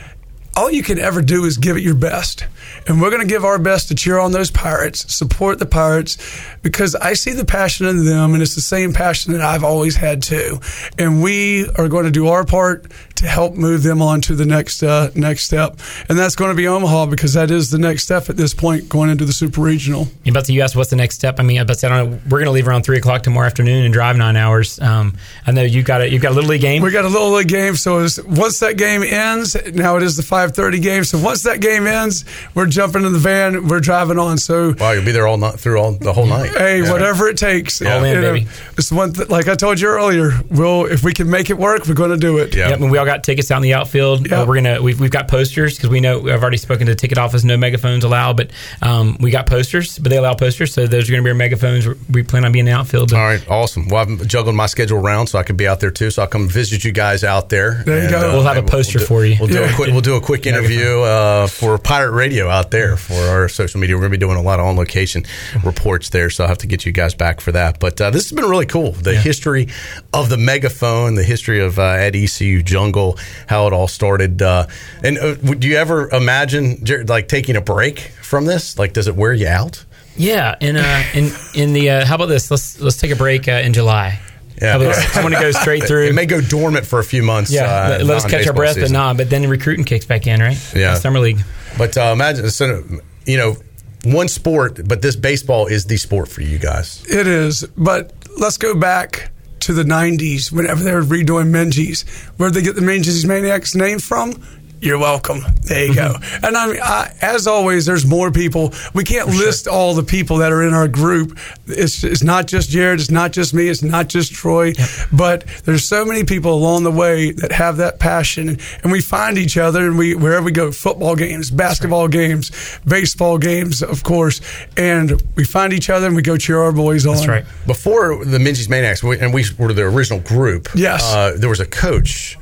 all 0.55 0.71
you 0.71 0.83
can 0.83 0.99
ever 0.99 1.21
do 1.21 1.45
is 1.45 1.57
give 1.57 1.77
it 1.77 1.83
your 1.83 1.95
best. 1.95 2.45
And 2.87 3.01
we're 3.01 3.09
going 3.09 3.21
to 3.21 3.27
give 3.27 3.45
our 3.45 3.59
best 3.59 3.89
to 3.89 3.95
cheer 3.95 4.19
on 4.19 4.31
those 4.31 4.49
Pirates, 4.49 5.13
support 5.13 5.59
the 5.59 5.65
Pirates, 5.65 6.17
because 6.63 6.95
I 6.95 7.13
see 7.13 7.31
the 7.31 7.45
passion 7.45 7.85
in 7.85 8.05
them, 8.05 8.33
and 8.33 8.41
it's 8.41 8.55
the 8.55 8.61
same 8.61 8.93
passion 8.93 9.33
that 9.33 9.41
I've 9.41 9.63
always 9.63 9.95
had 9.95 10.23
too. 10.23 10.59
And 10.97 11.21
we 11.21 11.69
are 11.77 11.87
going 11.87 12.05
to 12.05 12.11
do 12.11 12.27
our 12.27 12.45
part 12.45 12.87
to 13.21 13.27
help 13.27 13.53
move 13.53 13.83
them 13.83 14.01
on 14.01 14.19
to 14.21 14.35
the 14.35 14.45
next 14.45 14.81
uh, 14.81 15.11
next 15.13 15.43
step, 15.43 15.79
and 16.09 16.17
that's 16.17 16.35
going 16.35 16.49
to 16.49 16.55
be 16.55 16.67
Omaha 16.67 17.05
because 17.05 17.33
that 17.33 17.51
is 17.51 17.69
the 17.69 17.77
next 17.77 18.03
step 18.03 18.29
at 18.29 18.37
this 18.37 18.53
point 18.53 18.89
going 18.89 19.11
into 19.11 19.25
the 19.25 19.33
Super 19.33 19.61
Regional. 19.61 20.07
You 20.23 20.31
about 20.31 20.45
to 20.45 20.53
you 20.53 20.61
asked 20.61 20.75
what's 20.75 20.89
the 20.89 20.95
next 20.95 21.15
step? 21.15 21.39
I 21.39 21.43
mean, 21.43 21.59
I 21.59 21.61
I 21.61 21.65
don't 21.65 21.89
know. 21.89 22.19
We're 22.25 22.39
going 22.39 22.45
to 22.45 22.51
leave 22.51 22.67
around 22.67 22.83
three 22.83 22.97
o'clock 22.97 23.21
tomorrow 23.21 23.45
afternoon 23.45 23.85
and 23.85 23.93
drive 23.93 24.17
nine 24.17 24.35
hours. 24.35 24.79
Um, 24.79 25.15
I 25.45 25.51
know 25.51 25.61
you 25.61 25.83
got 25.83 26.01
a 26.01 26.09
you've 26.09 26.21
got 26.21 26.31
a 26.31 26.35
little 26.35 26.49
league 26.49 26.61
game. 26.61 26.81
We 26.81 26.91
got 26.91 27.05
a 27.05 27.09
little 27.09 27.31
league 27.31 27.47
game, 27.47 27.75
so 27.75 27.99
it's, 27.99 28.21
once 28.23 28.59
that 28.59 28.77
game 28.77 29.03
ends, 29.03 29.55
now 29.71 29.97
it 29.97 30.03
is 30.03 30.17
the 30.17 30.23
five 30.23 30.40
thirty 30.49 30.79
game. 30.79 31.03
So 31.03 31.19
once 31.19 31.43
that 31.43 31.61
game 31.61 31.85
ends, 31.85 32.25
we're 32.55 32.65
jumping 32.65 33.05
in 33.05 33.13
the 33.13 33.19
van, 33.19 33.67
we're 33.67 33.79
driving 33.79 34.17
on. 34.17 34.37
So 34.39 34.73
Wow, 34.79 34.91
you'll 34.93 35.05
be 35.05 35.11
there 35.11 35.27
all 35.27 35.37
night 35.37 35.59
through 35.59 35.79
all 35.79 35.91
the 35.91 36.11
whole 36.13 36.25
night. 36.25 36.49
hey, 36.57 36.81
Yeah. 36.81 36.91
whatever 36.91 37.27
it 37.27 37.37
takes, 37.37 37.81
All 37.81 38.03
in, 38.03 38.15
you 38.15 38.21
know, 38.21 38.33
baby. 38.33 38.47
It's 38.77 38.91
one 38.91 39.13
th- 39.13 39.29
like 39.29 39.47
I 39.47 39.53
told 39.55 39.79
you 39.79 39.87
earlier. 39.87 40.31
We'll 40.49 40.85
if 40.85 41.03
we 41.03 41.13
can 41.13 41.29
make 41.29 41.49
it 41.51 41.57
work, 41.57 41.87
we're 41.87 41.93
going 41.93 42.09
to 42.11 42.17
do 42.17 42.39
it. 42.39 42.55
Yeah. 42.55 42.69
Yep, 42.69 42.81
and 42.81 42.91
we 42.91 42.97
all 42.97 43.05
got 43.05 43.23
tickets 43.23 43.51
out 43.51 43.57
in 43.57 43.63
the 43.63 43.73
outfield. 43.75 44.27
Yeah. 44.27 44.41
Uh, 44.41 44.45
we're 44.45 44.55
gonna 44.55 44.81
we've, 44.81 44.99
we've 44.99 45.11
got 45.11 45.27
posters 45.27 45.75
because 45.75 45.89
we 45.89 45.99
know 45.99 46.19
I've 46.29 46.41
already 46.41 46.57
spoken 46.57 46.87
to 46.87 46.93
the 46.93 46.95
ticket 46.99 47.17
office. 47.17 47.43
No 47.43 47.57
megaphones 47.57 48.03
allowed, 48.03 48.37
but 48.37 48.49
um, 48.81 49.17
we 49.19 49.29
got 49.29 49.45
posters, 49.45 49.99
but 49.99 50.09
they 50.09 50.17
allow 50.17 50.33
posters, 50.33 50.73
so 50.73 50.87
those 50.87 51.07
are 51.09 51.11
going 51.11 51.21
to 51.21 51.25
be 51.25 51.29
our 51.29 51.35
megaphones. 51.35 51.87
We 52.09 52.23
plan 52.23 52.45
on 52.45 52.51
being 52.51 52.65
in 52.67 52.71
the 52.73 52.77
outfield. 52.79 53.13
All 53.13 53.19
right, 53.19 53.45
awesome. 53.49 53.87
Well, 53.89 54.01
I've 54.01 54.27
juggled 54.27 54.55
my 54.55 54.65
schedule 54.67 54.99
around 54.99 55.27
so 55.27 55.37
I 55.39 55.43
could 55.43 55.57
be 55.57 55.67
out 55.67 55.79
there 55.81 55.91
too. 55.91 56.09
So 56.11 56.21
I'll 56.21 56.27
come 56.29 56.47
visit 56.47 56.83
you 56.85 56.91
guys 56.93 57.23
out 57.23 57.49
there. 57.49 57.83
There 57.85 58.03
you 58.03 58.09
go. 58.09 58.31
We'll 58.33 58.43
have 58.43 58.57
a 58.57 58.61
maybe 58.61 58.71
poster 58.71 58.99
do- 58.99 59.05
for 59.05 59.25
you. 59.25 59.35
We'll 59.39 59.49
do 59.49 59.55
Yeah. 59.59 59.71
a 59.71 59.75
quick. 59.75 59.91
We'll 59.91 59.99
do 60.01 60.15
a 60.15 60.21
quick 60.21 60.30
interview 60.37 61.01
uh, 61.01 61.47
for 61.47 61.77
Pirate 61.77 62.11
Radio 62.11 62.49
out 62.49 62.71
there 62.71 62.97
for 62.97 63.13
our 63.13 63.47
social 63.49 63.79
media. 63.79 63.95
We're 63.95 64.01
going 64.01 64.11
to 64.11 64.17
be 64.17 64.25
doing 64.25 64.37
a 64.37 64.41
lot 64.41 64.59
of 64.59 64.65
on 64.65 64.75
location 64.75 65.23
reports 65.63 66.09
there, 66.09 66.29
so 66.29 66.43
I'll 66.43 66.47
have 66.47 66.57
to 66.59 66.67
get 66.67 66.85
you 66.85 66.91
guys 66.91 67.13
back 67.13 67.41
for 67.41 67.51
that. 67.51 67.79
But 67.79 67.99
uh, 67.99 68.09
this 68.09 68.29
has 68.29 68.35
been 68.35 68.49
really 68.49 68.65
cool. 68.65 68.93
The 68.93 69.15
history 69.15 69.67
of 70.13 70.29
the 70.29 70.37
megaphone, 70.37 71.15
the 71.15 71.23
history 71.23 71.59
of 71.59 71.77
uh, 71.77 71.83
at 71.83 72.15
ECU 72.15 72.63
Jungle, 72.63 73.17
how 73.47 73.67
it 73.67 73.73
all 73.73 73.87
started. 73.87 74.41
Uh, 74.41 74.67
and 75.03 75.17
uh, 75.17 75.35
would 75.43 75.63
you 75.63 75.75
ever 75.75 76.09
imagine 76.09 76.83
like 77.07 77.27
taking 77.27 77.55
a 77.55 77.61
break 77.61 77.99
from 77.99 78.45
this? 78.45 78.79
Like, 78.79 78.93
does 78.93 79.07
it 79.07 79.15
wear 79.15 79.33
you 79.33 79.47
out? 79.47 79.85
Yeah, 80.15 80.55
and 80.59 80.77
uh, 80.77 81.03
in 81.13 81.31
in 81.53 81.73
the 81.73 81.89
uh, 81.89 82.05
how 82.05 82.15
about 82.15 82.27
this? 82.27 82.51
Let's 82.51 82.79
let's 82.79 82.97
take 82.97 83.11
a 83.11 83.15
break 83.15 83.47
uh, 83.47 83.53
in 83.53 83.73
July. 83.73 84.19
Yeah. 84.61 84.73
How 84.73 84.81
about 84.81 84.95
this? 84.95 85.17
I 85.17 85.23
want 85.23 85.33
to 85.35 85.41
go 85.41 85.51
straight 85.51 85.83
through. 85.87 86.07
It 86.07 86.13
may 86.15 86.25
go 86.25 86.39
dormant 86.41 86.85
for 86.85 86.99
a 86.99 87.03
few 87.03 87.23
months. 87.23 87.51
yeah, 87.51 87.63
uh, 87.63 87.89
let, 87.89 88.03
let 88.05 88.17
us 88.17 88.23
catch 88.25 88.33
our 88.33 88.53
non-baseball 88.53 88.55
breath, 88.55 88.75
but 88.75 88.81
season. 88.81 88.93
nah. 88.93 89.13
But 89.13 89.29
then 89.29 89.49
recruiting 89.49 89.85
kicks 89.85 90.05
back 90.05 90.27
in, 90.27 90.39
right? 90.39 90.57
Yeah. 90.75 90.95
summer 90.95 91.19
league. 91.19 91.39
But 91.77 91.97
uh, 91.97 92.11
imagine, 92.13 92.49
so, 92.51 92.83
you 93.25 93.37
know, 93.37 93.55
one 94.03 94.27
sport, 94.27 94.79
but 94.87 95.01
this 95.01 95.15
baseball 95.15 95.67
is 95.67 95.85
the 95.85 95.97
sport 95.97 96.27
for 96.29 96.41
you 96.41 96.59
guys. 96.59 97.03
It 97.09 97.27
is, 97.27 97.63
but 97.77 98.13
let's 98.39 98.57
go 98.57 98.75
back 98.75 99.31
to 99.61 99.73
the 99.73 99.83
'90s 99.83 100.51
whenever 100.51 100.83
they 100.83 100.93
were 100.93 101.01
redoing 101.03 101.49
Minges. 101.51 102.07
Where'd 102.37 102.53
they 102.53 102.61
get 102.61 102.75
the 102.75 102.81
Minges 102.81 103.25
Maniacs 103.25 103.75
name 103.75 103.99
from? 103.99 104.33
You're 104.81 104.97
welcome. 104.97 105.41
There 105.61 105.85
you 105.85 105.93
go. 105.93 106.15
and 106.43 106.57
I 106.57 106.67
mean, 106.67 106.79
I, 106.83 107.13
as 107.21 107.45
always, 107.45 107.85
there's 107.85 108.05
more 108.05 108.31
people. 108.31 108.73
We 108.95 109.03
can't 109.03 109.27
list 109.29 109.67
all 109.67 109.93
the 109.93 110.01
people 110.03 110.37
that 110.37 110.51
are 110.51 110.63
in 110.63 110.73
our 110.73 110.87
group. 110.87 111.37
It's, 111.67 112.03
it's 112.03 112.23
not 112.23 112.47
just 112.47 112.69
Jared. 112.71 112.99
It's 112.99 113.11
not 113.11 113.31
just 113.31 113.53
me. 113.53 113.67
It's 113.69 113.83
not 113.83 114.07
just 114.07 114.33
Troy. 114.33 114.73
But 115.13 115.45
there's 115.65 115.85
so 115.85 116.03
many 116.03 116.23
people 116.23 116.53
along 116.55 116.83
the 116.83 116.91
way 116.91 117.31
that 117.31 117.51
have 117.51 117.77
that 117.77 117.99
passion, 117.99 118.57
and 118.83 118.91
we 118.91 119.01
find 119.01 119.37
each 119.37 119.55
other, 119.55 119.85
and 119.87 119.97
we 119.99 120.15
wherever 120.15 120.43
we 120.45 120.51
go, 120.51 120.71
football 120.71 121.15
games, 121.15 121.51
basketball 121.51 122.07
games, 122.07 122.51
baseball 122.85 123.37
games, 123.37 123.83
of 123.83 124.03
course, 124.03 124.41
and 124.77 125.21
we 125.35 125.43
find 125.43 125.73
each 125.73 125.89
other 125.91 126.07
and 126.07 126.15
we 126.15 126.21
go 126.23 126.37
cheer 126.37 126.59
our 126.59 126.71
boys 126.71 127.05
on. 127.05 127.15
That's 127.15 127.27
right. 127.27 127.45
Before 127.67 128.25
the 128.25 128.39
Minges 128.39 128.67
Maniacs, 128.67 129.03
we- 129.03 129.19
and 129.19 129.31
we 129.33 129.45
were 129.59 129.73
the 129.73 129.83
original 129.83 130.19
group. 130.21 130.69
Yes. 130.73 131.03
Uh, 131.13 131.35
there 131.37 131.49
was 131.49 131.59
a 131.59 131.65
coach. 131.67 132.37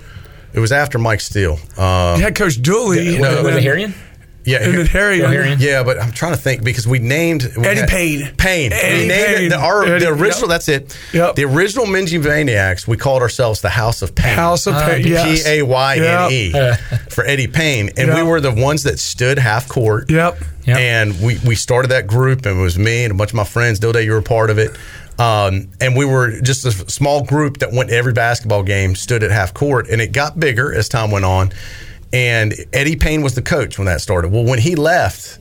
It 0.53 0.59
was 0.59 0.71
after 0.71 0.97
Mike 0.97 1.21
Steele. 1.21 1.59
Uh, 1.77 2.17
Head 2.17 2.35
coach 2.35 2.61
Dooley. 2.61 3.17
No, 3.19 3.37
and 3.37 3.45
was 3.45 3.55
it 3.55 3.63
Herrion? 3.63 3.93
yeah, 4.45 4.63
And 4.63 4.77
then 4.79 4.85
Harry. 4.87 5.19
Yeah, 5.59 5.83
but 5.83 6.01
I'm 6.01 6.11
trying 6.11 6.31
to 6.31 6.37
think 6.39 6.63
because 6.63 6.87
we 6.87 6.97
named 6.97 7.43
we 7.55 7.65
Eddie 7.65 7.85
Payne. 7.87 8.35
Payne. 8.35 8.73
Eddie 8.73 9.01
we 9.01 9.07
named 9.07 9.11
Payne. 9.11 9.45
It, 9.45 9.49
the, 9.49 9.57
our, 9.59 9.83
Eddie- 9.83 10.05
the 10.05 10.11
original. 10.11 10.49
yep. 10.49 10.49
That's 10.49 10.69
it. 10.69 10.97
Yep. 11.13 11.35
The 11.35 11.43
original 11.45 11.85
Minji 11.85 12.23
Maniacs. 12.23 12.87
We 12.87 12.97
called 12.97 13.21
ourselves 13.21 13.61
the 13.61 13.69
House 13.69 14.01
of 14.01 14.15
Payne. 14.15 14.35
House 14.35 14.65
of 14.65 14.73
Payne. 14.73 15.03
P 15.03 15.41
A 15.45 15.61
Y 15.61 15.97
N 15.97 16.31
E 16.31 16.51
for 17.09 17.23
Eddie 17.25 17.47
Payne, 17.47 17.91
and 17.97 18.13
we 18.15 18.23
were 18.23 18.41
the 18.41 18.51
ones 18.53 18.83
that 18.83 18.97
stood 18.99 19.37
half 19.37 19.67
court. 19.67 20.09
Yep. 20.09 20.37
Yep. 20.65 20.77
And 20.77 21.21
we, 21.21 21.37
we 21.45 21.55
started 21.55 21.87
that 21.89 22.05
group, 22.05 22.45
and 22.45 22.59
it 22.59 22.61
was 22.61 22.77
me 22.77 23.03
and 23.03 23.11
a 23.11 23.15
bunch 23.15 23.31
of 23.31 23.35
my 23.35 23.43
friends. 23.43 23.79
Dilday, 23.79 24.05
you 24.05 24.11
were 24.11 24.19
a 24.19 24.23
part 24.23 24.49
of 24.51 24.57
it. 24.59 24.71
Um, 25.19 25.69
and 25.81 25.97
we 25.97 26.05
were 26.05 26.39
just 26.41 26.65
a 26.65 26.71
small 26.71 27.25
group 27.25 27.57
that 27.57 27.73
went 27.73 27.89
to 27.89 27.95
every 27.95 28.13
basketball 28.13 28.63
game, 28.63 28.95
stood 28.95 29.21
at 29.21 29.31
half 29.31 29.53
court, 29.53 29.89
and 29.89 30.01
it 30.01 30.13
got 30.13 30.39
bigger 30.39 30.73
as 30.73 30.87
time 30.87 31.11
went 31.11 31.25
on. 31.25 31.51
And 32.13 32.53
Eddie 32.73 32.95
Payne 32.95 33.21
was 33.21 33.35
the 33.35 33.41
coach 33.41 33.77
when 33.77 33.85
that 33.85 34.01
started. 34.01 34.31
Well, 34.31 34.45
when 34.45 34.59
he 34.59 34.75
left, 34.75 35.37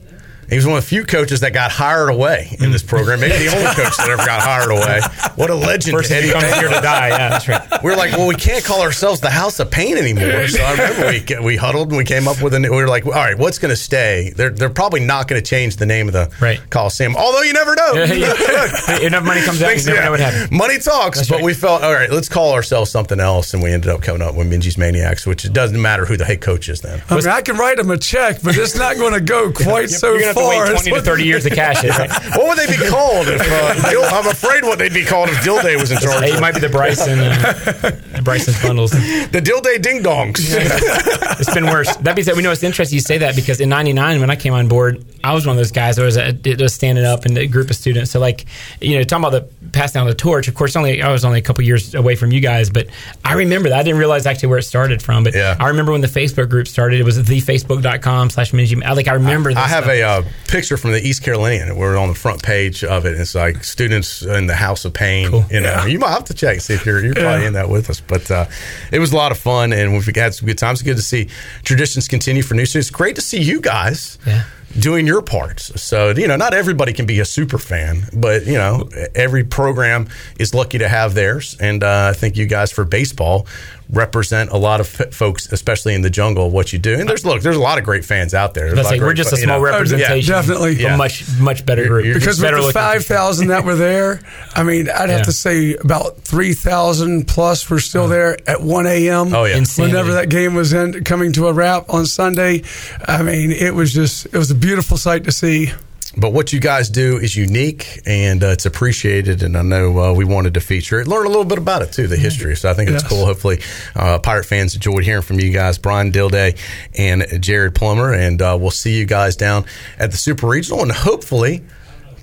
he 0.49 0.55
was 0.55 0.65
one 0.65 0.77
of 0.77 0.83
the 0.83 0.87
few 0.87 1.05
coaches 1.05 1.41
that 1.41 1.53
got 1.53 1.71
hired 1.71 2.09
away 2.09 2.55
in 2.59 2.71
this 2.71 2.83
program. 2.83 3.19
Maybe 3.19 3.45
the 3.45 3.55
only 3.55 3.73
coach 3.73 3.95
that 3.97 4.09
ever 4.09 4.25
got 4.25 4.41
hired 4.41 4.71
away. 4.71 5.01
What 5.35 5.49
a 5.49 5.55
legend, 5.55 5.95
Person 5.95 6.17
Eddie 6.17 6.27
who 6.27 6.33
comes 6.33 6.53
here 6.55 6.69
to 6.69 6.81
die. 6.81 7.09
Yeah, 7.09 7.29
that's 7.29 7.47
right. 7.47 7.83
We're 7.83 7.95
like, 7.95 8.11
well, 8.13 8.27
we 8.27 8.35
can't 8.35 8.63
call 8.63 8.81
ourselves 8.81 9.21
the 9.21 9.29
House 9.29 9.59
of 9.59 9.69
Pain 9.69 9.97
anymore. 9.97 10.47
So 10.47 10.63
I 10.63 10.71
remember 10.71 11.39
we 11.39 11.45
we 11.45 11.55
huddled 11.55 11.89
and 11.89 11.97
we 11.97 12.03
came 12.03 12.27
up 12.27 12.41
with 12.41 12.53
a. 12.53 12.59
We 12.59 12.69
were 12.69 12.87
like, 12.87 13.05
all 13.05 13.11
right, 13.11 13.37
what's 13.37 13.59
going 13.59 13.69
to 13.69 13.75
stay? 13.75 14.33
They're 14.35 14.49
they're 14.49 14.69
probably 14.69 15.01
not 15.01 15.27
going 15.27 15.41
to 15.41 15.47
change 15.47 15.77
the 15.77 15.85
name 15.85 16.07
of 16.07 16.13
the 16.13 16.29
Right. 16.41 16.59
Coliseum. 16.69 17.15
Although 17.15 17.41
you 17.41 17.53
never 17.53 17.75
know. 17.75 17.93
Yeah. 17.93 18.99
Enough 18.99 19.23
money 19.23 19.41
comes 19.41 19.61
out, 19.61 19.77
you 19.77 19.85
never 19.85 20.01
know 20.01 20.11
what 20.11 20.19
happens. 20.19 20.51
Money 20.51 20.79
talks, 20.79 21.27
but 21.29 21.35
right. 21.35 21.43
we 21.43 21.53
felt 21.53 21.83
all 21.83 21.93
right. 21.93 22.09
Let's 22.09 22.29
call 22.29 22.53
ourselves 22.53 22.91
something 22.91 23.19
else, 23.19 23.53
and 23.53 23.63
we 23.63 23.71
ended 23.71 23.89
up 23.89 24.01
coming 24.01 24.21
up 24.21 24.35
with 24.35 24.49
Minges 24.49 24.77
Maniacs, 24.77 25.25
which 25.25 25.45
it 25.45 25.53
doesn't 25.53 25.81
matter 25.81 26.05
who 26.05 26.17
the 26.17 26.25
head 26.25 26.41
coach 26.41 26.69
is 26.69 26.81
then. 26.81 27.01
I 27.09 27.15
mean, 27.15 27.27
I 27.27 27.41
can 27.41 27.57
write 27.57 27.77
them 27.77 27.89
a 27.91 27.97
check, 27.97 28.41
but 28.43 28.57
it's 28.57 28.75
not 28.75 28.97
going 28.97 29.13
to 29.13 29.21
go 29.21 29.51
quite 29.55 29.89
so 29.89 30.11
You're 30.11 30.19
gonna 30.19 30.33
have 30.33 30.35
to 30.39 30.49
wait 30.49 30.69
twenty 30.71 30.91
to 30.91 31.01
thirty 31.01 31.23
years 31.23 31.43
to 31.43 31.49
cash 31.49 31.83
it. 31.83 31.89
What 32.39 32.47
would 32.47 32.57
they 32.57 32.67
be 32.67 32.89
called 32.89 33.27
if? 33.27 33.41
Uh, 33.41 33.89
Dil- 33.89 34.03
I'm 34.05 34.27
afraid 34.27 34.63
what 34.63 34.79
they'd 34.79 34.93
be 34.93 35.03
called 35.05 35.29
if 35.29 35.35
Dilday 35.37 35.79
was 35.79 35.91
in 35.91 35.97
charge. 35.99 36.23
It 36.25 36.39
might 36.39 36.53
be 36.53 36.59
the 36.61 36.69
Bryson, 36.69 37.19
uh, 37.19 38.21
Bryson's 38.21 38.61
bundles. 38.61 38.91
the 39.31 39.41
Dilday 39.43 39.81
Ding 39.81 40.01
Dongs. 40.03 40.39
It's 41.39 41.53
been 41.53 41.67
worse. 41.67 41.95
That 41.97 42.15
being 42.17 42.25
said, 42.25 42.35
we 42.35 42.43
know 42.43 42.51
it's 42.51 42.63
interesting 42.63 42.97
you 42.97 43.01
say 43.01 43.19
that 43.19 43.33
because 43.33 43.61
in 43.61 43.69
'99 43.69 44.19
when 44.19 44.29
I 44.29 44.35
came 44.35 44.53
on 44.53 44.67
board, 44.67 45.05
I 45.23 45.33
was 45.33 45.45
one 45.47 45.53
of 45.55 45.57
those 45.57 45.71
guys 45.71 45.95
that 45.95 46.03
was, 46.03 46.17
uh, 46.17 46.33
that 46.43 46.59
was 46.59 46.73
standing 46.73 47.05
up 47.05 47.25
in 47.25 47.37
a 47.37 47.47
group 47.47 47.69
of 47.69 47.77
students. 47.77 48.11
So 48.11 48.19
like, 48.19 48.45
you 48.81 48.97
know, 48.97 49.03
talking 49.03 49.23
about 49.25 49.31
the 49.61 49.69
passing 49.69 49.99
down 49.99 50.07
the 50.07 50.13
torch. 50.15 50.49
Of 50.49 50.55
course, 50.55 50.75
only 50.75 51.01
I 51.01 51.09
was 51.13 51.23
only 51.23 51.39
a 51.39 51.41
couple 51.41 51.63
years 51.63 51.95
away 51.95 52.15
from 52.15 52.33
you 52.33 52.41
guys, 52.41 52.69
but 52.69 52.87
I 53.23 53.33
remember 53.35 53.69
that. 53.69 53.79
I 53.79 53.83
didn't 53.83 53.99
realize 53.99 54.25
actually 54.25 54.49
where 54.49 54.57
it 54.59 54.63
started 54.63 55.01
from. 55.01 55.23
But 55.23 55.33
Yeah. 55.33 55.55
I 55.57 55.69
remember 55.69 55.93
when 55.93 56.01
the 56.01 56.07
Facebook 56.07 56.49
group 56.49 56.67
started. 56.67 56.99
It 56.99 57.03
was 57.03 57.17
thefacebook.com 57.17 58.29
slash 58.31 58.51
Minji. 58.51 58.83
I- 58.83 58.91
Like 58.93 59.07
I 59.07 59.13
remember. 59.13 59.51
I 59.51 59.53
this 59.53 59.63
have 59.71 59.83
stuff. 59.85 59.95
a 59.95 60.01
uh, 60.03 60.23
picture 60.47 60.77
from 60.77 60.91
the 60.91 61.05
East 61.05 61.23
Carolinian. 61.23 61.75
We're 61.75 61.97
on 61.97 62.07
the 62.09 62.15
front 62.15 62.41
page 62.43 62.83
of 62.83 63.05
it. 63.05 63.19
It's 63.19 63.35
like 63.35 63.63
students 63.63 64.21
in 64.21 64.47
the 64.47 64.55
House 64.55 64.85
of 64.85 64.93
Pain. 64.93 65.29
Cool. 65.29 65.45
You 65.51 65.59
know, 65.61 65.69
Yeah. 65.69 65.85
you 65.85 65.99
might 65.99 66.11
have 66.11 66.25
to 66.25 66.33
check 66.33 66.61
see 66.61 66.73
if 66.73 66.85
you're 66.85 67.03
you're 67.03 67.13
probably 67.13 67.41
Yeah. 67.41 67.47
in 67.47 67.53
that 67.53 67.69
with 67.69 67.89
us. 67.89 67.99
But 68.01 68.29
uh, 68.31 68.45
it 68.91 68.99
was 68.99 69.11
a 69.11 69.15
lot 69.15 69.31
of 69.31 69.37
fun, 69.37 69.73
and 69.73 69.93
we've 69.93 70.15
had 70.15 70.33
some 70.33 70.47
good 70.47 70.57
times. 70.57 70.81
Good 70.81 70.97
to 70.97 71.03
see 71.03 71.27
traditions 71.63 72.07
continue 72.07 72.41
for 72.43 72.53
new 72.55 72.65
students. 72.65 72.89
Great 72.89 73.15
to 73.15 73.21
see 73.21 73.41
you 73.41 73.61
guys. 73.61 74.17
Yeah. 74.25 74.43
Doing 74.77 75.07
your 75.07 75.21
parts. 75.21 75.81
So, 75.81 76.09
you 76.11 76.27
know, 76.27 76.35
not 76.35 76.53
everybody 76.53 76.93
can 76.93 77.05
be 77.05 77.19
a 77.19 77.25
super 77.25 77.57
fan, 77.57 78.03
but, 78.13 78.45
you 78.45 78.53
know, 78.53 78.89
every 79.15 79.43
program 79.43 80.07
is 80.37 80.53
lucky 80.53 80.77
to 80.79 80.87
have 80.89 81.13
theirs. 81.13 81.55
And 81.59 81.83
uh, 81.83 82.11
I 82.13 82.17
think 82.17 82.37
you 82.37 82.45
guys 82.45 82.71
for 82.71 82.85
baseball 82.85 83.47
represent 83.91 84.51
a 84.51 84.57
lot 84.57 84.79
of 84.79 85.01
f- 85.01 85.11
folks, 85.15 85.51
especially 85.51 85.95
in 85.95 86.03
the 86.03 86.11
jungle, 86.11 86.51
what 86.51 86.71
you 86.71 86.77
do. 86.77 86.93
And 86.93 87.09
there's, 87.09 87.25
look, 87.25 87.41
there's 87.41 87.55
a 87.55 87.59
lot 87.61 87.79
of 87.79 87.83
great 87.83 88.05
fans 88.05 88.35
out 88.35 88.53
there. 88.53 88.65
There's 88.67 88.73
a 88.73 88.75
Let's 88.77 88.89
say 88.89 88.97
of 88.97 89.01
we're 89.03 89.13
just 89.15 89.29
a 89.33 89.35
fo- 89.35 89.39
you 89.39 89.43
small 89.45 89.57
know. 89.57 89.65
representation. 89.65 90.31
Yeah, 90.31 90.41
definitely. 90.41 90.71
of 90.73 90.79
Yeah. 90.81 90.93
A 90.93 90.97
much 90.97 91.23
much 91.39 91.65
better 91.65 91.87
group. 91.87 92.05
you're- 92.05 92.19
because 92.19 92.39
better 92.39 92.57
with 92.57 92.67
the 92.67 92.73
five 92.73 93.03
thousand 93.05 93.47
that 93.47 93.65
were 93.65 93.73
there, 93.75 94.19
I 94.53 94.61
mean, 94.61 94.89
I'd 94.89 95.09
have 95.09 95.19
Yeah. 95.21 95.23
to 95.23 95.31
say 95.31 95.73
about 95.73 96.19
three 96.21 96.53
thousand 96.53 97.27
plus 97.27 97.67
were 97.67 97.79
still 97.79 98.07
there 98.07 98.37
at 98.47 98.61
one 98.61 98.85
a.m. 98.85 99.33
Oh, 99.33 99.45
yeah. 99.45 99.57
Insanity. 99.57 99.91
whenever 99.95 100.13
that 100.13 100.29
game 100.29 100.53
was 100.53 100.71
in, 100.71 101.03
coming 101.03 101.33
to 101.33 101.47
a 101.47 101.53
wrap 101.53 101.89
on 101.91 102.05
Sunday. 102.05 102.61
I 103.07 103.23
mean, 103.23 103.51
it 103.51 103.73
was 103.73 103.91
just 103.91 104.27
it 104.27 104.37
was 104.37 104.51
a 104.51 104.55
beautiful 104.59 104.97
sight 104.97 105.23
to 105.25 105.31
see. 105.31 105.71
But 106.17 106.33
what 106.33 106.51
you 106.51 106.59
guys 106.59 106.89
do 106.89 107.17
is 107.17 107.35
unique 107.35 108.01
and 108.07 108.43
uh, 108.43 108.47
it's 108.47 108.65
appreciated. 108.65 109.43
And 109.43 109.55
I 109.55 109.61
know 109.61 109.99
uh, 109.99 110.13
we 110.13 110.25
wanted 110.25 110.55
to 110.55 110.59
feature 110.59 110.99
it, 110.99 111.07
learn 111.07 111.25
a 111.27 111.29
little 111.29 111.45
bit 111.45 111.59
about 111.59 111.83
it 111.83 111.93
too, 111.93 112.07
the 112.07 112.17
history. 112.17 112.55
So 112.55 112.67
I 112.69 112.73
think 112.73 112.89
it's 112.89 113.03
Yes. 113.03 113.09
cool. 113.11 113.25
Hopefully, 113.27 113.61
uh, 113.95 114.17
Pirate 114.17 114.45
fans 114.45 114.73
enjoyed 114.73 115.03
hearing 115.03 115.21
from 115.21 115.39
you 115.39 115.53
guys, 115.53 115.77
Brian 115.77 116.11
Dilday 116.11 116.57
and 116.97 117.25
Jared 117.43 117.75
Plummer. 117.75 118.11
And 118.13 118.41
uh, 118.41 118.57
we'll 118.59 118.71
see 118.71 118.97
you 118.97 119.05
guys 119.05 119.35
down 119.35 119.65
at 119.99 120.09
the 120.09 120.17
Super 120.17 120.47
Regional 120.47 120.81
and 120.81 120.91
hopefully 120.91 121.63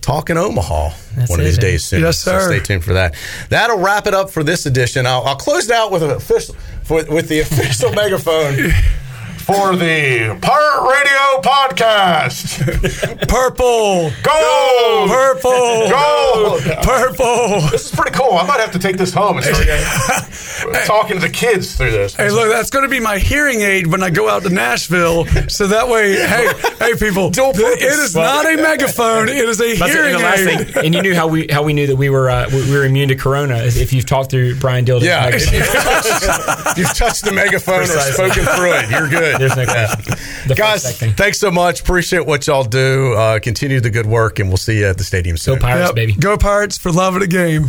talk 0.01 0.31
in 0.31 0.37
Omaha 0.37 0.91
That's 1.15 1.31
one 1.31 1.39
of 1.39 1.47
these 1.47 1.57
days 1.59 1.85
soon. 1.85 2.01
Yes, 2.03 2.19
So 2.19 2.33
sir. 2.39 2.49
stay 2.49 2.61
tuned 2.61 2.85
for 2.85 2.95
that. 2.95 3.15
That'll 3.51 3.79
wrap 3.79 4.09
it 4.09 4.15
up 4.15 4.31
for 4.31 4.43
this 4.43 4.67
edition. 4.67 5.07
I'll, 5.07 5.23
I'll 5.23 5.37
close 5.37 5.67
it 5.71 5.73
out 5.75 5.93
with 5.93 6.03
an 6.03 6.11
official 6.11 6.57
for, 6.83 7.05
with 7.05 7.29
the 7.29 7.39
official 7.41 7.93
megaphone. 7.95 8.57
For 9.47 9.77
the 9.77 10.37
Pirate 10.43 10.91
Radio 10.91 11.41
Podcast. 11.41 12.59
Purple, 13.29 14.11
Go! 14.25 15.05
purple, 15.07 15.89
Go! 15.89 16.59
purple. 16.83 17.61
This 17.71 17.87
is 17.87 17.93
pretty 17.93 18.11
cool. 18.11 18.33
I 18.33 18.45
might 18.45 18.59
have 18.59 18.73
to 18.73 18.81
take 18.81 18.97
this 18.97 19.15
home 19.15 19.37
and 19.39 19.47
start 19.47 20.75
talking 20.87 21.21
to 21.21 21.23
the 21.23 21.33
kids 21.33 21.77
through 21.77 21.93
this. 21.93 22.17
Hey, 22.17 22.31
look, 22.31 22.49
that's 22.49 22.71
going 22.71 22.85
to 22.87 22.89
be 22.91 22.99
my 22.99 23.19
hearing 23.19 23.61
aid 23.61 23.87
when 23.87 24.03
I 24.03 24.11
go 24.11 24.29
out 24.29 24.43
to 24.43 24.49
Nashville. 24.51 25.27
So 25.49 25.69
that 25.69 25.89
way, 25.89 26.15
hey, 26.15 26.53
hey, 26.81 26.95
people, 26.99 27.31
Dual 27.31 27.53
purpose. 27.53 27.83
it 27.83 27.99
is 28.01 28.17
not 28.17 28.47
a 28.47 28.57
megaphone. 28.57 29.29
It 29.29 29.37
is 29.49 29.61
a 29.61 29.77
That's 29.77 29.93
hearing 29.93 30.15
And 30.15 30.25
the 30.25 30.25
last 30.25 30.41
aid. 30.41 30.75
thing, 30.75 30.85
and 30.87 30.95
you 30.95 31.03
knew 31.03 31.15
how 31.15 31.29
we 31.29 31.47
how 31.53 31.63
we 31.63 31.73
knew 31.73 31.87
that 31.87 31.97
we 31.97 32.11
were 32.11 32.29
uh, 32.29 32.49
we 32.51 32.65
we 32.65 32.73
were 32.73 32.85
immune 32.85 33.11
to 33.11 33.15
corona 33.15 33.59
if 33.59 33.93
you've 33.93 34.07
talked 34.07 34.33
through 34.33 34.57
Brian 34.57 34.85
Dilday. 34.85 35.03
Yeah, 35.05 35.29
if 35.33 35.53
you've 35.53 35.67
touched, 35.67 36.79
you've 36.79 36.95
touched 36.95 37.25
the 37.25 37.33
megaphone 37.33 37.83
or 37.83 37.87
spoken 37.87 38.45
through 38.45 38.73
it. 38.75 38.91
You're 38.91 39.09
good. 39.09 39.36
There's 39.39 39.57
no 39.57 39.65
question. 39.65 40.15
The 40.49 40.55
Guys, 40.55 40.99
thanks 40.99 41.39
so 41.39 41.51
much. 41.51 41.81
Appreciate 41.81 42.25
what 42.27 42.47
y'all 42.47 42.65
do. 42.65 43.15
Uh, 43.15 43.39
continue 43.39 43.81
the 43.81 43.91
good 43.91 44.07
work, 44.07 44.39
and 44.39 44.49
we'll 44.49 44.57
see 44.57 44.79
you 44.81 44.87
at 44.87 44.99
the 44.99 45.05
stadium 45.05 45.37
soon. 45.37 45.57
Go 45.57 45.61
Pirates, 45.61 45.89
Yep. 45.89 45.95
baby. 45.95 46.13
Go 46.15 46.37
Pirates 46.37 46.79
for 46.79 46.91
love 46.93 47.15
of 47.15 47.21
the 47.21 47.27
game. 47.27 47.65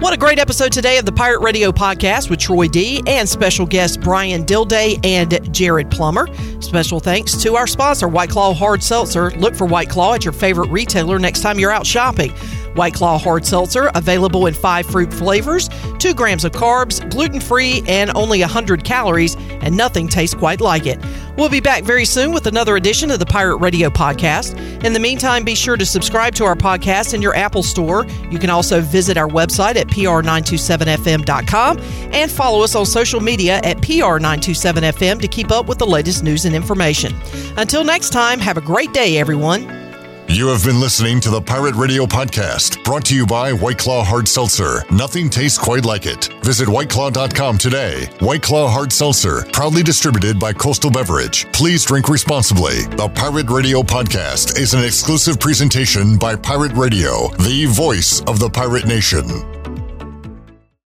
What 0.00 0.12
a 0.12 0.16
great 0.16 0.38
episode 0.38 0.70
today 0.70 0.98
of 0.98 1.06
the 1.06 1.12
Pirate 1.12 1.40
Radio 1.40 1.72
podcast 1.72 2.30
with 2.30 2.38
Troy 2.38 2.68
D 2.68 3.02
and 3.08 3.28
special 3.28 3.66
guests 3.66 3.96
Brian 3.96 4.44
Dilday 4.44 5.04
and 5.04 5.52
Jared 5.52 5.90
Plummer. 5.90 6.28
Special 6.60 7.00
thanks 7.00 7.36
to 7.42 7.56
our 7.56 7.66
sponsor, 7.66 8.06
White 8.06 8.30
Claw 8.30 8.54
Hard 8.54 8.80
Seltzer. 8.80 9.30
Look 9.32 9.56
for 9.56 9.66
White 9.66 9.88
Claw 9.90 10.14
at 10.14 10.24
your 10.24 10.32
favorite 10.32 10.70
retailer 10.70 11.18
next 11.18 11.40
time 11.40 11.58
you're 11.58 11.72
out 11.72 11.84
shopping. 11.84 12.32
White 12.78 12.94
Claw 12.94 13.18
Hard 13.18 13.44
Seltzer, 13.44 13.90
available 13.96 14.46
in 14.46 14.54
five 14.54 14.86
fruit 14.86 15.12
flavors, 15.12 15.68
two 15.98 16.14
grams 16.14 16.44
of 16.44 16.52
carbs, 16.52 17.06
gluten 17.10 17.40
free, 17.40 17.82
and 17.88 18.10
only 18.14 18.40
100 18.40 18.84
calories, 18.84 19.34
and 19.60 19.76
nothing 19.76 20.06
tastes 20.06 20.36
quite 20.36 20.60
like 20.60 20.86
it. 20.86 20.98
We'll 21.36 21.48
be 21.48 21.58
back 21.58 21.82
very 21.82 22.04
soon 22.04 22.30
with 22.32 22.46
another 22.46 22.76
edition 22.76 23.10
of 23.10 23.18
the 23.18 23.26
Pirate 23.26 23.56
Radio 23.56 23.90
podcast. 23.90 24.56
In 24.84 24.92
the 24.92 25.00
meantime, 25.00 25.42
be 25.44 25.56
sure 25.56 25.76
to 25.76 25.84
subscribe 25.84 26.36
to 26.36 26.44
our 26.44 26.54
podcast 26.54 27.14
in 27.14 27.22
your 27.22 27.34
Apple 27.34 27.64
Store. 27.64 28.06
You 28.30 28.38
can 28.38 28.50
also 28.50 28.80
visit 28.80 29.16
our 29.16 29.28
website 29.28 29.74
at 29.74 29.88
pr927fm.com 29.88 31.78
and 32.12 32.30
follow 32.30 32.62
us 32.62 32.76
on 32.76 32.86
social 32.86 33.20
media 33.20 33.56
at 33.64 33.78
pr927fm 33.78 35.20
to 35.20 35.26
keep 35.26 35.50
up 35.50 35.66
with 35.66 35.78
the 35.78 35.86
latest 35.86 36.22
news 36.22 36.44
and 36.44 36.54
information. 36.54 37.12
Until 37.56 37.82
next 37.82 38.10
time, 38.10 38.38
have 38.38 38.56
a 38.56 38.60
great 38.60 38.92
day, 38.92 39.18
everyone. 39.18 39.87
You 40.30 40.48
have 40.48 40.62
been 40.62 40.78
listening 40.78 41.20
to 41.20 41.30
the 41.30 41.40
Pirate 41.40 41.74
Radio 41.74 42.04
Podcast, 42.04 42.84
brought 42.84 43.06
to 43.06 43.16
you 43.16 43.24
by 43.24 43.50
White 43.50 43.78
Claw 43.78 44.04
Hard 44.04 44.28
Seltzer. 44.28 44.84
Nothing 44.90 45.30
tastes 45.30 45.56
quite 45.56 45.86
like 45.86 46.04
it. 46.04 46.26
Visit 46.42 46.68
whiteclaw.com 46.68 47.56
today. 47.56 48.10
White 48.20 48.42
Claw 48.42 48.68
Hard 48.68 48.92
Seltzer, 48.92 49.44
proudly 49.54 49.82
distributed 49.82 50.38
by 50.38 50.52
Coastal 50.52 50.90
Beverage. 50.90 51.50
Please 51.52 51.82
drink 51.82 52.10
responsibly. 52.10 52.82
The 52.96 53.08
Pirate 53.08 53.48
Radio 53.48 53.80
Podcast 53.80 54.58
is 54.58 54.74
an 54.74 54.84
exclusive 54.84 55.40
presentation 55.40 56.18
by 56.18 56.36
Pirate 56.36 56.72
Radio, 56.74 57.28
the 57.38 57.64
voice 57.70 58.20
of 58.26 58.38
the 58.38 58.50
pirate 58.50 58.86
nation. 58.86 59.57